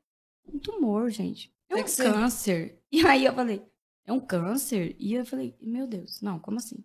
Um 0.48 0.60
tumor, 0.60 1.10
gente. 1.10 1.54
É 1.70 1.76
um 1.76 1.80
É 1.80 1.84
câncer. 1.84 2.80
E 2.92 3.06
aí 3.06 3.26
eu 3.26 3.34
falei, 3.34 3.66
é 4.06 4.12
um 4.12 4.20
câncer. 4.20 4.96
E 5.00 5.14
eu 5.14 5.26
falei, 5.26 5.56
meu 5.62 5.88
Deus, 5.88 6.22
não, 6.22 6.40
como 6.40 6.58
assim? 6.58 6.84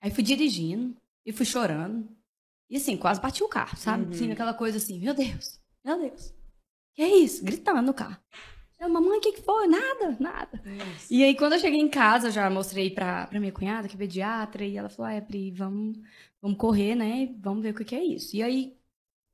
Aí 0.00 0.10
fui 0.10 0.22
dirigindo 0.22 0.96
e 1.24 1.32
fui 1.32 1.46
chorando. 1.46 2.08
E 2.68 2.76
assim, 2.76 2.96
quase 2.96 3.20
bati 3.20 3.42
o 3.42 3.48
carro, 3.48 3.76
sabe? 3.76 4.04
Uhum. 4.04 4.10
Assim, 4.10 4.32
aquela 4.32 4.52
coisa 4.54 4.78
assim, 4.78 4.98
meu 4.98 5.14
Deus, 5.14 5.60
meu 5.84 5.98
Deus. 5.98 6.34
Que 6.94 7.02
é 7.02 7.16
isso? 7.18 7.44
Gritando 7.44 7.82
no 7.82 7.94
carro. 7.94 8.16
Eu, 8.78 8.88
mamãe, 8.90 9.18
o 9.18 9.20
que, 9.20 9.32
que 9.32 9.42
foi? 9.42 9.66
Nada, 9.66 10.16
nada. 10.20 10.62
Nossa. 10.64 11.06
E 11.12 11.24
aí, 11.24 11.34
quando 11.34 11.54
eu 11.54 11.58
cheguei 11.58 11.80
em 11.80 11.88
casa, 11.88 12.28
eu 12.28 12.32
já 12.32 12.48
mostrei 12.50 12.90
pra, 12.90 13.26
pra 13.26 13.40
minha 13.40 13.52
cunhada, 13.52 13.88
que 13.88 13.94
é 13.94 13.98
pediatra, 13.98 14.64
e 14.64 14.76
ela 14.76 14.88
falou, 14.88 15.10
ah, 15.10 15.14
é, 15.14 15.20
Pri, 15.20 15.50
vamos, 15.50 15.98
vamos 16.42 16.58
correr, 16.58 16.94
né? 16.94 17.34
Vamos 17.38 17.62
ver 17.62 17.70
o 17.70 17.74
que, 17.74 17.84
que 17.84 17.94
é 17.94 18.04
isso. 18.04 18.36
E 18.36 18.42
aí, 18.42 18.76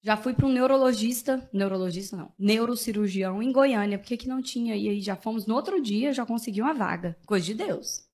já 0.03 0.17
fui 0.17 0.35
para 0.35 0.47
um 0.47 0.53
neurologista, 0.53 1.49
neurologista 1.53 2.17
não, 2.17 2.33
neurocirurgião 2.39 3.43
em 3.43 3.53
Goiânia, 3.53 3.99
porque 3.99 4.15
aqui 4.15 4.29
não 4.29 4.43
tinha. 4.43 4.77
E 4.77 4.89
aí 4.89 5.01
já 5.01 5.17
fomos 5.17 5.47
no 5.47 5.55
outro 5.55 5.81
dia, 5.81 6.13
já 6.13 6.27
consegui 6.27 6.61
uma 6.61 6.75
vaga. 6.75 7.17
Coisa 7.25 7.47
de 7.47 7.55
Deus. 7.55 8.05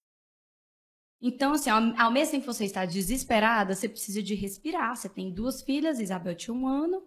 Então, 1.20 1.52
assim, 1.52 1.70
ao, 1.70 1.82
ao 1.98 2.12
mesmo 2.12 2.32
tempo 2.32 2.46
que 2.46 2.54
você 2.54 2.64
está 2.64 2.84
desesperada, 2.84 3.74
você 3.74 3.88
precisa 3.88 4.22
de 4.22 4.34
respirar. 4.34 4.96
Você 4.96 5.08
tem 5.08 5.32
duas 5.32 5.62
filhas, 5.62 5.98
Isabel 5.98 6.34
tinha 6.34 6.54
um 6.54 6.66
ano. 6.66 7.02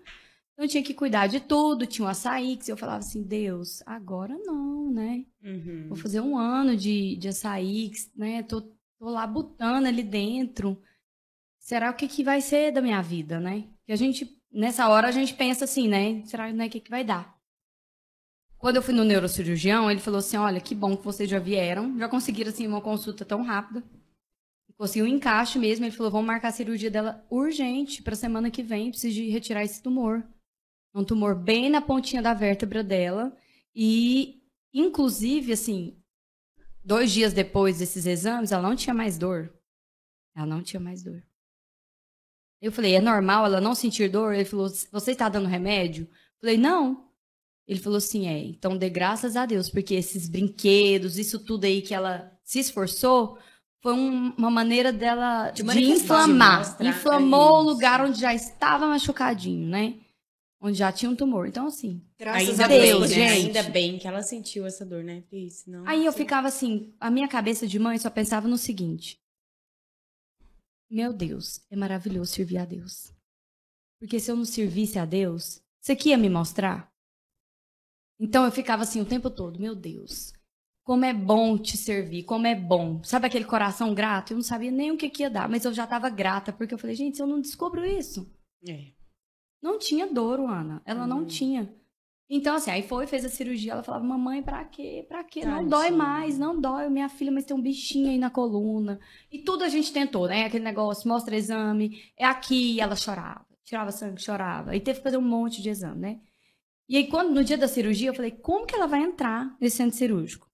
Então, 0.61 0.67
eu 0.67 0.69
tinha 0.69 0.83
que 0.83 0.93
cuidar 0.93 1.25
de 1.25 1.39
tudo, 1.39 1.87
tinha 1.87 2.05
um 2.05 2.07
açaí, 2.07 2.55
que 2.55 2.71
eu 2.71 2.77
falava 2.77 2.99
assim, 2.99 3.23
Deus, 3.23 3.81
agora 3.83 4.37
não, 4.37 4.91
né? 4.91 5.25
Uhum. 5.43 5.87
Vou 5.87 5.97
fazer 5.97 6.21
um 6.21 6.37
ano 6.37 6.77
de, 6.77 7.15
de 7.15 7.29
açaí, 7.29 7.91
né? 8.15 8.43
Tô, 8.43 8.61
tô 8.61 9.09
lá 9.09 9.25
botando 9.25 9.87
ali 9.87 10.03
dentro. 10.03 10.79
Será 11.57 11.89
o 11.89 11.95
que, 11.95 12.07
que 12.07 12.23
vai 12.23 12.41
ser 12.41 12.71
da 12.71 12.79
minha 12.79 13.01
vida, 13.01 13.39
né? 13.39 13.63
Que 13.87 13.91
a 13.91 13.95
gente, 13.95 14.39
nessa 14.51 14.87
hora, 14.87 15.07
a 15.07 15.11
gente 15.11 15.33
pensa 15.33 15.65
assim, 15.65 15.87
né? 15.87 16.23
Será 16.25 16.53
né, 16.53 16.67
o 16.67 16.69
que, 16.69 16.79
que 16.79 16.91
vai 16.91 17.03
dar? 17.03 17.35
Quando 18.59 18.75
eu 18.75 18.83
fui 18.83 18.93
no 18.93 19.03
neurocirurgião, 19.03 19.89
ele 19.89 19.99
falou 19.99 20.19
assim: 20.19 20.37
olha, 20.37 20.61
que 20.61 20.75
bom 20.75 20.95
que 20.95 21.03
vocês 21.03 21.27
já 21.27 21.39
vieram, 21.39 21.97
já 21.97 22.07
conseguiram 22.07 22.51
assim, 22.51 22.67
uma 22.67 22.81
consulta 22.81 23.25
tão 23.25 23.41
rápida. 23.41 23.83
Conseguiu 24.77 25.05
um 25.05 25.07
encaixe 25.07 25.57
mesmo. 25.57 25.85
Ele 25.85 25.95
falou: 25.95 26.11
vamos 26.11 26.27
marcar 26.27 26.49
a 26.49 26.51
cirurgia 26.51 26.91
dela 26.91 27.25
urgente 27.31 28.03
para 28.03 28.15
semana 28.15 28.51
que 28.51 28.61
vem. 28.61 28.91
Preciso 28.91 29.15
de 29.15 29.27
retirar 29.31 29.63
esse 29.63 29.81
tumor. 29.81 30.23
Um 30.93 31.03
tumor 31.03 31.35
bem 31.35 31.69
na 31.69 31.81
pontinha 31.81 32.21
da 32.21 32.33
vértebra 32.33 32.83
dela. 32.83 33.35
E, 33.75 34.41
inclusive, 34.73 35.53
assim, 35.53 35.97
dois 36.83 37.11
dias 37.11 37.33
depois 37.33 37.79
desses 37.79 38.05
exames, 38.05 38.51
ela 38.51 38.61
não 38.67 38.75
tinha 38.75 38.93
mais 38.93 39.17
dor. 39.17 39.53
Ela 40.35 40.45
não 40.45 40.61
tinha 40.61 40.79
mais 40.79 41.03
dor. 41.03 41.23
Eu 42.61 42.71
falei, 42.71 42.93
é 42.95 43.01
normal 43.01 43.45
ela 43.45 43.59
não 43.61 43.73
sentir 43.73 44.09
dor? 44.09 44.33
Ele 44.35 44.45
falou, 44.45 44.69
você 44.91 45.11
está 45.11 45.27
dando 45.29 45.47
remédio? 45.47 46.03
Eu 46.03 46.39
falei, 46.41 46.57
não. 46.57 47.09
Ele 47.67 47.79
falou 47.79 47.97
assim, 47.97 48.27
é, 48.27 48.37
então 48.43 48.77
dê 48.77 48.89
graças 48.89 49.35
a 49.35 49.45
Deus, 49.45 49.69
porque 49.69 49.93
esses 49.95 50.27
brinquedos, 50.27 51.17
isso 51.17 51.39
tudo 51.39 51.63
aí 51.65 51.81
que 51.81 51.93
ela 51.93 52.31
se 52.43 52.59
esforçou, 52.59 53.37
foi 53.81 53.93
um- 53.93 54.33
uma 54.37 54.51
maneira 54.51 54.91
dela 54.91 55.49
De 55.51 55.63
de, 55.63 55.83
inflamar. 55.91 56.77
De 56.77 56.87
Inflamou 56.87 57.57
o 57.59 57.61
é 57.61 57.63
lugar 57.73 57.99
isso. 58.01 58.09
onde 58.09 58.19
já 58.19 58.33
estava 58.33 58.87
machucadinho, 58.87 59.67
né? 59.67 59.95
Onde 60.63 60.77
já 60.77 60.91
tinha 60.91 61.09
um 61.09 61.15
tumor. 61.15 61.47
Então, 61.47 61.65
assim, 61.65 62.05
Graças 62.19 62.49
Ainda 62.49 62.65
a 62.65 62.67
bem, 62.67 62.81
Deus, 62.81 63.09
bem, 63.09 63.19
né? 63.19 63.35
gente. 63.35 63.57
Ainda 63.57 63.63
bem 63.71 63.97
que 63.97 64.07
ela 64.07 64.21
sentiu 64.21 64.63
essa 64.65 64.85
dor, 64.85 65.03
né? 65.03 65.21
Porque 65.21 65.49
senão... 65.49 65.87
Aí 65.87 66.05
eu 66.05 66.13
ficava 66.13 66.47
assim, 66.47 66.93
a 66.99 67.09
minha 67.09 67.27
cabeça 67.27 67.65
de 67.67 67.79
mãe 67.79 67.97
só 67.97 68.11
pensava 68.11 68.47
no 68.47 68.59
seguinte: 68.59 69.19
Meu 70.89 71.11
Deus, 71.11 71.65
é 71.71 71.75
maravilhoso 71.75 72.31
servir 72.31 72.59
a 72.59 72.65
Deus. 72.65 73.11
Porque 73.99 74.19
se 74.19 74.31
eu 74.31 74.35
não 74.35 74.45
servisse 74.45 74.99
a 74.99 75.05
Deus, 75.05 75.63
você 75.79 75.95
que 75.95 76.09
ia 76.09 76.17
me 76.17 76.29
mostrar? 76.29 76.91
Então 78.19 78.45
eu 78.45 78.51
ficava 78.51 78.83
assim 78.83 79.01
o 79.01 79.05
tempo 79.05 79.31
todo, 79.31 79.59
meu 79.59 79.75
Deus, 79.75 80.31
como 80.83 81.05
é 81.05 81.13
bom 81.13 81.57
te 81.57 81.75
servir, 81.75 82.23
como 82.23 82.45
é 82.45 82.53
bom. 82.53 83.03
Sabe 83.03 83.25
aquele 83.25 83.45
coração 83.45 83.95
grato? 83.95 84.31
Eu 84.31 84.35
não 84.35 84.43
sabia 84.43 84.69
nem 84.69 84.91
o 84.91 84.97
que, 84.97 85.09
que 85.09 85.23
ia 85.23 85.29
dar, 85.29 85.49
mas 85.49 85.65
eu 85.65 85.73
já 85.73 85.85
estava 85.85 86.07
grata, 86.07 86.53
porque 86.53 86.73
eu 86.73 86.77
falei, 86.77 86.95
gente, 86.95 87.17
se 87.17 87.23
eu 87.23 87.27
não 87.27 87.41
descubro 87.41 87.83
isso, 87.83 88.31
É. 88.67 88.91
não 89.61 89.77
tinha 89.77 90.07
dor, 90.07 90.39
Ana. 90.39 90.81
Ela 90.85 91.05
não 91.07 91.19
Uhum. 91.19 91.25
tinha. 91.25 91.73
Então, 92.33 92.55
assim, 92.55 92.71
aí 92.71 92.81
foi, 92.83 93.05
fez 93.07 93.25
a 93.25 93.29
cirurgia. 93.29 93.73
Ela 93.73 93.83
falava, 93.83 94.05
mamãe, 94.05 94.41
pra 94.41 94.63
quê? 94.63 95.05
Pra 95.07 95.21
quê? 95.23 95.43
Não 95.45 95.67
dói 95.67 95.83
Tadinha. 95.89 95.97
mais, 95.97 96.39
não 96.39 96.59
dói. 96.59 96.89
Minha 96.89 97.09
filha, 97.09 97.31
mas 97.31 97.43
tem 97.43 97.55
um 97.55 97.61
bichinho 97.61 98.09
aí 98.09 98.17
na 98.17 98.29
coluna. 98.29 98.99
E 99.29 99.39
tudo 99.39 99.63
a 99.65 99.69
gente 99.69 99.91
tentou, 99.91 100.27
né? 100.27 100.45
Aquele 100.45 100.63
negócio, 100.63 101.09
mostra 101.09 101.35
exame, 101.35 102.01
é 102.17 102.25
aqui. 102.25 102.79
Ela 102.79 102.95
chorava, 102.95 103.45
tirava 103.65 103.91
sangue, 103.91 104.21
chorava. 104.21 104.73
E 104.75 104.79
teve 104.79 104.99
que 104.99 105.03
fazer 105.03 105.17
um 105.17 105.21
monte 105.21 105.61
de 105.61 105.69
exame, 105.69 105.99
né? 105.99 106.19
E 106.87 106.95
aí, 106.97 107.07
quando, 107.07 107.33
no 107.33 107.43
dia 107.43 107.57
da 107.57 107.67
cirurgia, 107.67 108.09
eu 108.09 108.13
falei, 108.13 108.31
como 108.31 108.65
que 108.65 108.75
ela 108.75 108.87
vai 108.87 109.01
entrar 109.01 109.55
nesse 109.59 109.77
centro 109.77 109.97
cirúrgico? 109.97 110.49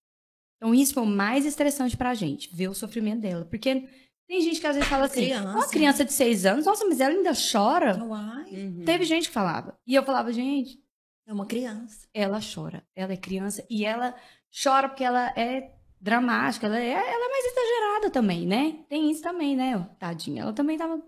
Então, 0.58 0.74
isso 0.74 0.96
foi 0.96 1.04
o 1.04 1.06
mais 1.06 1.46
estressante 1.46 1.96
pra 1.96 2.15
gente, 2.15 2.50
ver 2.56 2.67
o 2.70 2.74
sofrimento 2.74 3.22
dela. 3.22 3.46
Porque 3.46 3.88
tem 4.28 4.42
gente 4.42 4.60
que 4.60 4.68
às 4.68 4.76
vezes 4.76 4.90
fala 4.90 5.06
assim, 5.06 5.22
Criança. 5.22 5.50
uma 5.58 5.68
criança 5.70 6.06
de 6.06 6.12
seis 6.12 6.46
anos, 6.46 6.66
nossa, 6.66 6.86
mas 6.86 7.00
ela 7.00 7.13
ainda 7.13 7.32
chora. 7.34 7.98
Uai, 8.04 8.38
Uhum. 8.52 8.84
Teve 8.86 9.06
gente 9.06 9.28
que 9.28 9.34
falava. 9.34 9.78
E 9.86 9.96
eu 9.96 10.04
falava, 10.04 10.32
gente, 10.34 10.80
é 11.26 11.34
uma 11.34 11.46
criança. 11.46 12.08
ela 12.13 12.40
chora. 12.42 12.86
Ela 12.96 13.13
é 13.13 13.18
criança 13.18 13.66
e 13.70 13.86
ela 13.86 14.16
chora 14.63 14.90
porque 14.90 15.04
ela 15.04 15.28
é 15.38 15.74
dramática, 16.00 16.68
ela 16.68 16.80
é, 16.80 16.92
ela 16.92 17.26
é 17.26 17.30
mais 17.30 17.46
exagerada 17.46 18.10
também, 18.10 18.46
né? 18.46 18.84
Tem 18.88 19.10
isso 19.10 19.22
também, 19.22 19.56
né? 19.56 19.90
Tadinha. 20.00 20.44
Ela 20.44 20.54
também 20.54 20.78
tava 20.78 21.02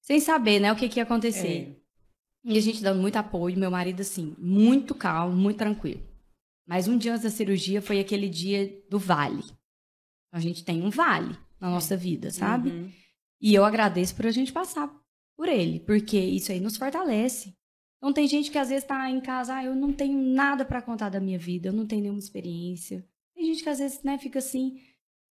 sem 0.00 0.20
saber, 0.20 0.60
né, 0.60 0.72
o 0.72 0.76
que, 0.76 0.88
que 0.88 1.00
ia 1.00 1.02
acontecer. 1.02 1.76
É. 2.44 2.52
E 2.52 2.56
a 2.56 2.60
gente 2.60 2.82
dando 2.82 3.00
muito 3.00 3.16
apoio, 3.16 3.58
meu 3.58 3.70
marido, 3.70 4.02
assim, 4.02 4.36
muito 4.38 4.94
calmo, 4.94 5.34
muito 5.36 5.56
tranquilo. 5.58 6.00
Mas 6.66 6.86
um 6.86 6.96
dia 6.96 7.12
antes 7.12 7.24
da 7.24 7.30
cirurgia 7.30 7.82
foi 7.82 7.98
aquele 7.98 8.28
dia 8.28 8.82
do 8.88 8.98
vale. 8.98 9.42
A 10.32 10.38
gente 10.38 10.64
tem 10.64 10.82
um 10.82 10.90
vale 10.90 11.36
na 11.60 11.70
nossa 11.70 11.96
vida, 11.96 12.30
sabe? 12.30 12.70
Uhum. 12.70 12.92
E 13.40 13.54
eu 13.54 13.64
agradeço 13.64 14.14
por 14.14 14.26
a 14.26 14.30
gente 14.30 14.52
passar 14.52 14.90
por 15.36 15.48
ele, 15.48 15.80
porque 15.80 16.18
isso 16.18 16.50
aí 16.50 16.60
nos 16.60 16.76
fortalece. 16.76 17.54
Então 17.98 18.12
tem 18.12 18.26
gente 18.26 18.50
que 18.50 18.58
às 18.58 18.68
vezes 18.68 18.84
tá 18.84 19.10
em 19.10 19.20
casa, 19.20 19.56
ah, 19.56 19.64
eu 19.64 19.74
não 19.74 19.92
tenho 19.92 20.18
nada 20.18 20.64
pra 20.64 20.82
contar 20.82 21.08
da 21.08 21.20
minha 21.20 21.38
vida, 21.38 21.68
eu 21.68 21.72
não 21.72 21.86
tenho 21.86 22.02
nenhuma 22.02 22.20
experiência. 22.20 23.06
Tem 23.34 23.44
gente 23.44 23.62
que 23.62 23.68
às 23.68 23.78
vezes, 23.78 24.02
né, 24.02 24.18
fica 24.18 24.38
assim. 24.38 24.80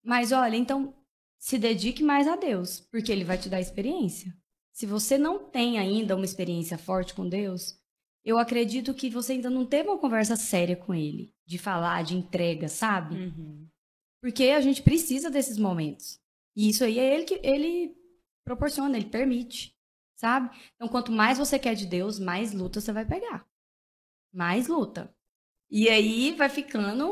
Mas 0.03 0.31
olha, 0.31 0.55
então 0.55 0.93
se 1.37 1.57
dedique 1.57 2.03
mais 2.03 2.27
a 2.27 2.35
Deus, 2.35 2.79
porque 2.91 3.11
ele 3.11 3.23
vai 3.23 3.37
te 3.37 3.49
dar 3.49 3.59
experiência. 3.61 4.33
Se 4.71 4.85
você 4.85 5.17
não 5.17 5.49
tem 5.49 5.77
ainda 5.77 6.15
uma 6.15 6.25
experiência 6.25 6.77
forte 6.77 7.13
com 7.13 7.27
Deus, 7.27 7.77
eu 8.23 8.37
acredito 8.37 8.93
que 8.93 9.09
você 9.09 9.33
ainda 9.33 9.49
não 9.49 9.65
teve 9.65 9.89
uma 9.89 9.97
conversa 9.97 10.35
séria 10.35 10.75
com 10.75 10.93
ele, 10.93 11.33
de 11.45 11.57
falar, 11.57 12.03
de 12.03 12.15
entrega, 12.15 12.67
sabe? 12.67 13.15
Uhum. 13.15 13.67
Porque 14.21 14.45
a 14.45 14.61
gente 14.61 14.81
precisa 14.81 15.29
desses 15.29 15.57
momentos. 15.57 16.19
E 16.55 16.69
isso 16.69 16.83
aí 16.83 16.99
é 16.99 17.13
ele 17.13 17.23
que 17.23 17.39
ele 17.43 17.95
proporciona, 18.43 18.97
ele 18.97 19.09
permite, 19.09 19.75
sabe? 20.15 20.49
Então, 20.75 20.87
quanto 20.87 21.11
mais 21.11 21.37
você 21.37 21.57
quer 21.57 21.75
de 21.75 21.85
Deus, 21.85 22.19
mais 22.19 22.51
luta 22.51 22.81
você 22.81 22.91
vai 22.91 23.05
pegar. 23.05 23.45
Mais 24.33 24.67
luta. 24.67 25.13
E 25.69 25.87
aí 25.87 26.33
vai 26.33 26.49
ficando 26.49 27.09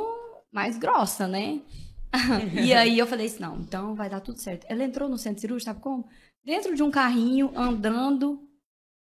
mais 0.51 0.77
grossa, 0.77 1.27
né? 1.27 1.61
e 2.65 2.73
aí 2.73 2.97
eu 2.97 3.05
falei 3.05 3.27
assim, 3.27 3.41
não, 3.41 3.59
então 3.59 3.95
vai 3.95 4.09
dar 4.09 4.21
tudo 4.21 4.39
certo. 4.39 4.65
Ela 4.67 4.83
entrou 4.83 5.07
no 5.07 5.17
centro 5.17 5.41
cirúrgico, 5.41 5.69
sabe 5.69 5.81
como? 5.81 6.09
Dentro 6.43 6.75
de 6.75 6.81
um 6.81 6.89
carrinho, 6.89 7.51
andando. 7.55 8.46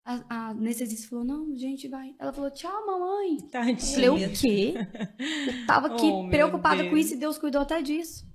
A, 0.05 0.23
a 0.29 0.49
anestesista 0.49 1.07
falou, 1.09 1.23
não, 1.23 1.55
gente, 1.55 1.87
vai. 1.87 2.13
Ela 2.19 2.33
falou, 2.33 2.51
tchau, 2.51 2.85
mamãe. 2.85 3.37
Eu 3.37 3.49
falei, 3.49 4.09
Tadinha. 4.09 4.27
o 4.27 4.31
quê? 4.33 4.73
Eu 5.17 5.65
tava 5.65 5.87
aqui 5.87 6.05
Oh, 6.05 6.29
preocupada 6.29 6.89
com 6.89 6.97
isso 6.97 7.13
e 7.13 7.17
Deus 7.17 7.37
cuidou 7.37 7.61
até 7.61 7.81
disso. 7.81 8.27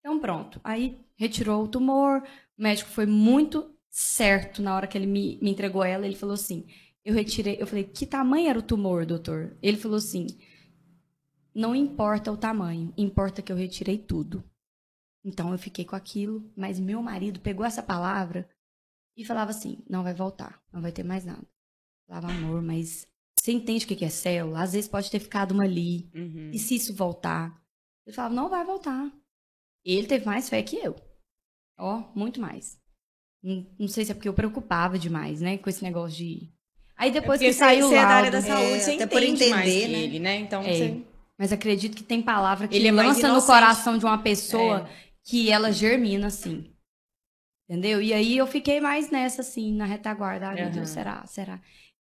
Então, 0.00 0.18
pronto. 0.18 0.60
Aí 0.62 0.98
retirou 1.16 1.64
o 1.64 1.68
tumor. 1.68 2.22
O 2.58 2.62
médico 2.62 2.90
foi 2.90 3.06
muito 3.06 3.74
certo 3.90 4.60
na 4.60 4.76
hora 4.76 4.86
que 4.86 4.98
ele 4.98 5.06
me, 5.06 5.38
me 5.40 5.50
entregou 5.50 5.82
ela. 5.82 6.04
Ele 6.04 6.14
falou 6.14 6.34
assim: 6.34 6.66
eu 7.02 7.14
retirei. 7.14 7.56
Eu 7.58 7.66
falei, 7.66 7.84
que 7.84 8.04
tamanho 8.04 8.48
era 8.48 8.58
o 8.58 8.62
tumor, 8.62 9.06
doutor? 9.06 9.56
Ele 9.62 9.78
falou 9.78 9.96
assim: 9.96 10.26
não 11.54 11.74
importa 11.74 12.32
o 12.32 12.36
tamanho, 12.36 12.92
importa 12.98 13.40
que 13.40 13.52
eu 13.52 13.56
retirei 13.56 13.96
tudo. 13.96 14.44
Então 15.24 15.52
eu 15.52 15.58
fiquei 15.58 15.84
com 15.84 15.96
aquilo, 15.96 16.50
mas 16.56 16.78
meu 16.78 17.00
marido 17.00 17.40
pegou 17.40 17.64
essa 17.64 17.82
palavra 17.82 18.48
e 19.16 19.24
falava 19.24 19.50
assim: 19.50 19.78
não 19.88 20.02
vai 20.02 20.14
voltar, 20.14 20.60
não 20.72 20.80
vai 20.80 20.92
ter 20.92 21.02
mais 21.04 21.24
nada. 21.24 21.46
Falava, 22.06 22.28
amor, 22.32 22.62
mas 22.62 23.06
você 23.38 23.52
entende 23.52 23.84
o 23.84 23.88
que 23.88 24.04
é 24.04 24.08
célula? 24.10 24.62
Às 24.62 24.72
vezes 24.72 24.88
pode 24.88 25.10
ter 25.10 25.18
ficado 25.18 25.52
uma 25.52 25.64
ali. 25.64 26.10
Uhum. 26.14 26.50
E 26.52 26.58
se 26.58 26.74
isso 26.76 26.94
voltar? 26.94 27.62
Ele 28.06 28.14
falava, 28.14 28.34
não 28.34 28.48
vai 28.48 28.64
voltar. 28.64 29.10
Ele 29.84 30.06
teve 30.06 30.26
mais 30.26 30.48
fé 30.48 30.62
que 30.62 30.76
eu. 30.76 30.94
Ó, 31.78 32.04
muito 32.14 32.40
mais. 32.40 32.78
Não, 33.42 33.66
não 33.78 33.88
sei 33.88 34.04
se 34.04 34.12
é 34.12 34.14
porque 34.14 34.28
eu 34.28 34.34
preocupava 34.34 34.98
demais, 34.98 35.40
né? 35.40 35.58
Com 35.58 35.68
esse 35.68 35.82
negócio 35.82 36.16
de. 36.18 36.50
Aí 36.96 37.10
depois 37.10 37.40
É 37.40 37.46
que 37.46 37.52
saiu 37.52 37.88
você 37.88 37.94
o 37.94 37.98
é 37.98 38.02
da 38.02 38.08
área 38.08 38.30
da 38.30 38.40
saúde, 38.40 38.72
É, 38.72 38.78
você 38.80 38.90
até 38.92 39.06
por 39.06 39.22
entender, 39.22 39.82
que 39.82 39.88
né? 39.88 39.98
ele, 39.98 40.18
né? 40.18 40.36
Então 40.36 40.62
É. 40.62 40.72
você... 40.72 41.04
Mas 41.36 41.52
acredito 41.52 41.96
que 41.96 42.04
tem 42.04 42.22
palavra 42.22 42.68
que 42.68 42.76
Ele 42.76 42.86
é 42.86 42.92
lança 42.92 43.32
no 43.32 43.42
coração 43.42 43.98
de 43.98 44.04
uma 44.04 44.18
pessoa 44.18 44.88
É. 44.88 45.12
que 45.24 45.50
ela 45.50 45.72
germina, 45.72 46.28
assim. 46.28 46.72
Entendeu? 47.68 48.00
E 48.02 48.12
aí 48.12 48.36
eu 48.36 48.46
fiquei 48.46 48.80
mais 48.80 49.10
nessa, 49.10 49.40
assim, 49.40 49.72
na 49.72 49.84
retaguarda. 49.86 50.48
Ah, 50.50 50.54
meu 50.54 50.64
Aham. 50.64 50.72
Deus, 50.72 50.90
será? 50.90 51.26
Será? 51.26 51.60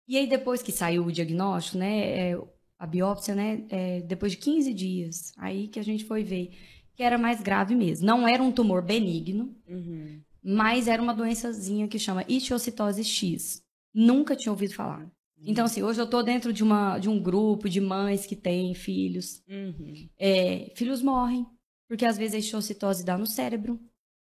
E 0.08 0.16
aí 0.16 0.26
depois 0.26 0.62
que 0.62 0.72
saiu 0.72 1.04
o 1.04 1.12
diagnóstico, 1.12 1.78
né? 1.78 2.30
é, 2.30 2.42
a 2.78 2.86
biópsia, 2.86 3.34
né? 3.34 3.64
é, 3.68 4.00
depois 4.00 4.32
de 4.32 4.38
15 4.38 4.72
dias, 4.72 5.32
aí 5.36 5.68
que 5.68 5.78
a 5.78 5.84
gente 5.84 6.04
foi 6.04 6.24
ver 6.24 6.50
que 6.94 7.02
era 7.02 7.18
mais 7.18 7.40
grave 7.42 7.74
mesmo. 7.74 8.06
Não 8.06 8.26
era 8.26 8.42
um 8.42 8.50
tumor 8.50 8.82
benigno, 8.82 9.54
Uhum. 9.68 10.20
mas 10.42 10.88
era 10.88 11.00
uma 11.02 11.14
doençazinha 11.14 11.86
que 11.86 11.98
chama 11.98 12.24
etiocitose 12.28 13.04
X. 13.04 13.62
Nunca 13.94 14.34
tinha 14.34 14.50
ouvido 14.52 14.74
falar. 14.74 15.11
Então, 15.42 15.64
assim, 15.64 15.82
hoje 15.82 16.00
eu 16.00 16.06
tô 16.06 16.22
dentro 16.22 16.52
de, 16.52 16.62
uma, 16.62 16.98
de 16.98 17.08
um 17.08 17.22
grupo 17.22 17.68
de 17.68 17.80
mães 17.80 18.26
que 18.26 18.36
têm 18.36 18.74
filhos. 18.74 19.42
Uhum. 19.48 20.08
É, 20.18 20.72
filhos 20.76 21.02
morrem, 21.02 21.46
porque 21.88 22.04
às 22.04 22.18
vezes 22.18 22.34
a 22.34 22.38
etiocitose 22.46 23.04
dá 23.04 23.16
no 23.16 23.26
cérebro, 23.26 23.80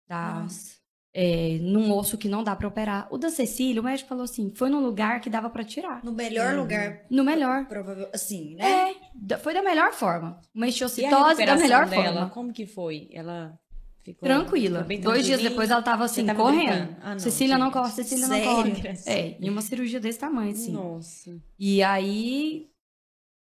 dá 0.07 0.41
Nossa. 0.41 0.74
É, 1.17 1.57
num 1.61 1.93
osso 1.93 2.17
que 2.17 2.27
não 2.27 2.43
dá 2.43 2.53
pra 2.57 2.67
operar. 2.67 3.07
O 3.09 3.17
da 3.17 3.29
Cecília, 3.29 3.81
o 3.81 3.83
médico 3.85 4.09
falou 4.09 4.25
assim, 4.25 4.51
foi 4.53 4.69
num 4.69 4.81
lugar 4.81 5.21
que 5.21 5.29
dava 5.29 5.49
pra 5.49 5.63
tirar. 5.63 6.03
No 6.03 6.11
melhor 6.11 6.53
Uhum. 6.55 6.59
lugar, 6.61 7.05
No 7.09 7.23
melhor. 7.23 7.65
provável, 7.67 8.09
assim, 8.13 8.55
né? 8.55 8.93
É, 9.31 9.37
foi 9.37 9.53
da 9.53 9.63
melhor 9.63 9.93
forma. 9.93 10.41
Uma 10.53 10.65
E 10.65 10.69
a 10.69 10.71
etiocitose 10.73 11.45
da 11.45 11.55
melhor 11.55 11.87
dela, 11.87 12.03
forma. 12.13 12.29
como 12.31 12.51
que 12.51 12.65
foi? 12.67 13.07
Ela 13.13 13.57
ficou 14.03 14.27
Tranquila. 14.27 14.85
Dois 15.01 15.25
dias 15.25 15.41
depois 15.41 15.71
ela 15.71 15.81
tava 15.81 16.03
assim, 16.03 16.25
tava 16.25 16.43
correndo. 16.43 16.95
Ah, 17.01 17.11
não, 17.11 17.19
Cecília 17.19 17.57
não 17.57 17.67
gente. 17.67 17.73
corre, 17.75 17.91
Cecília 17.91 18.27
não 18.27 18.35
Sério? 18.35 18.53
corre. 18.53 18.93
É, 19.07 19.37
e 19.39 19.49
uma 19.49 19.61
cirurgia 19.61 19.99
desse 20.01 20.19
tamanho, 20.19 20.51
assim. 20.51 20.73
Nossa. 20.73 21.41
E 21.57 21.81
aí. 21.81 22.67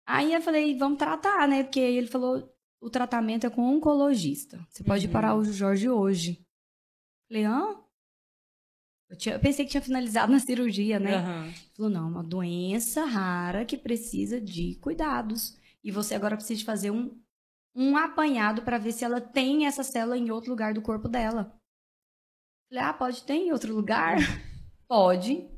Aí 0.07 0.35
eu 0.35 0.43
falei, 0.43 0.77
vamos 0.77 0.99
tratar, 0.99 1.49
né? 1.49 1.63
Porque 1.63 1.81
ele 1.81 2.07
falou, 2.09 2.47
o 2.83 2.91
tratamento 2.91 3.47
é 3.47 3.51
com 3.51 3.63
um 3.63 3.77
oncologista. 3.77 4.59
Você 4.69 4.85
pode 4.85 5.07
Uhum. 5.07 5.13
parar 5.13 5.35
o 5.37 5.45
Jorge 5.45 5.89
hoje. 5.89 6.39
Hã? 7.41 7.77
Eu, 9.09 9.17
tinha- 9.17 9.35
eu 9.35 9.41
pensei 9.41 9.65
que 9.65 9.71
tinha 9.71 9.83
finalizado 9.83 10.33
na 10.33 10.39
cirurgia, 10.39 10.99
né? 10.99 11.17
Aham. 11.17 11.47
Ele 11.47 11.55
falou, 11.77 11.91
não, 11.91 12.09
uma 12.09 12.23
doença 12.23 13.05
rara 13.05 13.65
que 13.65 13.77
precisa 13.77 14.41
de 14.41 14.77
cuidados. 14.77 15.57
E 15.85 15.91
você 15.91 16.15
agora 16.15 16.37
precisa 16.37 16.59
de 16.59 16.65
fazer 16.65 16.91
um, 16.91 17.21
um 17.75 17.97
apanhado 17.97 18.63
para 18.63 18.79
ver 18.79 18.93
se 18.93 19.05
ela 19.05 19.21
tem 19.21 19.67
essa 19.67 19.83
célula 19.83 20.17
em 20.17 20.31
outro 20.31 20.51
lugar 20.51 20.73
do 20.73 20.81
corpo 20.83 21.09
dela. 21.09 21.55
Falei, 22.71 22.85
ah, 22.85 22.93
pode 22.95 23.23
ter 23.25 23.35
em 23.35 23.53
outro 23.53 23.75
lugar? 23.75 24.17
pode. 24.89 25.49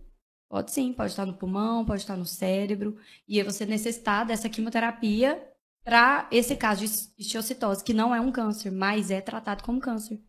Pode 0.51 0.70
sim, 0.72 0.93
pode 0.93 1.11
estar 1.11 1.27
no 1.27 1.37
pulmão, 1.37 1.85
pode 1.85 2.03
estar 2.03 2.16
no 2.16 2.27
cérebro. 2.27 2.99
E 3.27 3.39
aí 3.39 3.45
você 3.45 3.64
necessitar 3.64 4.27
dessa 4.27 4.49
quimioterapia 4.49 5.49
para 5.85 6.29
esse 6.33 6.57
caso 6.57 6.81
de 6.81 6.87
estiocitose, 7.18 7.85
que 7.85 7.93
não 7.95 8.14
é 8.14 8.20
um 8.20 8.33
câncer, 8.33 8.70
mas 8.70 9.11
é 9.11 9.20
tratado 9.20 9.62
como 9.62 9.81
câncer. 9.81 10.20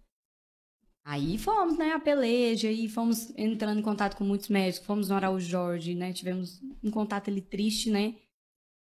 Aí 1.05 1.37
fomos, 1.37 1.77
né, 1.77 1.91
a 1.91 1.99
peleja, 1.99 2.71
e 2.71 2.89
fomos 2.89 3.31
entrando 3.37 3.79
em 3.79 3.83
contato 3.83 4.17
com 4.17 4.23
muitos 4.23 4.49
médicos, 4.49 4.87
fomos 4.87 5.07
no 5.07 5.15
Araújo 5.15 5.47
Jorge, 5.47 5.93
né, 5.93 6.11
tivemos 6.11 6.59
um 6.83 6.89
contato 6.89 7.29
ali 7.29 7.41
triste, 7.41 7.91
né, 7.91 8.15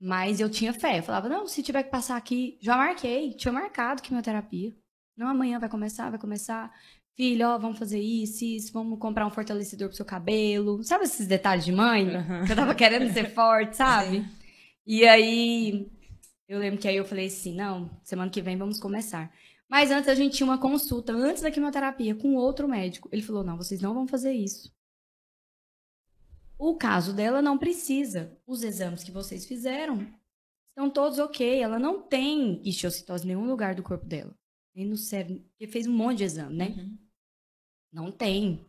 mas 0.01 0.41
eu 0.41 0.49
tinha 0.49 0.73
fé, 0.73 0.99
eu 0.99 1.03
falava, 1.03 1.29
não, 1.29 1.47
se 1.47 1.63
tiver 1.63 1.83
que 1.83 1.89
passar 1.89 2.17
aqui, 2.17 2.57
já 2.61 2.75
marquei, 2.75 3.33
tinha 3.33 3.53
marcado 3.53 4.01
quimioterapia. 4.01 4.75
Não, 5.17 5.27
amanhã 5.27 5.59
vai 5.59 5.67
começar, 5.67 6.09
vai 6.09 6.19
começar. 6.19 6.73
Filho, 7.17 7.45
ó, 7.47 7.57
vamos 7.57 7.77
fazer 7.77 7.99
isso, 7.99 8.45
isso, 8.45 8.71
vamos 8.71 8.97
comprar 8.97 9.27
um 9.27 9.29
fortalecedor 9.29 9.89
pro 9.89 9.97
seu 9.97 10.05
cabelo. 10.05 10.81
Sabe 10.85 11.03
esses 11.03 11.27
detalhes 11.27 11.65
de 11.65 11.73
mãe? 11.73 12.15
Aham. 12.15 12.45
Que 12.45 12.53
eu 12.53 12.55
tava 12.55 12.73
querendo 12.73 13.11
ser 13.11 13.31
forte, 13.35 13.75
sabe? 13.75 14.25
E 14.87 15.05
aí, 15.05 15.91
eu 16.47 16.57
lembro 16.57 16.79
que 16.79 16.87
aí 16.87 16.95
eu 16.95 17.03
falei 17.03 17.27
assim, 17.27 17.53
não, 17.53 17.89
semana 18.01 18.31
que 18.31 18.41
vem 18.41 18.57
vamos 18.57 18.79
começar. 18.79 19.29
Mas 19.69 19.91
antes 19.91 20.09
a 20.09 20.15
gente 20.15 20.35
tinha 20.35 20.47
uma 20.47 20.57
consulta, 20.57 21.13
antes 21.13 21.43
da 21.43 21.51
quimioterapia, 21.51 22.15
com 22.15 22.35
outro 22.35 22.67
médico. 22.67 23.07
Ele 23.11 23.21
falou, 23.21 23.43
não, 23.43 23.55
vocês 23.55 23.79
não 23.79 23.93
vão 23.93 24.07
fazer 24.07 24.33
isso. 24.33 24.73
O 26.57 26.75
caso 26.75 27.13
dela 27.13 27.41
não 27.41 27.57
precisa. 27.57 28.35
Os 28.47 28.63
exames 28.63 29.03
que 29.03 29.11
vocês 29.11 29.45
fizeram 29.45 30.11
estão 30.69 30.89
todos 30.89 31.19
ok. 31.19 31.61
Ela 31.61 31.77
não 31.77 32.01
tem 32.01 32.61
estiocitose 32.67 33.23
em 33.23 33.27
nenhum 33.27 33.45
lugar 33.45 33.75
do 33.75 33.83
corpo 33.83 34.05
dela. 34.05 34.35
Nem 34.75 34.87
no 34.87 34.97
cérebro. 34.97 35.45
Porque 35.51 35.67
fez 35.67 35.85
um 35.85 35.93
monte 35.93 36.17
de 36.17 36.23
exame, 36.23 36.55
né? 36.55 36.67
Uhum. 36.69 36.97
Não 37.93 38.11
tem. 38.11 38.65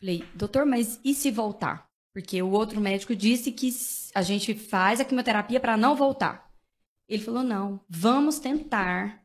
Falei, 0.00 0.24
doutor, 0.34 0.66
mas 0.66 1.00
e 1.04 1.14
se 1.14 1.30
voltar? 1.30 1.88
Porque 2.12 2.42
o 2.42 2.50
outro 2.50 2.80
médico 2.80 3.14
disse 3.14 3.52
que 3.52 3.70
a 4.14 4.22
gente 4.22 4.54
faz 4.54 5.00
a 5.00 5.04
quimioterapia 5.04 5.60
para 5.60 5.76
não 5.76 5.94
voltar. 5.94 6.52
Ele 7.08 7.22
falou, 7.22 7.42
não, 7.42 7.80
vamos 7.88 8.38
tentar 8.38 9.21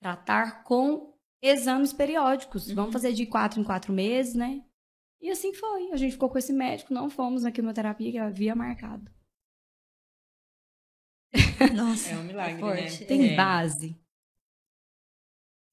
tratar 0.00 0.64
com 0.64 1.14
exames 1.42 1.92
periódicos. 1.92 2.68
Uhum. 2.68 2.74
Vamos 2.74 2.92
fazer 2.92 3.12
de 3.12 3.26
quatro 3.26 3.60
em 3.60 3.64
quatro 3.64 3.92
meses, 3.92 4.34
né? 4.34 4.64
E 5.20 5.30
assim 5.30 5.52
foi. 5.52 5.90
A 5.92 5.96
gente 5.96 6.12
ficou 6.12 6.30
com 6.30 6.38
esse 6.38 6.52
médico, 6.52 6.92
não 6.94 7.10
fomos 7.10 7.42
na 7.42 7.52
quimioterapia 7.52 8.10
que 8.10 8.18
havia 8.18 8.54
marcado. 8.56 9.10
Nossa. 11.74 12.10
É 12.10 12.16
um 12.18 12.24
milagre, 12.24 12.60
forte. 12.60 13.00
né? 13.00 13.06
Tem 13.06 13.32
É. 13.32 13.36
base. 13.36 13.96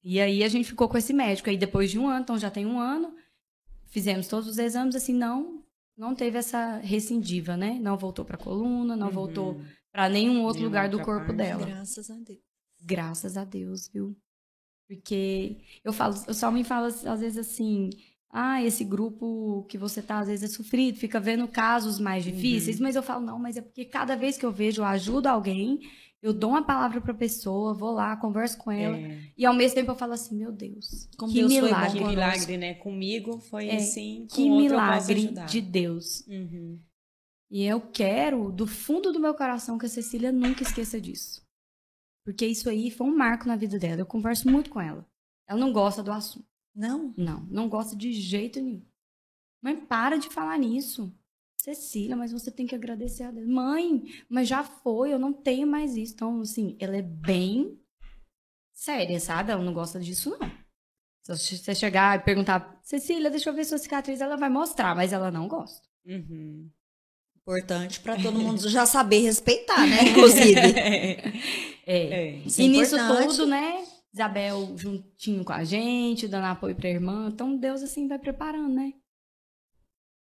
E 0.04 0.20
aí 0.20 0.44
a 0.44 0.48
gente 0.48 0.68
ficou 0.68 0.88
com 0.88 0.96
esse 0.96 1.12
médico. 1.12 1.48
Aí 1.50 1.56
depois 1.56 1.90
de 1.90 1.98
um 1.98 2.06
ano, 2.06 2.22
então 2.22 2.38
já 2.38 2.50
tem 2.50 2.66
um 2.66 2.78
ano, 2.78 3.14
fizemos 3.86 4.28
todos 4.28 4.46
os 4.48 4.58
exames, 4.58 4.94
assim, 4.94 5.12
não, 5.14 5.64
não 5.96 6.14
teve 6.14 6.38
essa 6.38 6.76
recidiva, 6.78 7.56
né? 7.56 7.78
Não 7.80 7.96
voltou 7.96 8.24
pra 8.24 8.36
coluna, 8.38 8.94
não 8.96 9.08
Uhum. 9.08 9.12
voltou 9.12 9.60
pra 9.90 10.08
nenhum 10.08 10.42
outro 10.44 10.60
Nenhuma 10.60 10.66
lugar 10.66 10.88
do 10.88 11.02
corpo 11.02 11.26
parte. 11.26 11.36
dela. 11.36 11.66
Graças 11.66 12.10
a 12.10 12.14
Deus. 12.20 12.38
Graças 12.80 13.36
a 13.36 13.44
Deus, 13.44 13.88
viu? 13.88 14.16
Porque 14.88 15.58
eu 15.84 15.92
falo, 15.92 16.14
eu 16.26 16.34
só 16.34 16.50
me 16.50 16.64
falo 16.64 16.86
às 16.86 17.20
vezes 17.20 17.36
assim, 17.38 17.90
ah, 18.30 18.62
esse 18.62 18.84
grupo 18.84 19.64
que 19.68 19.76
você 19.76 20.00
tá 20.00 20.20
às 20.20 20.28
vezes 20.28 20.50
é 20.50 20.54
sofrido, 20.54 20.96
fica 20.98 21.20
vendo 21.20 21.46
casos 21.46 21.98
mais 22.00 22.24
Uhum. 22.24 22.32
difíceis, 22.32 22.80
mas 22.80 22.96
eu 22.96 23.02
falo, 23.02 23.24
não, 23.24 23.38
mas 23.38 23.56
é 23.56 23.60
porque 23.60 23.84
cada 23.84 24.16
vez 24.16 24.38
que 24.38 24.46
eu 24.46 24.52
vejo, 24.52 24.80
eu 24.80 24.86
ajudo 24.86 25.26
alguém, 25.26 25.80
eu 26.22 26.32
dou 26.32 26.50
uma 26.50 26.64
palavra 26.64 27.00
pra 27.02 27.12
pessoa, 27.12 27.74
vou 27.74 27.92
lá, 27.92 28.16
converso 28.16 28.56
com 28.58 28.70
ela, 28.72 28.96
É. 28.96 29.20
e 29.36 29.44
ao 29.44 29.54
mesmo 29.54 29.74
tempo 29.74 29.90
eu 29.90 29.94
falo 29.96 30.14
assim, 30.14 30.34
meu 30.36 30.50
Deus, 30.50 31.06
Como 31.18 31.32
que 31.32 31.38
Deus 31.40 31.52
foi 31.52 31.60
bom 31.60 31.66
milagre. 31.66 31.92
Que 31.92 31.98
conosco. 31.98 32.10
milagre, 32.20 32.56
né? 32.56 32.74
Comigo 32.74 33.38
foi 33.40 33.68
É, 33.68 33.76
assim, 33.76 34.26
Que 34.30 34.48
milagre 34.48 35.26
de 35.46 35.60
Deus. 35.60 36.26
Uhum. 36.26 36.80
E 37.50 37.64
eu 37.64 37.80
quero, 37.80 38.50
do 38.52 38.66
fundo 38.66 39.12
do 39.12 39.20
meu 39.20 39.34
coração, 39.34 39.78
que 39.78 39.86
a 39.86 39.88
Cecília 39.88 40.32
nunca 40.32 40.62
esqueça 40.62 41.00
disso. 41.00 41.46
Porque 42.28 42.46
isso 42.46 42.68
aí 42.68 42.90
foi 42.90 43.06
um 43.06 43.16
marco 43.16 43.48
na 43.48 43.56
vida 43.56 43.78
dela. 43.78 44.02
Eu 44.02 44.06
converso 44.06 44.50
muito 44.50 44.68
com 44.68 44.78
ela. 44.78 45.08
Ela 45.48 45.58
não 45.58 45.72
gosta 45.72 46.02
do 46.02 46.12
assunto. 46.12 46.46
Não? 46.74 47.14
Não, 47.16 47.40
não 47.44 47.70
gosta 47.70 47.96
de 47.96 48.12
jeito 48.12 48.60
nenhum. 48.60 48.84
Mãe, 49.62 49.74
para 49.74 50.18
de 50.18 50.28
falar 50.28 50.58
nisso. 50.58 51.10
Cecília, 51.62 52.14
mas 52.14 52.30
você 52.30 52.50
tem 52.50 52.66
que 52.66 52.74
agradecer 52.74 53.22
a 53.22 53.30
Deus. 53.30 53.48
Mãe, 53.48 54.04
mas 54.28 54.46
já 54.46 54.62
foi, 54.62 55.10
eu 55.10 55.18
não 55.18 55.32
tenho 55.32 55.66
mais 55.66 55.96
isso. 55.96 56.12
Então, 56.12 56.42
assim, 56.42 56.76
ela 56.78 56.98
é 56.98 57.02
bem 57.02 57.80
séria, 58.74 59.18
sabe? 59.18 59.50
Ela 59.50 59.64
não 59.64 59.72
gosta 59.72 59.98
disso, 59.98 60.36
não. 60.38 61.34
Se 61.34 61.56
você 61.56 61.74
chegar 61.74 62.18
e 62.18 62.24
perguntar, 62.24 62.78
Cecília, 62.82 63.30
deixa 63.30 63.48
eu 63.48 63.54
ver 63.54 63.64
sua 63.64 63.78
cicatriz, 63.78 64.20
ela 64.20 64.36
vai 64.36 64.50
mostrar, 64.50 64.94
mas 64.94 65.14
ela 65.14 65.30
não 65.30 65.48
gosta. 65.48 65.88
Uhum. 66.04 66.70
Importante 67.48 68.00
pra 68.00 68.16
todo 68.16 68.38
mundo 68.38 68.68
já 68.68 68.84
saber 68.84 69.20
respeitar, 69.20 69.86
né? 69.86 70.02
Inclusive. 70.10 70.58
É. 70.60 71.32
É. 71.86 72.30
Isso 72.44 72.60
é 72.60 72.64
e 72.64 72.68
nisso 72.68 72.96
tudo, 72.96 73.46
né? 73.46 73.84
Isabel 74.12 74.76
juntinho 74.76 75.44
com 75.44 75.52
a 75.52 75.64
gente, 75.64 76.28
dando 76.28 76.44
apoio 76.46 76.74
pra 76.74 76.88
irmã. 76.90 77.28
Então 77.32 77.56
Deus, 77.56 77.82
assim, 77.82 78.06
vai 78.06 78.18
preparando, 78.18 78.74
né? 78.74 78.92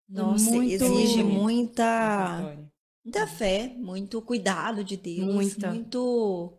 Nossa, 0.09 0.51
Muito- 0.51 0.71
exige 0.71 1.23
muita, 1.23 2.55
muita 3.03 3.27
fé, 3.27 3.73
muito 3.77 4.21
cuidado 4.21 4.83
de 4.83 4.95
Deus, 4.95 5.33
Muita. 5.33 5.69
muito 5.71 6.53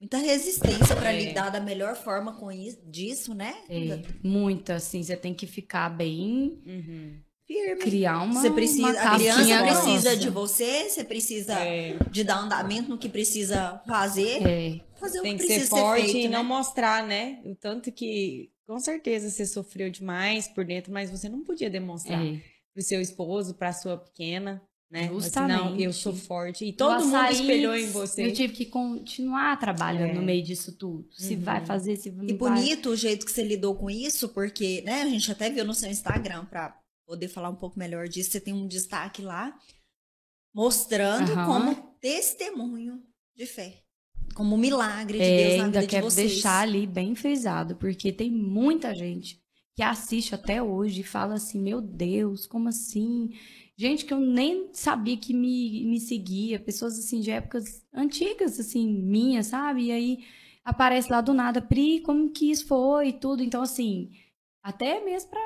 muita 0.00 0.18
resistência 0.18 0.94
pra 0.96 1.12
É. 1.12 1.20
lidar 1.20 1.50
da 1.50 1.60
melhor 1.60 1.96
forma 1.96 2.34
com 2.38 2.50
isso, 2.52 2.78
disso, 2.90 3.34
né? 3.34 3.54
É, 3.68 4.02
muita, 4.22 4.74
assim, 4.76 5.02
você 5.02 5.16
tem 5.16 5.34
que 5.34 5.46
ficar 5.46 5.88
bem, 5.90 6.62
Uhum. 6.66 7.18
Firme. 7.46 7.80
criar 7.80 8.22
uma. 8.22 8.40
Você 8.40 8.50
precisa, 8.50 8.88
uma 8.88 9.00
a 9.00 9.16
criança 9.18 9.62
precisa 9.62 10.16
de 10.16 10.28
você, 10.30 10.88
você 10.90 11.04
precisa 11.04 11.54
É, 11.54 11.96
de 12.10 12.24
dar 12.24 12.38
andamento 12.40 12.88
no 12.90 12.98
que 12.98 13.08
precisa 13.08 13.80
fazer, 13.86 14.42
É, 14.46 14.80
fazer 14.98 15.20
o 15.20 15.22
tem 15.22 15.36
que 15.36 15.46
que 15.46 15.60
ser 15.60 15.66
forte 15.66 16.06
ser 16.06 16.12
feito, 16.12 16.26
e 16.26 16.28
não 16.28 16.42
né? 16.42 16.48
mostrar, 16.48 17.06
né? 17.06 17.40
O 17.44 17.54
tanto 17.54 17.92
que, 17.92 18.50
com 18.66 18.78
certeza, 18.80 19.30
você 19.30 19.46
sofreu 19.46 19.88
demais 19.90 20.48
por 20.48 20.64
dentro, 20.64 20.92
mas 20.92 21.10
você 21.10 21.28
não 21.28 21.44
podia 21.44 21.70
demonstrar 21.70 22.20
é. 22.24 22.40
pro 22.74 22.82
seu 22.82 23.00
esposo, 23.00 23.54
pra 23.54 23.72
sua 23.72 23.96
pequena, 23.96 24.60
né? 24.90 25.08
Justamente. 25.08 25.60
Assim, 25.60 25.70
não, 25.70 25.78
eu 25.80 25.92
sou 25.92 26.14
forte. 26.14 26.64
E 26.64 26.70
O 26.70 26.76
todo 26.76 27.04
mundo 27.06 27.30
espelhou 27.30 27.76
em 27.76 27.86
você. 27.90 28.26
Eu 28.26 28.32
tive 28.32 28.54
que 28.54 28.66
continuar 28.66 29.56
trabalhando 29.58 30.10
É. 30.10 30.14
no 30.14 30.22
meio 30.22 30.42
disso 30.42 30.72
tudo. 30.76 31.06
Se 31.12 31.34
Uhum. 31.34 31.40
vai 31.42 31.64
fazer, 31.64 31.94
se 31.96 32.10
não 32.10 32.24
E 32.24 32.32
vai. 32.32 32.36
bonito 32.36 32.90
o 32.90 32.96
jeito 32.96 33.24
que 33.24 33.30
você 33.30 33.44
lidou 33.44 33.76
com 33.76 33.88
isso, 33.88 34.30
porque, 34.30 34.82
né, 34.84 35.02
a 35.02 35.06
gente 35.08 35.30
até 35.30 35.48
viu 35.48 35.64
no 35.64 35.74
seu 35.74 35.88
Instagram 35.90 36.44
pra 36.46 36.76
poder 37.06 37.28
falar 37.28 37.50
um 37.50 37.56
pouco 37.56 37.78
melhor 37.78 38.08
disso, 38.08 38.32
você 38.32 38.40
tem 38.40 38.54
um 38.54 38.66
destaque 38.66 39.22
lá 39.22 39.58
mostrando 40.54 41.38
Aham. 41.38 41.44
como 41.44 41.96
testemunho 42.00 43.02
de 43.34 43.46
fé, 43.46 43.84
como 44.34 44.56
milagre 44.56 45.20
de 45.20 45.30
É, 45.30 45.32
Deus 45.32 45.56
na 45.56 45.68
ainda 45.68 45.78
vida 45.78 45.86
de 45.86 45.96
quero 45.96 45.98
vocês. 45.98 46.42
deixar 46.42 46.60
ali 46.62 46.86
bem 46.86 47.14
frisado, 47.14 47.76
porque 47.76 48.12
tem 48.12 48.30
muita 48.30 48.94
gente 48.94 49.40
que 49.74 49.82
assiste 49.82 50.34
até 50.34 50.62
hoje 50.62 51.00
e 51.00 51.04
fala 51.04 51.34
assim: 51.34 51.60
Meu 51.60 51.80
Deus, 51.80 52.46
como 52.46 52.68
assim? 52.68 53.30
Gente 53.78 54.04
que 54.04 54.12
eu 54.12 54.20
nem 54.20 54.70
sabia 54.72 55.16
que 55.16 55.32
me, 55.34 55.84
me 55.86 56.00
seguia, 56.00 56.58
pessoas 56.58 56.98
assim 56.98 57.20
de 57.20 57.30
épocas 57.30 57.84
antigas, 57.92 58.58
assim, 58.58 58.86
minhas, 58.88 59.46
sabe? 59.48 59.84
E 59.86 59.92
aí 59.92 60.24
aparece 60.64 61.10
lá 61.12 61.20
do 61.20 61.34
nada, 61.34 61.60
Pri, 61.62 62.00
como 62.00 62.30
que 62.30 62.50
isso 62.50 62.66
foi 62.66 63.08
e 63.08 63.12
tudo. 63.12 63.42
Então, 63.42 63.62
assim, 63.62 64.10
até 64.62 65.04
mesmo 65.04 65.30
pra 65.30 65.40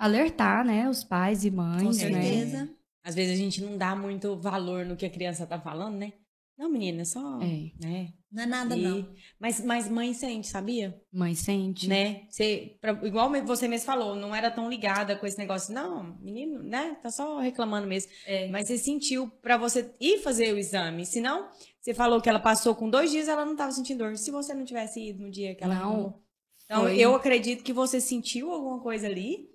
alertar, 0.00 0.64
né, 0.64 0.88
os 0.88 1.04
pais 1.04 1.44
e 1.44 1.50
mães, 1.50 1.82
Com 1.82 1.88
né? 2.10 2.22
certeza. 2.22 2.70
Às 3.04 3.14
vezes 3.14 3.34
a 3.34 3.36
gente 3.36 3.62
não 3.62 3.76
dá 3.78 3.94
muito 3.94 4.36
valor 4.36 4.84
no 4.84 4.96
que 4.96 5.06
a 5.06 5.10
criança 5.10 5.46
tá 5.46 5.58
falando, 5.60 5.96
né? 5.96 6.12
Não, 6.58 6.68
menina, 6.68 7.00
é 7.00 7.04
só. 7.06 7.40
É, 7.40 7.70
né? 7.82 8.12
Não 8.30 8.42
é 8.42 8.46
nada, 8.46 8.76
E- 8.76 8.82
não. 8.82 9.08
Mas, 9.38 9.64
mas 9.64 9.88
mãe 9.88 10.12
sente, 10.12 10.46
sabia? 10.46 10.94
mãe 11.10 11.34
sente. 11.34 11.88
Né? 11.88 12.24
Você, 12.28 12.76
pra- 12.78 13.00
igual 13.06 13.30
você 13.46 13.66
mesmo 13.66 13.86
falou, 13.86 14.14
não 14.14 14.34
era 14.34 14.50
tão 14.50 14.68
ligada 14.68 15.16
com 15.16 15.26
esse 15.26 15.38
negócio. 15.38 15.72
Não, 15.72 16.18
menino, 16.20 16.62
né? 16.62 16.98
Tá 17.02 17.10
só 17.10 17.38
reclamando 17.38 17.86
mesmo. 17.86 18.12
É. 18.26 18.46
Mas 18.48 18.68
você 18.68 18.76
sentiu 18.76 19.28
pra 19.40 19.56
você 19.56 19.94
ir 19.98 20.18
fazer 20.18 20.52
o 20.52 20.58
exame. 20.58 21.06
Senão, 21.06 21.48
você 21.80 21.94
falou 21.94 22.20
que 22.20 22.28
ela 22.28 22.38
passou 22.38 22.74
com 22.74 22.90
dois 22.90 23.10
dias 23.10 23.26
ela 23.26 23.46
não 23.46 23.56
tava 23.56 23.72
sentindo 23.72 23.98
dor. 24.04 24.14
Se 24.18 24.30
você 24.30 24.52
não 24.52 24.64
tivesse 24.66 25.00
ido 25.08 25.22
no 25.22 25.30
dia 25.30 25.54
que 25.54 25.64
ela 25.64 25.74
Não, 25.76 25.80
reclamou. 25.80 26.22
Então, 26.66 26.82
foi. 26.82 26.98
eu 26.98 27.14
acredito 27.14 27.64
que 27.64 27.72
você 27.72 28.02
sentiu 28.02 28.52
alguma 28.52 28.80
coisa 28.80 29.06
ali 29.06 29.48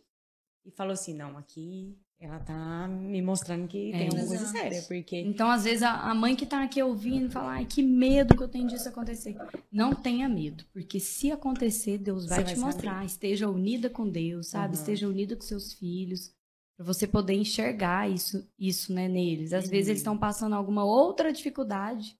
e 0.65 0.71
falou 0.71 0.93
assim: 0.93 1.13
não, 1.13 1.37
aqui 1.37 1.97
ela 2.19 2.39
tá 2.39 2.87
me 2.87 3.21
mostrando 3.21 3.67
que 3.67 3.91
É. 3.91 3.97
tem 3.97 4.07
alguma 4.07 4.25
coisa 4.27 4.45
séria. 4.47 4.81
Porque. 4.87 5.17
Então, 5.19 5.49
às 5.49 5.65
vezes, 5.65 5.83
a, 5.83 5.91
a 6.09 6.15
mãe 6.15 6.35
que 6.35 6.45
tá 6.45 6.63
aqui 6.63 6.81
ouvindo 6.81 7.29
fala, 7.29 7.51
ai, 7.53 7.65
que 7.65 7.83
medo 7.83 8.35
que 8.35 8.41
eu 8.43 8.47
tenho 8.47 8.67
disso 8.67 8.87
acontecer. 8.89 9.35
Não 9.71 9.93
tenha 9.93 10.27
medo, 10.29 10.63
porque 10.73 10.99
se 10.99 11.31
acontecer, 11.31 11.97
Deus 11.97 12.25
vai 12.25 12.43
te 12.43 12.57
mostrar. 12.57 13.05
Esteja 13.05 13.49
unida 13.49 13.89
com 13.89 14.09
Deus, 14.09 14.47
sabe? 14.47 14.73
Uhum. 14.75 14.79
Esteja 14.79 15.07
unida 15.09 15.35
com 15.35 15.41
seus 15.43 15.73
filhos, 15.73 16.31
pra 16.77 16.85
você 16.85 17.05
poder 17.05 17.33
enxergar 17.33 18.09
isso, 18.09 18.47
isso 18.57 18.93
né, 18.93 19.07
neles. 19.09 19.51
Às 19.53 19.67
vezes, 19.69 19.87
Uhum. 19.87 19.91
eles 19.91 19.99
estão 19.99 20.17
passando 20.17 20.53
alguma 20.55 20.85
outra 20.85 21.31
dificuldade, 21.33 22.17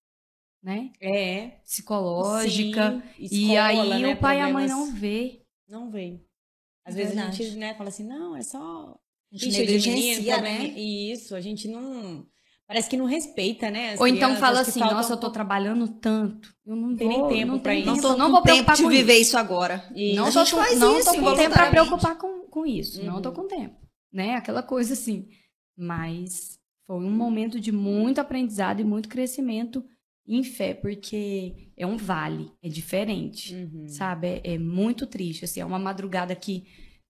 né? 0.61 0.91
É. 0.99 1.47
Psicológica. 1.63 3.01
sim, 3.17 3.23
e 3.23 3.53
escola, 3.53 3.65
aí, 3.67 4.01
né, 4.01 4.13
o 4.13 4.17
pai 4.19 4.37
e 4.39 4.41
a 4.41 4.49
mãe 4.51 4.67
não 4.67 4.93
vê. 4.93 5.41
Não 5.67 5.89
veio. 5.89 6.19
Às 6.85 6.93
É 6.93 6.97
vezes 6.97 7.11
a 7.13 7.15
verdade. 7.15 7.43
gente, 7.43 7.57
né, 7.57 7.73
fala 7.73 7.89
assim, 7.89 8.05
não, 8.05 8.35
é 8.35 8.41
só 8.43 8.95
A 9.33 9.35
de 9.35 9.45
menino, 9.47 9.65
negligencia, 9.65 10.41
né? 10.41 10.65
Isso, 10.67 11.35
a 11.35 11.41
gente 11.41 11.67
não. 11.67 12.25
Parece 12.67 12.89
que 12.89 12.97
não 12.97 13.05
respeita, 13.05 13.69
né? 13.69 13.93
as 13.93 13.99
Ou 13.99 14.07
então 14.07 14.35
fala 14.37 14.61
assim, 14.61 14.79
falta 14.79 14.95
nossa, 14.95 15.13
eu 15.13 15.17
tô 15.17 15.29
trabalhando 15.29 15.87
tanto. 15.87 16.51
Eu 16.65 16.75
não 16.75 16.95
Tem 16.95 17.07
nem 17.07 17.27
tempo 17.27 17.51
não 17.53 17.59
pra 17.59 17.73
tenho 17.73 17.83
isso. 17.93 18.01
Não 18.01 18.01
tô 18.01 18.17
não 18.17 18.31
vou 18.31 18.41
tempo 18.41 18.65
preocupar 18.65 18.77
com 18.77 18.89
viver 18.89 19.17
isso. 19.17 19.37
agora. 19.37 19.87
E- 19.95 20.15
Não 20.15 20.25
A 20.25 20.31
tô, 20.31 20.39
gente 20.39 20.51
com, 20.55 20.57
faz 20.57 20.79
não 20.79 20.97
isso 20.99 21.13
tô 21.13 21.19
com 21.21 21.35
tempo 21.35 21.53
pra 21.53 21.69
preocupar 21.69 22.17
com, 22.17 22.47
com 22.47 22.65
isso. 22.65 23.03
Não 23.03 23.21
tô 23.21 23.29
Uhum. 23.29 23.35
com 23.35 23.47
tempo. 23.47 23.75
Né? 24.11 24.33
Aquela 24.35 24.63
coisa 24.63 24.93
assim. 24.93 25.27
Mas 25.77 26.57
foi 26.87 26.95
um 26.97 27.11
momento 27.11 27.59
de 27.59 27.71
muito 27.71 28.19
aprendizado 28.19 28.79
e 28.79 28.83
muito 28.83 29.09
crescimento 29.09 29.83
em 30.27 30.43
fé, 30.43 30.73
porque 30.73 31.71
é 31.77 31.85
um 31.85 31.97
vale, 31.97 32.51
é 32.61 32.69
diferente. 32.69 33.55
Uhum. 33.55 33.87
Sabe? 33.87 34.27
É, 34.27 34.53
é 34.53 34.57
muito 34.57 35.05
triste. 35.07 35.45
Assim, 35.45 35.59
é 35.59 35.65
uma 35.65 35.79
madrugada 35.79 36.35
que 36.35 36.65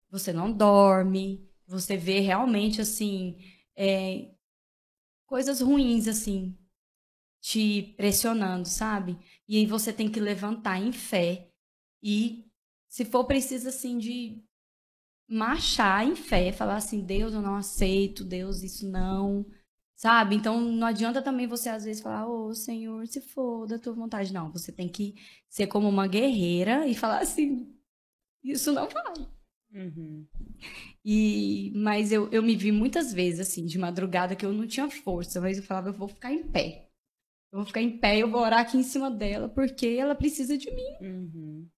você 0.10 0.32
não 0.34 0.52
dorme, 0.52 1.48
você 1.68 1.98
vê 1.98 2.20
realmente 2.20 2.82
assim. 2.82 3.38
é, 3.76 4.32
coisas 5.26 5.60
ruins, 5.62 6.08
assim, 6.08 6.58
te 7.42 7.94
pressionando, 7.98 8.68
sabe? 8.68 9.18
E 9.48 9.58
aí 9.58 9.66
você 9.66 9.92
tem 9.92 10.10
que 10.10 10.20
levantar 10.20 10.80
em 10.80 10.92
fé 10.92 11.50
e, 12.02 12.46
se 12.88 13.06
for 13.06 13.26
preciso, 13.26 13.68
assim, 13.68 13.98
de 13.98 14.42
marchar 15.28 16.06
em 16.06 16.16
fé, 16.16 16.52
falar 16.52 16.78
assim, 16.78 17.02
Deus, 17.04 17.34
eu 17.34 17.42
não 17.42 17.56
aceito, 17.56 18.24
Deus, 18.24 18.62
isso 18.64 18.88
não, 18.90 19.46
sabe? 19.96 20.36
Então, 20.36 20.62
não 20.62 20.88
adianta 20.88 21.22
também 21.22 21.48
você, 21.48 21.70
às 21.70 21.86
vezes, 21.86 22.02
falar, 22.02 22.28
ô, 22.28 22.54
Senhor, 22.54 23.08
se 23.08 23.22
for 23.22 23.66
da 23.66 23.80
tua 23.80 23.94
vontade. 23.94 24.34
Não, 24.34 24.52
você 24.52 24.72
tem 24.72 24.90
que 24.90 25.16
ser 25.50 25.68
como 25.68 25.88
uma 25.88 26.08
guerreira 26.08 26.88
e 26.88 26.94
falar 26.94 27.20
assim, 27.20 27.74
isso 28.44 28.72
não 28.72 28.88
vai. 28.88 29.14
Uhum. 29.74 30.26
E, 31.04 31.72
mas 31.76 32.12
eu, 32.12 32.30
eu 32.32 32.42
me 32.42 32.56
vi 32.56 32.72
muitas 32.72 33.14
vezes, 33.14 33.40
assim, 33.42 33.66
de 33.66 33.78
madrugada, 33.78 34.36
que 34.36 34.46
eu 34.46 34.54
não 34.54 34.68
tinha 34.68 34.90
força, 34.90 35.42
mas 35.42 35.58
eu 35.58 35.64
falava, 35.64 35.90
eu 35.90 35.94
vou 35.94 36.08
ficar 36.08 36.32
em 36.32 36.44
pé. 36.44 36.90
Eu 37.52 37.60
vou 37.60 37.66
ficar 37.66 37.82
em 37.82 37.98
pé, 37.98 38.18
eu 38.18 38.30
vou 38.30 38.42
orar 38.42 38.60
aqui 38.60 38.78
em 38.78 38.84
cima 38.84 39.10
dela, 39.10 39.48
porque 39.48 39.88
ela 39.88 40.16
precisa 40.16 40.58
de 40.58 40.70
mim. 40.72 40.98
Uhum. 41.02 41.70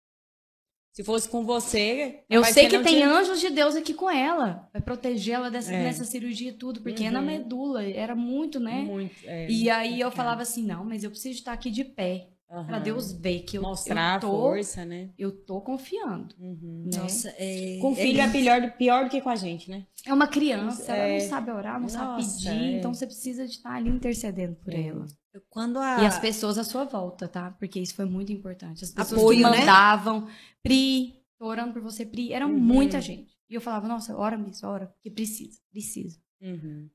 Se 0.97 1.05
fosse 1.05 1.29
com 1.29 1.45
você. 1.45 2.21
Eu 2.31 2.43
sei 2.43 2.69
que 2.71 2.79
tem 2.79 3.03
anjos 3.03 3.39
de 3.39 3.51
Deus 3.51 3.77
aqui 3.77 3.93
com 3.93 4.09
ela, 4.09 4.67
vai 4.73 4.81
proteger 4.81 5.35
ela 5.35 5.51
dessa, 5.51 5.71
É. 5.71 5.83
nessa 5.83 6.05
cirurgia 6.05 6.49
e 6.49 6.53
tudo, 6.55 6.81
porque 6.81 7.05
é 7.05 7.11
na 7.11 7.21
Uhum. 7.21 7.27
medula, 7.27 7.85
era 7.85 8.17
muito, 8.17 8.59
né? 8.59 8.77
Muito. 8.81 9.15
é, 9.27 9.47
E 9.47 9.69
aí 9.69 10.01
eu 10.01 10.11
falava 10.11 10.41
assim, 10.41 10.65
não, 10.65 10.87
mas 10.87 11.05
eu 11.05 11.11
preciso 11.11 11.35
estar 11.39 11.53
aqui 11.53 11.71
de 11.71 11.85
pé, 11.85 12.29
Aham. 12.49 12.67
pra 12.67 12.79
Deus 12.79 13.13
ver 13.13 13.41
que 13.41 13.59
eu, 13.59 13.63
Mostrar 13.63 14.17
eu 14.17 14.21
tô, 14.21 14.31
força, 14.31 14.85
né? 14.85 15.11
eu 15.19 15.33
tô 15.33 15.61
confiando, 15.61 16.35
Uhum. 16.39 16.85
né? 16.87 16.99
Nossa, 16.99 17.29
é... 17.37 17.79
Com 17.81 17.95
filho 17.95 18.21
é, 18.21 18.25
é 18.25 18.31
pior, 18.31 18.71
pior 18.77 19.05
do 19.05 19.11
que 19.11 19.21
com 19.21 19.29
a 19.29 19.35
gente, 19.37 19.69
né? 19.69 19.85
É 20.07 20.15
uma 20.15 20.29
criança, 20.29 20.93
ela 20.95 21.09
É. 21.09 21.19
não 21.21 21.29
sabe 21.29 21.51
orar, 21.51 21.81
não 21.81 21.89
sabe 21.89 22.23
Nossa, 22.23 22.37
pedir, 22.39 22.75
é. 22.75 22.79
então 22.79 22.95
você 22.95 23.05
precisa 23.07 23.45
de 23.47 23.51
estar 23.53 23.73
ali 23.75 23.91
intercedendo 23.91 24.55
por 24.57 24.73
É. 24.73 24.81
ela. 24.87 25.07
Quando 25.51 25.79
a... 25.81 26.03
E 26.03 26.07
as 26.07 26.19
pessoas 26.19 26.57
à 26.57 26.65
sua 26.65 26.85
volta, 26.85 27.27
tá? 27.29 27.51
Porque 27.59 27.81
isso 27.81 27.95
foi 27.95 28.05
muito 28.07 28.33
importante. 28.33 28.85
As 28.85 28.91
pessoas 28.93 29.21
Apoio, 29.21 29.39
que 29.39 29.43
né? 29.45 29.59
mandavam, 29.59 30.29
Pri, 30.63 31.15
tô 31.39 31.47
orando 31.47 31.73
por 31.73 31.83
você, 31.83 32.07
Pri, 32.07 32.33
era 32.33 32.47
Uhum. 32.47 32.57
muita 32.59 33.01
gente. 33.01 33.37
E 33.51 33.55
eu 33.55 33.61
falava, 33.61 33.87
nossa, 33.89 34.17
ora 34.17 34.39
mesmo, 34.39 34.69
ora, 34.69 34.87
porque 34.87 35.11
precisa, 35.11 35.59
precisa. 35.71 36.19
Uhum. 36.41 36.89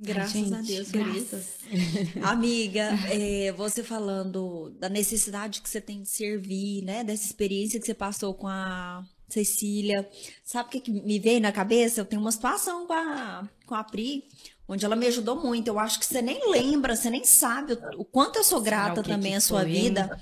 Graças 0.00 0.32
gente, 0.32 0.54
a 0.54 0.60
Deus 0.60 0.90
graças. 0.90 1.46
Amiga, 2.22 2.90
é, 3.10 3.52
você 3.52 3.82
falando 3.84 4.70
da 4.78 4.88
necessidade 4.88 5.60
que 5.62 5.68
você 5.70 5.80
tem 5.80 6.02
de 6.02 6.08
servir, 6.08 6.82
né? 6.82 7.04
Dessa 7.04 7.24
experiência 7.24 7.78
que 7.78 7.86
você 7.86 7.94
passou 7.94 8.34
com 8.34 8.48
a 8.48 9.04
Cecília. 9.28 10.08
Sabe 10.44 10.68
o 10.68 10.72
que, 10.72 10.80
que 10.80 10.90
me 10.90 11.18
veio 11.20 11.40
na 11.40 11.52
cabeça? 11.52 12.00
Eu 12.00 12.04
tenho 12.04 12.20
uma 12.20 12.32
situação 12.32 12.86
com 12.86 12.92
a, 12.92 13.48
com 13.64 13.74
a 13.76 13.84
Pri, 13.84 14.24
onde 14.66 14.84
ela 14.84 14.96
me 14.96 15.06
ajudou 15.06 15.40
muito. 15.40 15.68
Eu 15.68 15.78
acho 15.78 16.00
que 16.00 16.06
você 16.06 16.20
nem 16.20 16.50
lembra, 16.50 16.96
você 16.96 17.08
nem 17.08 17.24
sabe 17.24 17.74
o, 17.74 18.00
o 18.00 18.04
quanto 18.04 18.36
eu 18.36 18.44
sou 18.44 18.60
grata 18.60 19.02
também 19.04 19.36
à 19.36 19.40
sua 19.40 19.62
vida. 19.64 20.18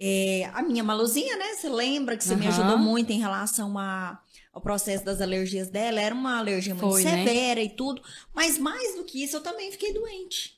É, 0.00 0.50
a 0.52 0.62
minha 0.62 0.82
Maluzinha, 0.84 1.36
né? 1.36 1.54
Você 1.54 1.68
lembra 1.68 2.16
que 2.16 2.24
você 2.24 2.34
me 2.34 2.46
Aham. 2.46 2.54
ajudou 2.60 2.78
muito 2.78 3.10
em 3.12 3.18
relação 3.20 3.78
a- 3.78 4.20
ao 4.56 4.60
processo 4.62 5.04
das 5.04 5.20
alergias 5.20 5.68
dela? 5.68 6.00
Era 6.00 6.14
uma 6.14 6.38
alergia 6.38 6.74
muito 6.74 6.88
Foi, 6.90 7.04
né? 7.04 7.10
severa 7.24 7.60
e 7.62 7.68
tudo. 7.68 8.02
Mas 8.34 8.56
mais 8.58 8.96
do 8.96 9.04
que 9.04 9.22
isso, 9.22 9.36
eu 9.36 9.42
também 9.42 9.70
fiquei 9.70 9.92
doente. 9.92 10.56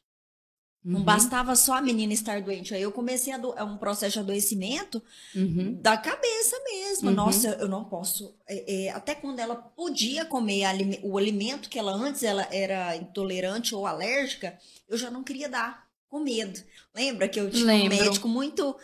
Não 0.85 1.01
Uhum, 1.01 1.05
bastava 1.05 1.57
só 1.57 1.75
a 1.75 1.83
menina 1.83 2.13
estar 2.13 2.41
doente. 2.41 2.73
Aí 2.73 2.81
eu 2.81 2.93
comecei 2.93 3.33
a 3.33 3.37
do- 3.39 3.53
a 3.59 3.65
um 3.65 3.77
processo 3.77 4.13
de 4.13 4.19
adoecimento 4.21 5.03
uhum. 5.35 5.77
da 5.83 5.97
cabeça 5.97 6.57
mesmo. 6.65 7.09
Uhum. 7.09 7.15
Nossa, 7.17 7.49
eu 7.61 7.69
não 7.69 7.85
posso. 7.85 8.33
é, 8.49 8.85
é, 8.87 8.91
até 8.91 9.15
quando 9.17 9.41
ela 9.41 9.57
podia 9.57 10.25
comer 10.25 10.65
alime- 10.65 11.01
o 11.03 11.19
alimento 11.19 11.69
que 11.69 11.77
ela 11.79 11.93
antes 11.93 12.23
ela 12.23 12.47
era 12.53 12.95
intolerante 12.97 13.75
ou 13.75 13.85
alérgica, 13.85 14.57
eu 14.89 14.97
já 14.97 15.11
não 15.11 15.25
queria 15.25 15.49
dar, 15.49 15.89
com 16.09 16.21
medo. 16.21 16.59
Lembra 16.95 17.29
que 17.29 17.41
eu 17.41 17.51
tinha 17.51 17.67
Lembro. 17.67 17.97
um 17.97 18.01
médico 18.01 18.29
muito 18.29 18.77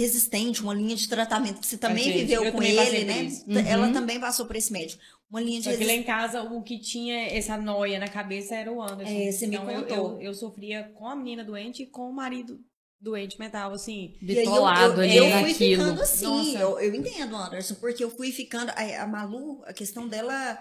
resistente, 0.00 0.62
uma 0.62 0.74
linha 0.74 0.96
de 0.96 1.08
tratamento 1.08 1.60
que 1.60 1.66
você 1.66 1.76
também 1.78 2.04
gente, 2.04 2.18
viveu 2.20 2.44
eu 2.44 2.52
com 2.52 2.58
também 2.58 2.76
ele, 2.78 3.04
né? 3.04 3.22
Uhum. 3.46 3.58
Ela 3.66 3.92
também 3.92 4.18
passou 4.20 4.46
por 4.46 4.56
esse 4.56 4.72
médico. 4.72 5.02
Uma 5.30 5.40
linha 5.40 5.60
de 5.60 5.64
Só 5.64 5.70
que 5.70 5.76
lá 5.76 5.80
resistência. 5.92 6.00
em 6.00 6.04
casa, 6.04 6.42
o 6.42 6.62
que 6.62 6.78
tinha 6.78 7.26
essa 7.28 7.56
noia 7.56 7.98
na 7.98 8.08
cabeça 8.08 8.54
era 8.54 8.70
o 8.72 8.82
Anderson. 8.82 9.12
É, 9.12 9.32
você 9.32 9.46
me 9.46 9.56
Então, 9.56 9.70
eu- 9.70 9.80
contou. 9.82 10.12
Eu, 10.20 10.22
eu 10.22 10.34
sofria 10.34 10.84
com 10.94 11.06
a 11.08 11.16
menina 11.16 11.42
doente 11.44 11.82
e 11.82 11.86
com 11.86 12.08
o 12.10 12.12
marido 12.12 12.60
doente 13.00 13.38
mental, 13.38 13.72
assim. 13.72 14.14
E 14.20 14.30
aí 14.30 14.44
eu, 14.44 14.50
Bitolado 14.52 14.94
eu, 14.94 15.00
ali 15.00 15.16
eu 15.16 15.24
fui 15.24 15.32
naquilo. 15.42 15.56
ficando 15.82 16.02
assim, 16.02 16.24
Nossa. 16.26 16.58
eu, 16.58 16.80
eu 16.80 16.94
entendo, 16.94 17.34
Anderson, 17.36 17.74
porque 17.76 18.04
eu 18.04 18.10
fui 18.10 18.30
ficando. 18.30 18.70
A, 18.70 19.02
a 19.02 19.06
Malu, 19.06 19.62
a 19.64 19.72
questão 19.72 20.06
dela, 20.06 20.58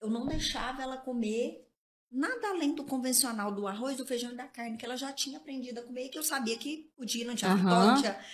eu 0.00 0.08
não 0.08 0.26
deixava 0.26 0.82
ela 0.82 0.96
comer 0.96 1.66
nada 2.10 2.48
além 2.48 2.74
do 2.74 2.84
convencional 2.84 3.52
do 3.52 3.66
arroz, 3.66 3.96
do 3.96 4.06
feijão 4.06 4.32
e 4.32 4.36
da 4.36 4.46
carne, 4.46 4.76
que 4.76 4.84
ela 4.84 4.96
já 4.96 5.12
tinha 5.12 5.38
aprendido 5.38 5.80
a 5.80 5.82
comer, 5.82 6.08
que 6.08 6.18
eu 6.18 6.22
sabia 6.22 6.56
que 6.56 6.90
podia, 6.96 7.24
não 7.24 7.34
tinha 7.34 7.52
Aham. 7.52 7.62
lactose, 7.62 7.86
não 7.88 8.00
tinha 8.00 8.24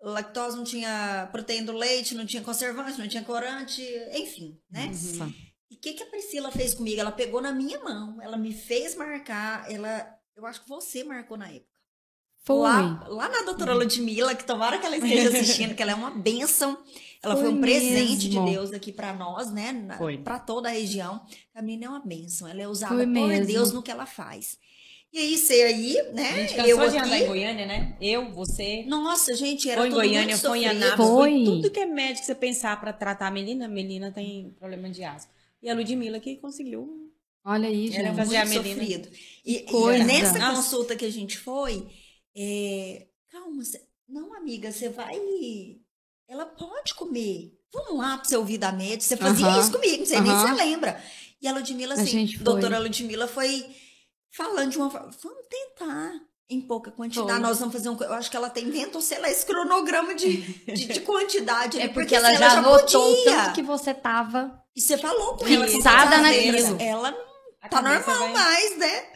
lactose, 0.00 0.56
não 0.56 0.64
tinha 0.64 1.28
proteína 1.32 1.66
do 1.66 1.78
leite, 1.78 2.14
não 2.14 2.26
tinha 2.26 2.42
conservante, 2.42 2.98
não 2.98 3.08
tinha 3.08 3.24
corante, 3.24 3.82
enfim, 4.12 4.60
né? 4.70 4.90
E 5.70 5.74
o 5.74 5.80
que, 5.80 5.94
que 5.94 6.02
a 6.02 6.06
Priscila 6.06 6.52
fez 6.52 6.74
comigo? 6.74 7.00
Ela 7.00 7.12
pegou 7.12 7.40
na 7.40 7.52
minha 7.52 7.82
mão, 7.82 8.20
ela 8.22 8.36
me 8.36 8.52
fez 8.52 8.94
marcar, 8.94 9.70
ela. 9.70 10.18
Eu 10.36 10.46
acho 10.46 10.62
que 10.62 10.68
você 10.68 11.02
marcou 11.04 11.36
na 11.36 11.48
época. 11.48 11.73
Foi. 12.44 12.58
Lá, 12.58 13.04
lá 13.08 13.28
na 13.28 13.42
doutora 13.42 13.72
Ludmilla, 13.74 14.34
que 14.34 14.44
tomara 14.44 14.78
que 14.78 14.84
ela 14.86 14.96
esteja 14.96 15.28
assistindo, 15.30 15.74
que 15.74 15.82
ela 15.82 15.92
é 15.92 15.94
uma 15.94 16.10
bênção. 16.10 16.76
Ela 17.22 17.34
foi, 17.36 17.44
Foi 17.44 17.54
um 17.54 17.60
presente 17.60 18.28
de 18.28 18.38
mesmo. 18.38 18.50
Deus 18.50 18.72
aqui 18.72 18.92
pra 18.92 19.14
nós, 19.14 19.50
né? 19.50 19.72
Pra 20.22 20.38
toda 20.38 20.68
a 20.68 20.72
região. 20.72 21.22
A 21.54 21.62
menina 21.62 21.86
é 21.86 21.88
uma 21.88 22.00
bênção. 22.04 22.46
Ela 22.46 22.60
é 22.62 22.68
usada 22.68 22.94
Foi 22.94 23.06
por 23.06 23.12
mesmo. 23.12 23.46
Deus 23.46 23.72
no 23.72 23.82
que 23.82 23.90
ela 23.90 24.04
faz. 24.04 24.58
E 25.10 25.18
aí, 25.18 25.38
você 25.38 25.62
aí, 25.62 25.98
A 26.00 26.12
né? 26.12 26.48
gente 26.48 26.68
Eu 26.68 26.76
de 26.90 26.98
andar 26.98 27.08
em 27.08 27.14
aqui. 27.20 27.26
Goiânia, 27.26 27.66
né? 27.66 27.96
Eu, 28.00 28.30
você. 28.32 28.82
Nossa, 28.86 29.34
gente, 29.34 29.70
era 29.70 29.80
Foi 29.80 29.86
em 29.88 29.90
tudo 29.92 30.00
Goiânia, 30.02 30.36
foi 30.36 30.58
em. 30.64 30.66
Anápolis, 30.66 31.08
Foi. 31.08 31.30
foi 31.30 31.44
tudo 31.44 31.70
que 31.70 31.80
é 31.80 31.86
médico 31.86 32.26
você 32.26 32.34
pensar 32.34 32.78
pra 32.80 32.92
tratar 32.92 33.28
a 33.28 33.30
menina. 33.30 33.64
A 33.66 33.68
menina 33.68 34.10
tem 34.10 34.50
problema 34.58 34.90
de 34.90 35.02
asma. 35.04 35.30
E 35.62 35.70
a 35.70 35.74
Ludmilla 35.74 36.18
que 36.20 36.36
conseguiu. 36.36 37.10
Olha 37.46 37.68
aí, 37.68 37.94
Era 37.94 38.08
gente. 38.08 38.16
fazer 38.16 38.36
a 38.38 38.44
muito 38.44 38.62
menina. 38.62 38.80
sofrido. 38.82 39.08
E, 39.46 39.64
e 39.70 40.04
nessa 40.04 40.38
Nossa. 40.38 40.56
consulta 40.56 40.96
que 40.96 41.04
a 41.04 41.12
gente 41.12 41.38
foi, 41.38 41.86
é, 42.36 43.06
calma, 43.30 43.64
cê- 43.64 43.82
Não, 44.08 44.34
amiga, 44.34 44.70
você 44.72 44.88
vai. 44.88 45.18
Ela 46.28 46.46
pode 46.46 46.94
comer. 46.94 47.52
Vamos 47.72 47.98
lá 47.98 48.16
pra 48.18 48.24
você 48.24 48.36
ouvir 48.36 48.58
da 48.58 48.70
médica. 48.72 49.02
Você 49.02 49.16
fazia 49.16 49.46
Aham. 49.46 49.60
isso 49.60 49.72
comigo, 49.72 49.98
não 49.98 50.06
sei 50.06 50.20
nem 50.20 50.30
se 50.36 50.42
você 50.42 50.52
lembra. 50.52 51.02
E 51.40 51.48
a 51.48 51.52
Ludmilla, 51.52 51.94
A 51.94 52.00
assim, 52.00 52.26
foi. 52.28 52.44
doutora 52.44 52.78
Ludmilla 52.78 53.26
foi 53.26 53.66
falando 54.30 54.70
de 54.70 54.78
uma 54.78 54.90
forma. 54.90 55.10
Vamos 55.22 55.46
tentar. 55.48 56.12
Em 56.46 56.60
pouca 56.60 56.90
quantidade, 56.90 57.30
Foi. 57.32 57.38
nós 57.40 57.58
vamos 57.58 57.72
fazer 57.74 57.88
um. 57.88 57.96
Eu 58.02 58.12
acho 58.12 58.30
que 58.30 58.36
ela 58.36 58.50
tem 58.50 58.66
inventou, 58.66 59.00
sei 59.00 59.18
lá, 59.18 59.30
esse 59.30 59.46
cronograma 59.46 60.14
de, 60.14 60.36
de, 60.42 60.86
de 60.88 61.00
quantidade. 61.02 61.78
É 61.80 61.84
ali, 61.84 61.94
porque 61.94 62.14
assim, 62.14 62.26
ela 62.26 62.36
já 62.38 62.60
notou 62.60 63.02
o 63.02 63.16
podia. 63.16 63.32
tanto 63.32 63.54
que 63.54 63.62
você 63.62 63.94
tava. 63.94 64.62
E 64.76 64.80
você 64.80 64.98
falou 64.98 65.36
com 65.38 65.46
ela. 65.46 65.66
Fixada 65.66 66.18
naquilo. 66.18 66.76
Ela 66.80 67.10
não 67.12 67.18
A 67.62 67.68
tá 67.70 67.80
normal 67.80 68.18
vai- 68.18 68.32
mais, 68.34 68.76
né? 68.78 69.06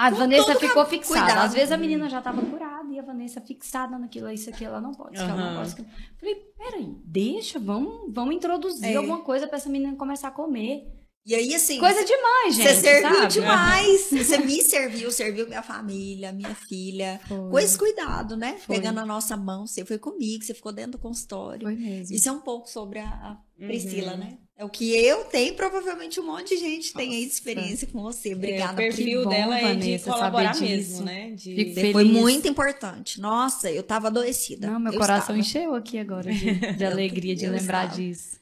A 0.00 0.10
Com 0.10 0.16
Vanessa 0.18 0.54
ficou 0.54 0.86
fixada. 0.86 1.20
cuidado. 1.26 1.44
Às 1.46 1.54
vezes 1.54 1.72
a 1.72 1.76
menina 1.76 2.08
já 2.08 2.20
tava 2.22 2.40
curada 2.42 2.92
e 2.92 2.98
a 2.98 3.02
Vanessa 3.02 3.40
fixada 3.40 3.98
naquilo, 3.98 4.30
isso 4.30 4.48
aqui 4.48 4.64
ela 4.64 4.80
não 4.80 4.92
pode, 4.92 5.18
aqui 5.18 5.28
ela 5.30 5.50
não 5.54 5.56
pode. 5.60 5.74
Falei, 6.20 6.34
peraí, 6.56 6.94
deixa, 7.04 7.58
vamos, 7.58 8.12
vamos 8.14 8.34
introduzir 8.36 8.92
É. 8.92 8.96
alguma 8.96 9.22
coisa 9.22 9.48
pra 9.48 9.56
essa 9.56 9.68
menina 9.68 9.96
começar 9.96 10.28
a 10.28 10.30
comer. 10.30 10.86
E 11.26 11.34
aí, 11.34 11.54
assim. 11.54 11.78
Coisa 11.78 12.02
demais, 12.06 12.54
gente. 12.54 12.68
Você 12.68 12.80
serviu 12.80 13.16
sabe? 13.18 13.32
demais. 13.34 14.10
Você 14.10 14.38
me 14.38 14.62
serviu, 14.62 15.10
serviu 15.10 15.46
minha 15.46 15.62
família, 15.62 16.32
minha 16.32 16.54
filha. 16.54 17.20
Foi, 17.28 17.50
Com 17.50 17.58
esse 17.58 17.76
cuidado, 17.76 18.34
né? 18.34 18.56
Foi. 18.60 18.76
Pegando 18.76 19.00
a 19.00 19.04
nossa 19.04 19.36
mão. 19.36 19.66
Você 19.66 19.84
foi 19.84 19.98
comigo, 19.98 20.42
você 20.42 20.54
ficou 20.54 20.72
dentro 20.72 20.92
do 20.92 20.98
consultório. 20.98 21.62
foi 21.66 21.74
mesmo. 21.76 22.16
Isso 22.16 22.28
é 22.28 22.32
um 22.32 22.40
pouco 22.40 22.70
sobre 22.70 23.00
a, 23.00 23.08
a 23.08 23.36
Priscila, 23.58 24.12
Uhum. 24.12 24.18
né? 24.18 24.38
É 24.60 24.64
o 24.64 24.68
que 24.68 24.92
eu 24.92 25.24
tenho, 25.26 25.54
provavelmente 25.54 26.18
um 26.18 26.26
monte 26.26 26.48
de 26.48 26.56
gente 26.56 26.92
tem 26.92 27.14
aí 27.14 27.24
de 27.24 27.30
experiência 27.32 27.86
com 27.86 28.02
você. 28.02 28.30
É, 28.32 28.34
Obrigada, 28.34 28.72
o 28.72 28.74
Pri. 28.74 28.84
perfil 28.88 29.22
bom, 29.22 29.30
dela 29.30 29.56
é 29.56 29.60
de 29.60 29.78
Vanessa, 29.78 30.10
colaborar 30.12 30.60
mesmo, 30.60 31.04
né? 31.04 31.30
De... 31.30 31.74
Foi 31.74 31.92
feliz. 32.04 32.12
muito 32.12 32.48
importante. 32.48 33.20
Nossa, 33.20 33.70
eu 33.70 33.84
tava 33.84 34.08
adoecida. 34.08 34.68
Não, 34.68 34.80
meu 34.80 34.92
Eu 34.92 34.98
coração 34.98 35.36
estava. 35.36 35.38
encheu 35.38 35.74
aqui 35.76 35.96
agora 35.96 36.32
de, 36.32 36.54
de 36.76 36.84
alegria 36.84 37.36
de 37.36 37.46
lembrar 37.46 37.84
estava. 37.84 38.02
disso. 38.02 38.36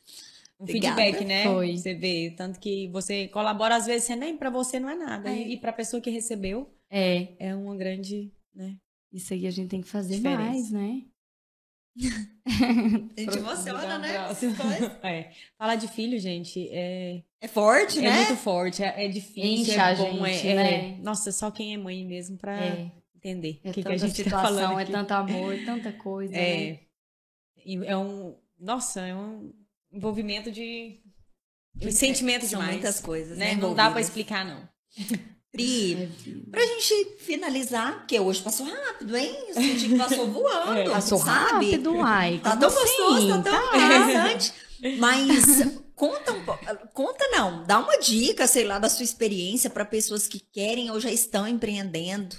um 0.59 0.65
Obrigada. 0.65 0.97
feedback, 1.03 1.25
né? 1.27 1.45
Foi. 1.45 1.77
Você 1.77 1.95
vê, 1.95 2.33
tanto 2.35 2.59
que 2.61 2.89
você 2.89 3.29
colabora, 3.29 3.77
às 3.77 3.85
vezes, 3.85 4.05
você 4.07 4.17
nem 4.17 4.35
pra 4.39 4.49
você 4.49 4.81
não 4.81 4.89
é 4.89 4.97
nada. 4.97 5.29
É. 5.29 5.37
E, 5.37 5.53
e 5.53 5.57
pra 5.59 5.71
pessoa 5.71 6.01
que 6.01 6.09
recebeu, 6.09 6.67
É, 6.91 7.29
é 7.39 7.55
uma 7.55 7.77
grande, 7.77 8.33
né? 8.55 8.75
isso 9.13 9.35
aí 9.35 9.47
a 9.47 9.51
gente 9.51 9.69
tem 9.69 9.83
que 9.83 9.89
fazer 9.89 10.17
Diferença. 10.17 10.41
mais, 10.43 10.71
né? 10.71 11.03
A 12.47 13.21
gente 13.21 13.39
emociona, 13.39 13.99
né? 13.99 14.15
É. 15.03 15.31
Falar 15.59 15.77
de 15.77 15.89
filho, 15.89 16.19
gente, 16.19 16.69
é, 16.71 17.23
É 17.41 17.49
forte, 17.49 17.99
é 17.99 18.03
né? 18.03 18.17
muito 18.19 18.37
forte, 18.37 18.83
é, 18.83 19.05
é 19.05 19.09
difícil, 19.09 19.45
Enche 19.45 19.73
é 19.73 19.95
bom, 19.97 20.25
gente, 20.27 20.49
é, 20.49 20.55
né? 20.55 20.75
é- 20.75 20.97
Nossa, 21.03 21.33
só 21.33 21.51
quem 21.51 21.75
é 21.75 21.77
mãe 21.79 22.05
mesmo 22.05 22.37
pra 22.37 22.55
É, 22.57 22.91
entender 23.15 23.61
é 23.65 23.71
o 23.71 23.73
que, 23.73 23.83
que 23.83 23.89
a 23.89 23.97
gente 23.97 24.11
tá 24.19 24.25
situação, 24.25 24.43
falando 24.57 24.79
é 24.79 24.83
aqui. 24.83 24.93
tanto 24.93 25.11
amor, 25.13 25.57
tanta 25.65 25.93
coisa. 25.93 26.33
né? 26.33 26.39
É, 26.41 26.81
e 27.65 27.77
é 27.85 27.97
um, 27.97 28.37
nossa, 28.61 29.01
é 29.01 29.15
um 29.15 29.53
envolvimento 29.91 30.51
de 30.53 31.01
um 31.83 31.91
sentimento 31.91 32.47
demais, 32.47 32.73
muitas 32.73 33.01
coisas, 33.01 33.37
né? 33.37 33.55
né? 33.55 33.61
Não 33.61 33.75
dá 33.75 33.91
pra 33.91 34.01
explicar 34.01 34.45
não. 34.45 34.69
Pri, 35.57 36.09
pra 36.51 36.61
gente 36.67 37.17
finalizar, 37.19 37.99
porque 37.99 38.21
hoje 38.21 38.43
passou 38.43 38.67
rápido, 38.67 39.17
hein? 39.17 39.35
Eu 39.49 39.55
senti 39.55 39.89
que 39.89 39.97
passou 39.97 40.27
voando, 40.31 40.79
É. 40.79 40.91
Passou 40.91 41.19
sabe? 41.19 41.71
rápido, 41.71 42.01
ai. 42.01 42.41
Tá 42.43 42.57
tão 42.57 42.69
assim? 42.69 42.79
gostoso, 42.81 43.43
tá 43.43 43.51
tão 43.51 43.85
interessante. 43.85 44.53
Mas 44.99 45.45
conta 45.95 46.33
um 46.33 46.45
pouco, 46.45 46.65
conta 46.93 47.27
não, 47.33 47.65
dá 47.65 47.79
uma 47.79 47.97
dica, 47.99 48.47
sei 48.47 48.65
lá, 48.65 48.79
da 48.79 48.89
sua 48.89 49.05
experiência 49.05 49.71
para 49.71 49.85
pessoas 49.85 50.27
que 50.29 50.39
querem 50.39 50.91
ou 50.91 51.01
já 51.01 51.11
estão 51.11 51.49
empreendendo. 51.49 52.37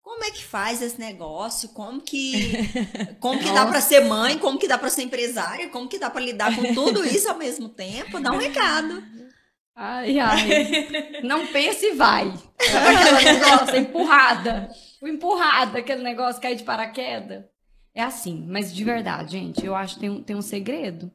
Como 0.00 0.24
é 0.24 0.30
que 0.30 0.44
faz 0.44 0.82
esse 0.82 0.98
negócio? 0.98 1.68
Como 1.70 2.00
que 2.00 2.52
como 3.20 3.38
que 3.38 3.50
dá 3.52 3.64
para 3.66 3.80
ser 3.80 4.00
mãe? 4.06 4.38
Como 4.38 4.58
que 4.58 4.66
dá 4.66 4.76
para 4.76 4.90
ser 4.90 5.02
empresária? 5.02 5.68
Como 5.68 5.88
que 5.88 5.98
dá 5.98 6.10
para 6.10 6.20
lidar 6.20 6.54
com 6.56 6.74
tudo 6.74 7.04
isso 7.04 7.28
ao 7.28 7.38
mesmo 7.38 7.68
tempo? 7.68 8.18
Dá 8.20 8.32
um 8.32 8.38
recado. 8.38 9.02
Ai, 9.74 10.18
ai. 10.18 11.22
Não 11.22 11.46
pense 11.46 11.86
e 11.86 11.94
vai. 11.94 12.28
Aquele 12.58 13.32
negócio, 13.32 13.76
empurrada. 13.76 14.70
Fui 14.98 15.10
empurrada, 15.10 15.78
aquele 15.78 16.02
negócio 16.02 16.40
cair 16.40 16.56
de 16.56 16.64
paraquedas. 16.64 17.44
É 17.94 18.02
assim, 18.02 18.46
mas 18.46 18.72
de 18.74 18.84
verdade, 18.84 19.32
gente, 19.32 19.64
eu 19.64 19.74
acho 19.74 19.94
que 19.94 20.00
tem 20.00 20.10
um, 20.10 20.22
tem 20.22 20.36
um 20.36 20.42
segredo. 20.42 21.10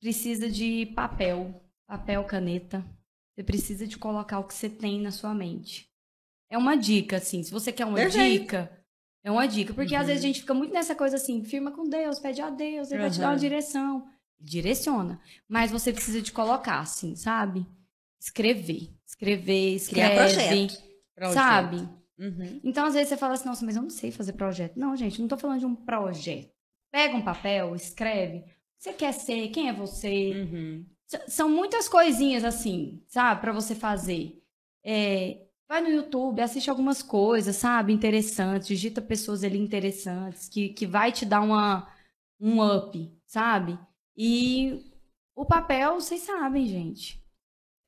Precisa 0.00 0.50
de 0.50 0.86
papel, 0.94 1.62
papel, 1.86 2.24
caneta. 2.24 2.84
Você 3.34 3.44
precisa 3.44 3.86
de 3.86 3.96
colocar 3.96 4.38
o 4.38 4.44
que 4.44 4.54
você 4.54 4.68
tem 4.68 5.00
na 5.00 5.10
sua 5.10 5.34
mente. 5.34 5.88
É 6.50 6.58
uma 6.58 6.76
dica, 6.76 7.16
assim. 7.16 7.42
Se 7.42 7.52
você 7.52 7.72
quer 7.72 7.86
uma 7.86 7.96
Perfeito. 7.96 8.42
dica, 8.42 8.70
é 9.22 9.30
uma 9.30 9.46
dica. 9.46 9.72
Porque 9.72 9.94
às 9.94 10.06
vezes 10.06 10.24
a 10.24 10.26
gente 10.26 10.40
fica 10.40 10.52
muito 10.52 10.72
nessa 10.72 10.94
coisa 10.94 11.16
assim, 11.16 11.44
firma 11.44 11.70
com 11.70 11.88
Deus, 11.88 12.18
pede 12.18 12.42
a 12.42 12.50
Deus, 12.50 12.90
ele 12.90 13.02
vai 13.02 13.10
te 13.10 13.20
dar 13.20 13.28
uma 13.28 13.36
direção. 13.36 14.06
Direciona. 14.40 15.20
Mas 15.48 15.70
você 15.70 15.92
precisa 15.92 16.22
de 16.22 16.32
colocar, 16.32 16.80
assim, 16.80 17.14
sabe? 17.14 17.66
Escrever. 18.18 18.90
Escrever, 19.06 19.74
escreve. 19.74 20.08
Criar 20.08 20.24
projeto. 20.24 20.82
Projeto. 21.14 21.34
Sabe? 21.34 21.76
Uhum. 22.18 22.60
Então, 22.64 22.86
às 22.86 22.94
vezes, 22.94 23.08
você 23.08 23.16
fala 23.16 23.34
assim, 23.34 23.48
nossa, 23.48 23.64
mas 23.64 23.76
eu 23.76 23.82
não 23.82 23.90
sei 23.90 24.10
fazer 24.10 24.32
projeto. 24.34 24.78
Não, 24.78 24.96
gente, 24.96 25.20
não 25.20 25.28
tô 25.28 25.36
falando 25.36 25.60
de 25.60 25.66
um 25.66 25.74
projeto. 25.74 26.50
Pega 26.90 27.16
um 27.16 27.22
papel, 27.22 27.74
escreve. 27.74 28.38
O 28.38 28.42
que 28.42 28.50
você 28.78 28.92
quer 28.92 29.12
ser? 29.12 29.48
Quem 29.48 29.68
é 29.68 29.72
você? 29.72 30.32
Uhum. 30.34 30.86
São 31.26 31.48
muitas 31.48 31.88
coisinhas 31.88 32.44
assim, 32.44 33.02
sabe, 33.08 33.40
pra 33.40 33.52
você 33.52 33.74
fazer. 33.74 34.42
É, 34.84 35.42
vai 35.68 35.80
no 35.80 35.88
YouTube, 35.88 36.40
assiste 36.40 36.70
algumas 36.70 37.02
coisas, 37.02 37.56
sabe, 37.56 37.92
interessantes, 37.92 38.68
digita 38.68 39.00
pessoas 39.00 39.42
ali 39.42 39.58
interessantes, 39.58 40.48
que, 40.48 40.70
que 40.70 40.86
vai 40.86 41.10
te 41.10 41.24
dar 41.24 41.40
uma, 41.40 41.88
um 42.40 42.62
up, 42.62 43.12
sabe? 43.26 43.78
E 44.16 44.84
o 45.34 45.44
papel, 45.44 45.94
vocês 45.94 46.22
sabem, 46.22 46.66
gente. 46.66 47.22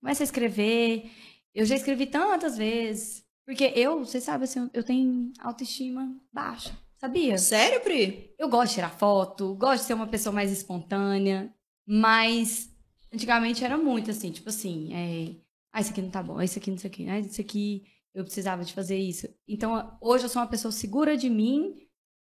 Começa 0.00 0.22
a 0.22 0.24
escrever. 0.24 1.10
Eu 1.54 1.64
já 1.64 1.76
escrevi 1.76 2.06
tantas 2.06 2.56
vezes. 2.56 3.22
Porque 3.44 3.72
eu, 3.74 3.98
vocês 3.98 4.24
sabem, 4.24 4.44
assim, 4.44 4.70
eu 4.72 4.84
tenho 4.84 5.32
autoestima 5.40 6.16
baixa, 6.32 6.78
sabia? 6.96 7.36
Sério, 7.38 7.80
Pri? 7.80 8.32
Eu 8.38 8.48
gosto 8.48 8.68
de 8.68 8.74
tirar 8.76 8.90
foto, 8.90 9.54
gosto 9.56 9.82
de 9.82 9.86
ser 9.88 9.94
uma 9.94 10.06
pessoa 10.06 10.32
mais 10.32 10.52
espontânea, 10.52 11.52
mas 11.86 12.70
antigamente 13.12 13.64
era 13.64 13.76
muito 13.76 14.10
assim, 14.10 14.30
tipo 14.30 14.48
assim, 14.48 14.94
é, 14.94 15.34
ah, 15.72 15.80
isso 15.80 15.90
aqui 15.90 16.00
não 16.00 16.10
tá 16.10 16.22
bom, 16.22 16.38
ah, 16.38 16.44
isso 16.44 16.58
aqui 16.58 16.70
não 16.70 16.78
sei 16.78 16.88
o 16.88 16.92
que, 16.92 17.08
ah, 17.08 17.18
isso 17.18 17.40
aqui 17.40 17.84
eu 18.14 18.24
precisava 18.24 18.64
de 18.64 18.72
fazer 18.72 18.96
isso. 18.96 19.28
Então, 19.48 19.98
hoje 20.00 20.24
eu 20.24 20.28
sou 20.28 20.40
uma 20.40 20.48
pessoa 20.48 20.70
segura 20.70 21.16
de 21.16 21.28
mim, 21.28 21.74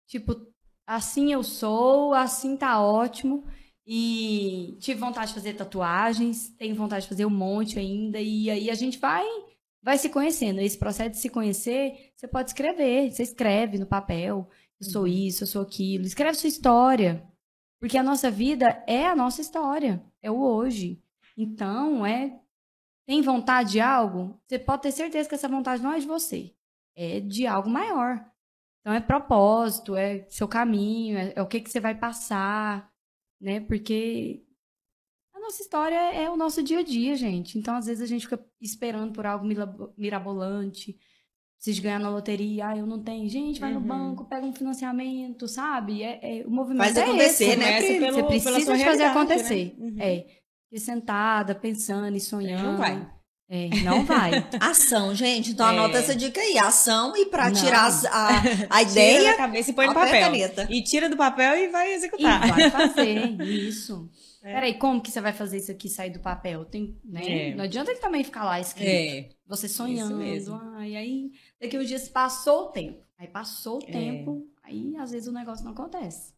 tipo, 0.07 0.35
assim 0.87 1.33
eu 1.33 1.43
sou, 1.43 2.13
assim 2.13 2.55
tá 2.55 2.81
ótimo. 2.81 3.45
E 3.91 4.77
tive 4.79 4.99
vontade 4.99 5.29
de 5.29 5.33
fazer 5.33 5.53
tatuagens, 5.55 6.49
tenho 6.49 6.75
vontade 6.75 7.01
de 7.01 7.09
fazer 7.09 7.25
um 7.25 7.29
monte 7.31 7.79
ainda, 7.79 8.21
e 8.21 8.47
aí 8.47 8.69
a 8.69 8.75
gente 8.75 8.99
vai 8.99 9.25
vai 9.81 9.97
se 9.97 10.09
conhecendo. 10.09 10.61
Esse 10.61 10.77
processo 10.77 11.09
de 11.09 11.17
se 11.17 11.27
conhecer, 11.27 12.11
você 12.15 12.27
pode 12.27 12.51
escrever, 12.51 13.11
você 13.11 13.23
escreve 13.23 13.79
no 13.79 13.87
papel, 13.87 14.47
eu 14.79 14.87
sou 14.91 15.07
isso, 15.07 15.43
eu 15.43 15.47
sou 15.47 15.63
aquilo. 15.63 16.05
Escreve 16.05 16.37
sua 16.37 16.49
história. 16.49 17.27
Porque 17.79 17.97
a 17.97 18.03
nossa 18.03 18.29
vida 18.29 18.83
é 18.85 19.07
a 19.07 19.15
nossa 19.15 19.41
história, 19.41 20.03
é 20.21 20.29
o 20.29 20.39
hoje. 20.39 21.01
Então, 21.35 22.05
é 22.05 22.39
tem 23.07 23.23
vontade 23.23 23.71
de 23.71 23.79
algo, 23.79 24.39
você 24.45 24.59
pode 24.59 24.83
ter 24.83 24.91
certeza 24.91 25.27
que 25.27 25.33
essa 25.33 25.47
vontade 25.47 25.81
não 25.81 25.93
é 25.93 25.99
de 25.99 26.05
você, 26.05 26.53
é 26.95 27.19
de 27.19 27.47
algo 27.47 27.67
maior. 27.67 28.23
Então 28.81 28.93
é 28.93 28.99
propósito, 28.99 29.95
é 29.95 30.27
seu 30.29 30.47
caminho, 30.47 31.17
é, 31.17 31.33
é 31.35 31.41
o 31.41 31.47
que 31.47 31.59
que 31.59 31.71
você 31.71 31.79
vai 31.79 31.95
passar, 31.95 32.88
né? 33.39 33.59
Porque 33.59 34.43
a 35.33 35.39
nossa 35.39 35.61
história 35.61 35.95
é 36.13 36.29
o 36.29 36.35
nosso 36.37 36.61
dia 36.63 36.79
a 36.79 36.83
dia, 36.83 37.15
gente. 37.15 37.57
Então, 37.57 37.75
às 37.75 37.85
vezes, 37.85 38.03
a 38.03 38.07
gente 38.07 38.27
fica 38.27 38.43
esperando 38.61 39.13
por 39.13 39.25
algo 39.25 39.45
mirabolante. 39.97 40.97
Preciso 41.55 41.81
ganhar 41.81 41.99
na 41.99 42.09
loteria, 42.09 42.69
ah, 42.69 42.77
eu 42.77 42.85
não 42.85 43.03
tenho. 43.03 43.27
Gente, 43.27 43.59
vai 43.59 43.73
no 43.73 43.79
Uhum. 43.81 43.85
banco, 43.87 44.25
pega 44.29 44.45
um 44.45 44.53
financiamento, 44.53 45.45
sabe? 45.45 46.01
É, 46.03 46.39
é- 46.39 46.45
o 46.47 46.49
movimento 46.49 46.85
Faz 46.85 46.95
é 46.97 47.03
acontecer, 47.03 47.43
esse. 47.49 47.57
né, 47.57 47.77
Pri? 47.81 47.99
pelo- 47.99 48.13
Você 48.13 48.23
precisa 48.23 48.65
fazer 48.65 48.83
realidade, 48.83 49.03
acontecer. 49.17 49.75
né? 49.77 49.85
Uhum. 49.89 50.01
É. 50.01 50.25
E 50.71 50.79
sentada, 50.79 51.53
pensando 51.53 52.15
e 52.15 52.19
sonhando. 52.21 52.63
Não 52.63 52.77
vai. 52.77 53.11
É, 53.49 53.67
não 53.83 54.05
vai. 54.05 54.31
Ação, 54.61 55.15
gente. 55.15 55.51
Então 55.51 55.65
É. 55.65 55.69
anota 55.71 55.97
essa 55.97 56.15
dica 56.15 56.39
aí. 56.39 56.57
Ação 56.59 57.17
e 57.17 57.25
pra 57.25 57.49
Não. 57.49 57.59
tirar 57.59 57.87
a, 57.87 57.89
a 58.37 58.41
Tira 58.41 58.67
da 58.67 58.81
ideia, 58.83 59.37
cabeça 59.37 59.71
e 59.71 59.73
põe 59.73 59.87
no 59.87 59.93
papel 59.93 60.15
e 60.15 60.19
caneta. 60.19 60.67
E 60.69 60.83
tira 60.83 61.09
do 61.09 61.17
papel 61.17 61.57
e 61.57 61.67
vai 61.69 61.91
E 61.91 61.95
executar. 61.95 62.47
vai 62.47 62.69
fazer 62.71 63.41
isso. 63.41 64.07
É. 64.43 64.53
Peraí, 64.53 64.73
como 64.75 65.01
que 65.01 65.11
você 65.11 65.19
vai 65.19 65.33
fazer 65.33 65.57
isso 65.57 65.71
aqui 65.71 65.89
sair 65.89 66.11
do 66.11 66.19
papel? 66.19 66.63
Tem, 66.63 66.95
né? 67.03 67.49
É. 67.49 67.55
Não 67.55 67.63
adianta 67.63 67.91
ele 67.91 67.99
também 67.99 68.23
ficar 68.23 68.43
lá 68.45 68.59
escrito. 68.59 68.87
É. 68.87 69.29
Você 69.47 69.67
sonhando. 69.67 70.15
mesmo. 70.17 70.59
Ai, 70.75 70.95
aí, 70.95 71.31
daqui 71.59 71.77
uns 71.77 71.87
dias 71.87 72.07
passou 72.07 72.65
o 72.65 72.67
tempo. 72.67 72.99
Aí 73.17 73.27
passou 73.27 73.79
o 73.79 73.83
É. 73.85 73.91
tempo, 73.91 74.47
aí 74.63 74.95
às 74.97 75.11
vezes 75.11 75.27
o 75.27 75.31
negócio 75.33 75.65
não 75.65 75.71
acontece. 75.73 76.31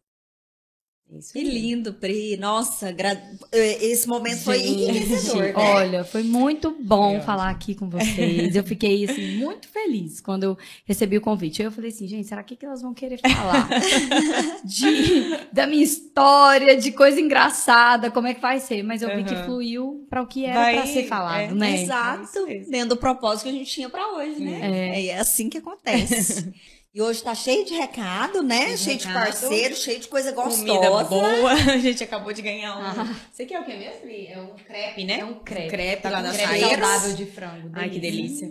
Isso 1.18 1.32
Que 1.32 1.38
aí. 1.40 1.44
lindo, 1.44 1.92
Pri. 1.94 2.36
Nossa, 2.36 2.90
gra- 2.92 3.20
eh, 3.52 3.84
esse 3.84 4.06
momento 4.08 4.38
foi 4.40 4.60
enriquecedor, 4.66 5.42
né? 5.42 5.52
Olha, 5.56 6.04
foi 6.04 6.22
muito 6.22 6.74
bom 6.80 7.12
Foi 7.16 7.20
falar 7.20 7.50
aqui 7.50 7.74
com 7.74 7.88
vocês. 7.88 8.54
Eu 8.56 8.64
fiquei 8.64 9.04
assim 9.04 9.36
muito 9.36 9.68
feliz 9.68 10.20
quando 10.20 10.44
eu 10.44 10.58
recebi 10.84 11.16
o 11.16 11.20
convite. 11.20 11.60
Aí 11.62 11.66
eu 11.66 11.72
falei 11.72 11.90
assim, 11.90 12.06
gente, 12.08 12.26
será 12.28 12.42
que, 12.42 12.56
que 12.56 12.64
elas 12.66 12.82
vão 12.82 12.94
querer 12.94 13.18
falar 13.18 13.68
de, 14.64 15.36
da 15.52 15.66
minha 15.66 15.82
história, 15.82 16.76
de 16.76 16.92
coisa 16.92 17.20
engraçada, 17.20 18.10
como 18.10 18.26
é 18.26 18.34
que 18.34 18.40
vai 18.40 18.60
ser? 18.60 18.82
Mas 18.82 19.02
eu 19.02 19.14
vi 19.16 19.24
que 19.24 19.36
fluiu 19.44 20.06
para 20.08 20.22
o 20.22 20.26
que 20.26 20.44
era 20.44 20.72
para 20.72 20.86
ser 20.86 21.04
falado, 21.06 21.52
é, 21.52 21.54
né? 21.54 21.74
isso 21.74 21.84
Exato, 21.84 22.46
mesmo. 22.46 22.70
dentro 22.70 22.88
do 22.90 22.96
propósito 22.96 23.44
que 23.44 23.48
a 23.50 23.52
gente 23.52 23.70
tinha 23.70 23.88
pra 23.88 24.12
hoje, 24.14 24.40
né? 24.40 24.60
É, 24.94 25.06
é 25.06 25.18
assim 25.18 25.48
que 25.48 25.58
acontece. 25.58 26.52
e 26.94 27.00
hoje 27.00 27.22
tá 27.22 27.34
cheio 27.34 27.64
de 27.64 27.72
recado, 27.72 28.42
né? 28.42 28.76
Cheio 28.76 28.76
de 28.76 28.82
cheio 28.82 28.98
de 28.98 29.06
recado. 29.06 29.24
parceiro, 29.24 29.76
cheio 29.76 30.00
de 30.00 30.08
coisa 30.08 30.32
gostosa. 30.32 30.64
Comida 30.64 31.04
boa. 31.04 31.52
A 31.72 31.78
gente 31.78 32.04
acabou 32.04 32.32
de 32.32 32.42
ganhar 32.42 32.76
um. 32.76 32.82
Ah. 32.82 33.16
Você 33.30 33.46
quer 33.46 33.60
o 33.60 33.64
que 33.64 33.74
mesmo? 33.74 34.10
É 34.10 34.40
um 34.40 34.54
crepe, 34.56 35.04
né? 35.04 35.20
É 35.20 35.24
um 35.24 35.40
crepe. 35.40 35.68
crepe 35.70 36.02
Tá 36.02 36.10
lá 36.10 36.18
com 36.18 36.24
da 36.24 36.32
crepe 36.34 36.60
saudável 36.60 37.14
de 37.14 37.26
frango. 37.26 37.70
Ai, 37.72 37.88
que 37.88 37.98
delícia. 37.98 38.48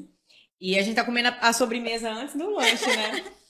E 0.59 0.77
a 0.77 0.81
gente 0.83 0.95
tá 0.95 1.03
comendo 1.03 1.35
a, 1.39 1.53
sobremesa 1.53 2.11
antes 2.11 2.35
do 2.35 2.49
lanche, 2.49 2.87
né? 2.87 3.23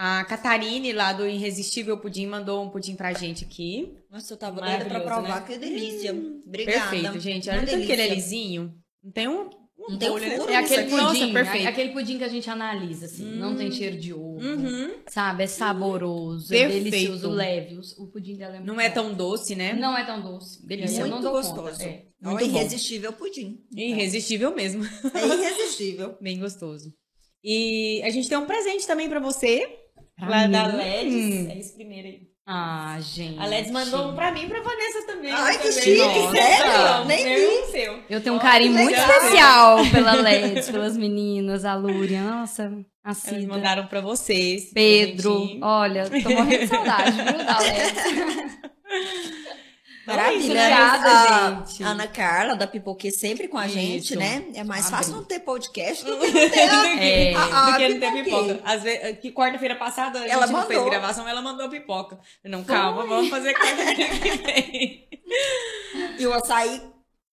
A 0.00 0.24
Catarine, 0.26 0.92
lá 0.92 1.12
do 1.12 1.26
Irresistível 1.26 1.98
Pudim, 1.98 2.26
mandou 2.26 2.62
um 2.62 2.70
pudim 2.70 2.94
pra 2.94 3.12
gente 3.12 3.44
aqui. 3.44 3.96
Nossa, 4.08 4.32
eu 4.32 4.36
tava 4.36 4.60
doida 4.60 4.84
pra 4.84 5.00
Maravilhoso, 5.00 5.22
provar, 5.22 5.40
né? 5.40 5.46
que 5.48 5.58
delícia. 5.58 6.12
Obrigada. 6.12 6.90
Perfeito, 6.90 7.18
gente. 7.18 7.50
Olha 7.50 7.66
tanto 7.66 7.84
que 7.84 7.92
ele 7.92 8.02
é 8.02 8.08
delícia. 8.08 8.14
lisinho. 8.14 8.74
Não 9.02 9.10
tem 9.10 9.26
um, 9.26 9.40
um 9.40 9.57
Não 9.78 9.96
tem 9.98 10.08
um 10.08 10.12
bolho, 10.12 10.26
né? 10.28 10.36
furo 10.36 10.50
É 10.50 10.56
aquele 10.56 10.64
Isso 10.64 10.80
aqui. 10.80 10.90
pudim, 10.90 11.20
Nossa, 11.20 11.32
perfeito. 11.32 11.66
é 11.66 11.68
aquele 11.68 11.92
pudim 11.92 12.18
que 12.18 12.24
a 12.24 12.28
gente 12.28 12.50
analisa, 12.50 13.06
assim. 13.06 13.24
Não 13.36 13.56
tem 13.56 13.70
cheiro 13.70 13.96
de 13.96 14.12
ovo. 14.12 14.40
Uhum. 14.40 14.94
Sabe? 15.06 15.44
É 15.44 15.46
saboroso, 15.46 16.52
é 16.54 16.68
delicioso, 16.68 17.30
leve. 17.30 17.78
O, 17.96 18.06
pudim 18.08 18.36
dela 18.36 18.56
é 18.56 18.58
muito 18.58 18.66
Não 18.72 18.80
é 18.80 18.88
bom. 18.88 18.94
tão 18.94 19.14
doce, 19.14 19.54
né? 19.54 19.72
Não 19.74 19.96
é 19.96 20.04
tão 20.04 20.20
doce. 20.20 20.60
Eu 20.68 21.06
não 21.06 21.20
Muito 21.20 21.30
gostoso. 21.30 21.82
É. 21.82 22.04
Muito 22.20 22.40
bom. 22.40 22.44
irresistível 22.46 23.12
pudim. 23.12 23.62
Irresistível 23.74 24.54
mesmo. 24.54 24.84
É 25.14 25.24
irresistível. 25.26 26.16
Bem 26.20 26.38
gostoso. 26.40 26.92
E 27.42 28.02
a 28.02 28.10
gente 28.10 28.28
tem 28.28 28.36
um 28.36 28.46
presente 28.46 28.86
também 28.86 29.08
pra 29.08 29.20
você. 29.20 29.78
Pra 30.16 30.28
lá 30.28 30.46
mim? 30.46 30.52
da 30.52 30.66
Leds. 30.66 31.14
Hum. 31.14 31.50
É 31.50 31.58
esse 31.58 31.74
primeiro 31.74 32.08
aí. 32.08 32.22
Ah, 32.50 32.96
gente. 33.00 33.38
A 33.38 33.44
Leds 33.44 33.70
mandou 33.70 34.08
um 34.08 34.14
pra 34.14 34.32
mim 34.32 34.44
e 34.44 34.46
pra 34.48 34.62
Vanessa 34.62 35.02
também. 35.06 35.30
Ai, 35.30 35.58
que 35.58 35.70
chique, 35.70 35.98
Nossa, 35.98 36.32
sério? 36.32 37.04
Nem 37.04 37.24
vi. 37.24 37.66
seu. 37.70 38.02
Eu 38.08 38.22
tenho 38.22 38.36
um 38.36 38.38
carinho 38.38 38.72
muito 38.72 38.98
especial 38.98 39.78
pela 39.92 40.14
Leds, 40.14 40.70
pelas 40.70 40.96
meninas, 40.96 41.66
a 41.66 41.74
Lúria, 41.74 42.22
nossa, 42.22 42.72
a 43.04 43.08
Elas 43.10 43.18
Cida, 43.18 43.46
mandaram 43.48 43.86
pra 43.86 44.00
vocês. 44.00 44.70
Pedro. 44.72 45.58
Olha, 45.60 46.08
tô 46.08 46.30
morrendo 46.30 46.58
de 46.60 46.66
saudade, 46.68 47.12
viu, 47.12 47.44
da 47.44 47.58
Leds. 47.58 48.58
Maravilha. 50.16 50.44
Obrigada, 50.62 51.08
a, 51.08 51.64
gente. 51.66 51.82
Ana 51.82 52.06
Carla, 52.06 52.54
da 52.56 52.66
Pipoque, 52.66 53.10
sempre 53.10 53.48
com 53.48 53.58
a 53.58 53.68
gente, 53.68 54.04
Isso. 54.12 54.18
né? 54.18 54.44
É 54.54 54.64
mais 54.64 54.86
Abre. 54.86 54.96
fácil 54.98 55.14
não 55.16 55.24
ter 55.24 55.40
podcast 55.40 56.04
do 56.04 56.16
que 56.18 56.26
não 56.26 56.50
ter 56.50 56.98
É. 57.00 57.34
a, 57.34 57.66
a 57.66 57.70
Do 57.70 57.76
que 57.76 57.88
não 57.88 58.00
ter 58.00 58.24
pipoca. 58.24 58.60
Às 58.64 58.82
vezes, 58.82 59.18
que 59.20 59.32
quarta-feira 59.32 59.76
passada 59.76 60.18
a 60.18 60.22
gente 60.22 60.30
Ela 60.32 60.46
não 60.46 60.62
fez 60.66 60.78
mandou. 60.78 60.90
gravação, 60.90 61.28
ela 61.28 61.42
mandou 61.42 61.66
a 61.66 61.68
pipoca. 61.68 62.18
Não, 62.44 62.64
calma, 62.64 63.06
vamos 63.06 63.28
fazer 63.30 63.52
quarta-feira 63.54 63.94
que 63.94 64.30
vem. 64.38 65.08
E 66.18 66.26
o 66.26 66.32
açaí 66.32 66.80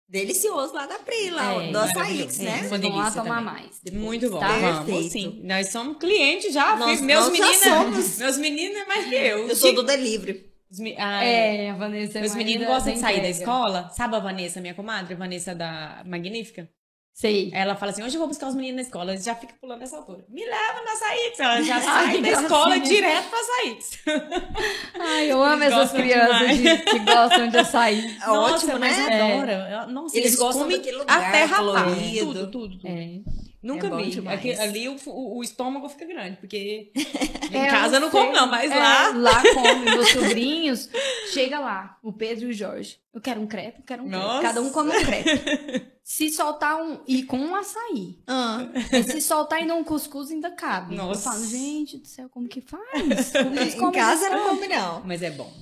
delicioso 0.08 0.72
lá 0.74 0.86
da 0.86 0.98
Pri, 1.00 1.30
lá, 1.30 1.62
É, 1.62 1.70
do 1.70 1.78
açaí, 1.78 1.94
maravilhoso. 1.96 2.42
né? 2.42 2.50
É. 2.64 2.68
Vocês 2.68 2.80
vão 2.82 2.96
lá 2.96 3.10
tomar 3.10 3.24
também. 3.38 3.44
mais. 3.44 3.80
depois, 3.82 4.02
Muito 4.02 4.30
bom. 4.30 4.38
Tá? 4.38 4.48
Vamos, 4.58 4.84
Perfeito. 4.86 5.12
sim. 5.12 5.40
Nós 5.44 5.68
somos 5.70 5.98
clientes 5.98 6.52
já. 6.52 6.76
Nós- 6.76 7.00
meus 7.00 7.28
meninos. 7.30 7.56
somos. 7.58 8.18
Meus 8.18 8.38
meninos 8.38 8.76
é 8.78 8.84
mais 8.86 9.06
que 9.06 9.14
eu. 9.14 9.48
Eu 9.48 9.56
sou 9.56 9.74
do 9.74 9.82
delivery. 9.82 10.47
Os 10.70 10.78
mi- 10.78 10.94
Ai, 10.98 11.26
É, 11.26 11.70
a 11.70 11.74
Vanessa 11.74 12.18
é 12.18 12.20
mais 12.20 12.34
meninos 12.34 12.66
da- 12.66 12.74
gostam 12.74 12.92
da 12.92 12.94
de 12.94 13.00
sair 13.00 13.12
da 13.14 13.28
entrega. 13.28 13.38
escola. 13.38 13.90
Sabe 13.90 14.16
a 14.16 14.18
Vanessa, 14.18 14.60
minha 14.60 14.74
comadre? 14.74 15.14
Vanessa 15.14 15.54
da 15.54 16.02
Magnífica? 16.04 16.68
Sei. 17.14 17.50
Ela 17.52 17.74
fala 17.74 17.90
assim: 17.90 18.02
hoje 18.04 18.14
eu 18.14 18.18
vou 18.20 18.28
buscar 18.28 18.46
os 18.48 18.54
meninos 18.54 18.76
na 18.76 18.82
escola. 18.82 19.10
Eles 19.12 19.24
já 19.24 19.34
ficam 19.34 19.56
pulando 19.60 19.80
nessa 19.80 19.96
altura. 19.96 20.24
Me 20.28 20.44
leva 20.44 20.82
na 20.84 20.94
Saíx. 20.94 21.40
Ela 21.40 21.62
já 21.62 21.74
Ai, 21.82 21.82
sai 21.82 22.20
da 22.22 22.28
escola 22.28 22.78
direto 22.78 23.28
pra 23.28 23.38
Saíx. 23.42 23.98
Ai, 25.00 25.32
eu 25.32 25.42
amo 25.42 25.62
Eles 25.64 25.74
essas 25.74 25.92
crianças 25.92 26.56
de- 26.58 26.76
que 26.78 26.98
gostam 27.00 27.48
de 27.48 27.56
açaí. 27.58 28.16
É 28.22 28.30
ótimo, 28.30 28.78
mas 28.78 28.96
né? 28.96 29.20
adora. 29.22 29.86
Nossa, 29.86 30.16
Eles 30.16 30.26
eles, 30.28 30.38
gostam 30.38 30.62
comem 30.62 30.76
daquele 30.76 30.96
lugar 30.98 31.18
até 31.28 31.44
rapar. 31.44 31.84
colorido. 31.86 32.26
Tudo, 32.26 32.50
tudo, 32.50 32.78
tudo. 32.78 32.86
É. 32.88 33.20
Nunca 33.60 33.88
É 33.88 33.90
vi. 34.02 34.28
Aqui- 34.28 34.52
ali 34.52 34.88
o, 34.88 34.96
o- 35.06 35.42
estômago 35.42 35.88
fica 35.88 36.04
grande, 36.06 36.36
porque 36.36 36.92
em 37.50 37.56
É, 37.56 37.66
casa 37.68 37.96
eu 37.96 38.00
não 38.00 38.10
como 38.10 38.30
não, 38.32 38.46
mas 38.46 38.70
É, 38.70 38.74
lá... 38.74 39.08
Lá 39.10 39.42
come. 39.52 39.84
Meus 39.84 40.08
sobrinhos, 40.10 40.88
chega 41.32 41.58
lá, 41.58 41.98
o 42.02 42.12
Pedro 42.12 42.46
e 42.46 42.50
o 42.50 42.52
Jorge. 42.52 42.98
Eu 43.12 43.20
quero 43.20 43.40
um 43.40 43.46
crepe, 43.48 43.80
eu 43.80 43.84
quero 43.84 44.04
um 44.04 44.08
crepe. 44.08 44.24
Nossa. 44.24 44.42
Cada 44.42 44.62
um 44.62 44.70
come 44.70 44.90
um 44.96 45.04
crepe. 45.04 45.86
Se 46.04 46.30
soltar 46.30 46.80
um. 46.80 47.00
E 47.06 47.24
com 47.24 47.36
um 47.36 47.54
açaí. 47.54 48.18
Ah, 48.26 48.66
E 48.92 49.02
se 49.02 49.20
soltar 49.20 49.58
ainda 49.58 49.74
um 49.74 49.82
cuscuz, 49.84 50.30
ainda 50.30 50.50
cabe. 50.52 50.94
Nossa. 50.94 51.28
Eu 51.28 51.32
falo, 51.32 51.44
gente 51.46 51.98
do 51.98 52.06
céu, 52.06 52.28
como 52.30 52.48
que 52.48 52.60
faz? 52.60 53.32
Como 53.76 53.90
em 53.90 53.92
casa 53.92 54.30
não 54.30 54.48
come, 54.50 54.68
não. 54.68 55.02
Mas 55.04 55.20
é 55.22 55.30
bom. 55.30 55.52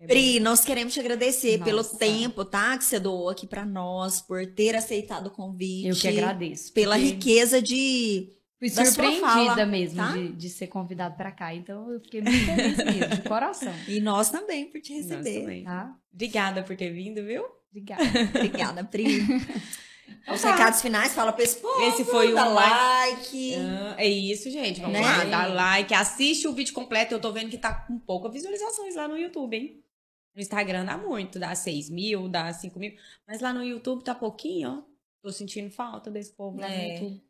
É. 0.00 0.06
Pri, 0.06 0.38
nós 0.40 0.60
queremos 0.64 0.94
te 0.94 1.00
agradecer 1.00 1.58
pelo 1.64 1.78
Nossa. 1.78 1.96
tempo, 1.98 2.44
tá? 2.44 2.78
Que 2.78 2.84
você 2.84 3.00
doou 3.00 3.28
aqui 3.28 3.46
pra 3.46 3.64
nós, 3.64 4.20
por 4.20 4.46
ter 4.46 4.76
aceitado 4.76 5.26
o 5.26 5.30
convite. 5.30 5.88
Eu 5.88 5.96
que 5.96 6.06
agradeço. 6.08 6.72
Pela 6.72 6.96
riqueza 6.96 7.60
de. 7.60 8.28
Fui 8.60 8.68
da 8.70 8.76
sua 8.84 8.86
surpreendida 8.86 9.26
fala, 9.26 9.66
mesmo 9.66 9.96
tá? 9.96 10.12
de, 10.12 10.28
de 10.32 10.48
ser 10.50 10.66
convidado 10.66 11.16
pra 11.16 11.30
cá. 11.30 11.54
Então 11.54 11.92
eu 11.92 12.00
fiquei 12.00 12.20
muito 12.20 12.44
feliz 12.44 12.76
mesmo, 12.76 13.14
de 13.16 13.22
coração. 13.28 13.72
E 13.86 14.00
nós 14.00 14.30
também 14.30 14.66
por 14.70 14.80
te 14.80 14.94
Nós 14.94 15.06
receber. 15.06 15.40
também. 15.40 15.64
Tá? 15.64 15.94
Obrigada 16.12 16.62
por 16.64 16.76
ter 16.76 16.90
vindo, 16.92 17.24
viu? 17.24 17.44
Obrigada. 17.70 18.02
Obrigada, 18.34 18.84
Pri. 18.84 19.06
Os 20.32 20.40
tá. 20.42 20.52
recados 20.52 20.80
finais, 20.80 21.12
fala 21.14 21.32
pra 21.32 21.44
esse 21.44 21.56
povo, 21.58 21.80
Esse 21.82 22.04
foi 22.04 22.32
dá 22.32 22.48
um 22.48 22.54
like. 22.54 23.54
Ah, 23.56 23.94
é 23.98 24.08
isso, 24.08 24.50
gente. 24.50 24.80
Vamos 24.80 24.94
Né? 24.98 25.02
lá, 25.06 25.24
dá 25.24 25.46
like, 25.46 25.92
assiste 25.94 26.48
o 26.48 26.52
vídeo 26.52 26.72
completo. 26.74 27.14
Eu 27.14 27.20
tô 27.20 27.30
vendo 27.32 27.50
que 27.50 27.58
tá 27.58 27.72
com 27.74 27.98
poucas 27.98 28.32
visualizações 28.32 28.94
lá 28.96 29.06
no 29.06 29.16
YouTube, 29.18 29.56
hein? 29.56 29.82
No 30.38 30.42
Instagram 30.42 30.84
dá 30.84 30.96
muito, 30.96 31.36
dá 31.36 31.52
6 31.52 31.90
mil, 31.90 32.28
dá 32.28 32.52
5 32.52 32.78
mil. 32.78 32.92
Mas 33.26 33.40
lá 33.40 33.52
no 33.52 33.64
YouTube 33.64 34.04
tá 34.04 34.14
pouquinho, 34.14 34.70
ó. 34.70 34.82
Tô 35.20 35.32
sentindo 35.32 35.68
falta 35.68 36.12
desse 36.12 36.32
povo 36.32 36.60
lá 36.60 36.68
no 36.68 36.74
É. 36.74 36.92
YouTube. 36.94 37.22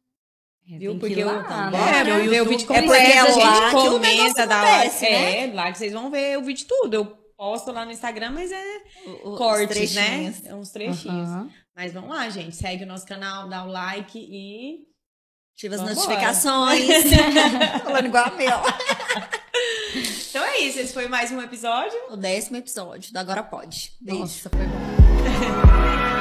É, 0.71 0.79
Viu? 0.79 0.99
Porque 0.99 1.25
lá, 1.25 1.33
eu, 1.33 1.43
né? 1.43 1.71
bora, 1.71 1.97
é, 1.97 2.05
meu, 2.05 2.29
ver 2.31 2.43
o 2.43 2.45
vídeo 2.45 2.65
É 2.71 2.81
completo, 2.83 2.87
porque 2.87 3.13
é 3.13 3.19
a 3.19 3.25
lá 3.25 3.71
gente 3.71 3.89
comenta, 3.91 4.47
dá 4.47 4.61
acontece, 4.61 5.05
like. 5.07 5.17
né? 5.17 5.49
É, 5.49 5.53
lá 5.55 5.73
que 5.73 5.79
vocês 5.79 5.93
vão 5.95 6.11
ver 6.11 6.37
o 6.37 6.43
vídeo 6.43 6.67
tudo. 6.69 6.93
Eu 6.93 7.07
posto 7.35 7.73
lá 7.73 7.87
no 7.87 7.93
Instagram, 7.93 8.33
mas 8.33 8.53
é 8.53 8.83
O- 9.25 9.37
cortes, 9.39 9.95
né? 9.95 10.35
É 10.45 10.55
uns 10.55 10.69
trechinhos. 10.71 11.29
Aham. 11.31 11.51
Mas 11.75 11.95
vamos 11.95 12.11
lá, 12.11 12.29
gente. 12.29 12.55
Segue 12.55 12.85
o 12.85 12.87
nosso 12.87 13.07
canal, 13.07 13.49
dá 13.49 13.65
o 13.65 13.69
like 13.69 14.19
e 14.19 14.87
Ativa 15.55 15.77
as 15.77 15.81
Vambora. 15.81 15.97
notificações. 15.97 16.87
Falando 17.85 18.05
igual 18.07 18.27
a 18.27 18.31
meu. 18.33 18.59
É 20.59 20.63
isso, 20.63 20.81
esse 20.81 20.93
foi 20.93 21.07
mais 21.07 21.31
um 21.31 21.41
episódio. 21.41 21.97
O 22.11 22.17
décimo 22.17 22.57
episódio 22.57 23.13
do 23.13 23.17
Agora 23.17 23.45
Pode. 23.45 23.93
Beijo. 24.01 24.23
Nossa, 24.23 24.51
foi 24.51 24.67
bom. 24.67 26.09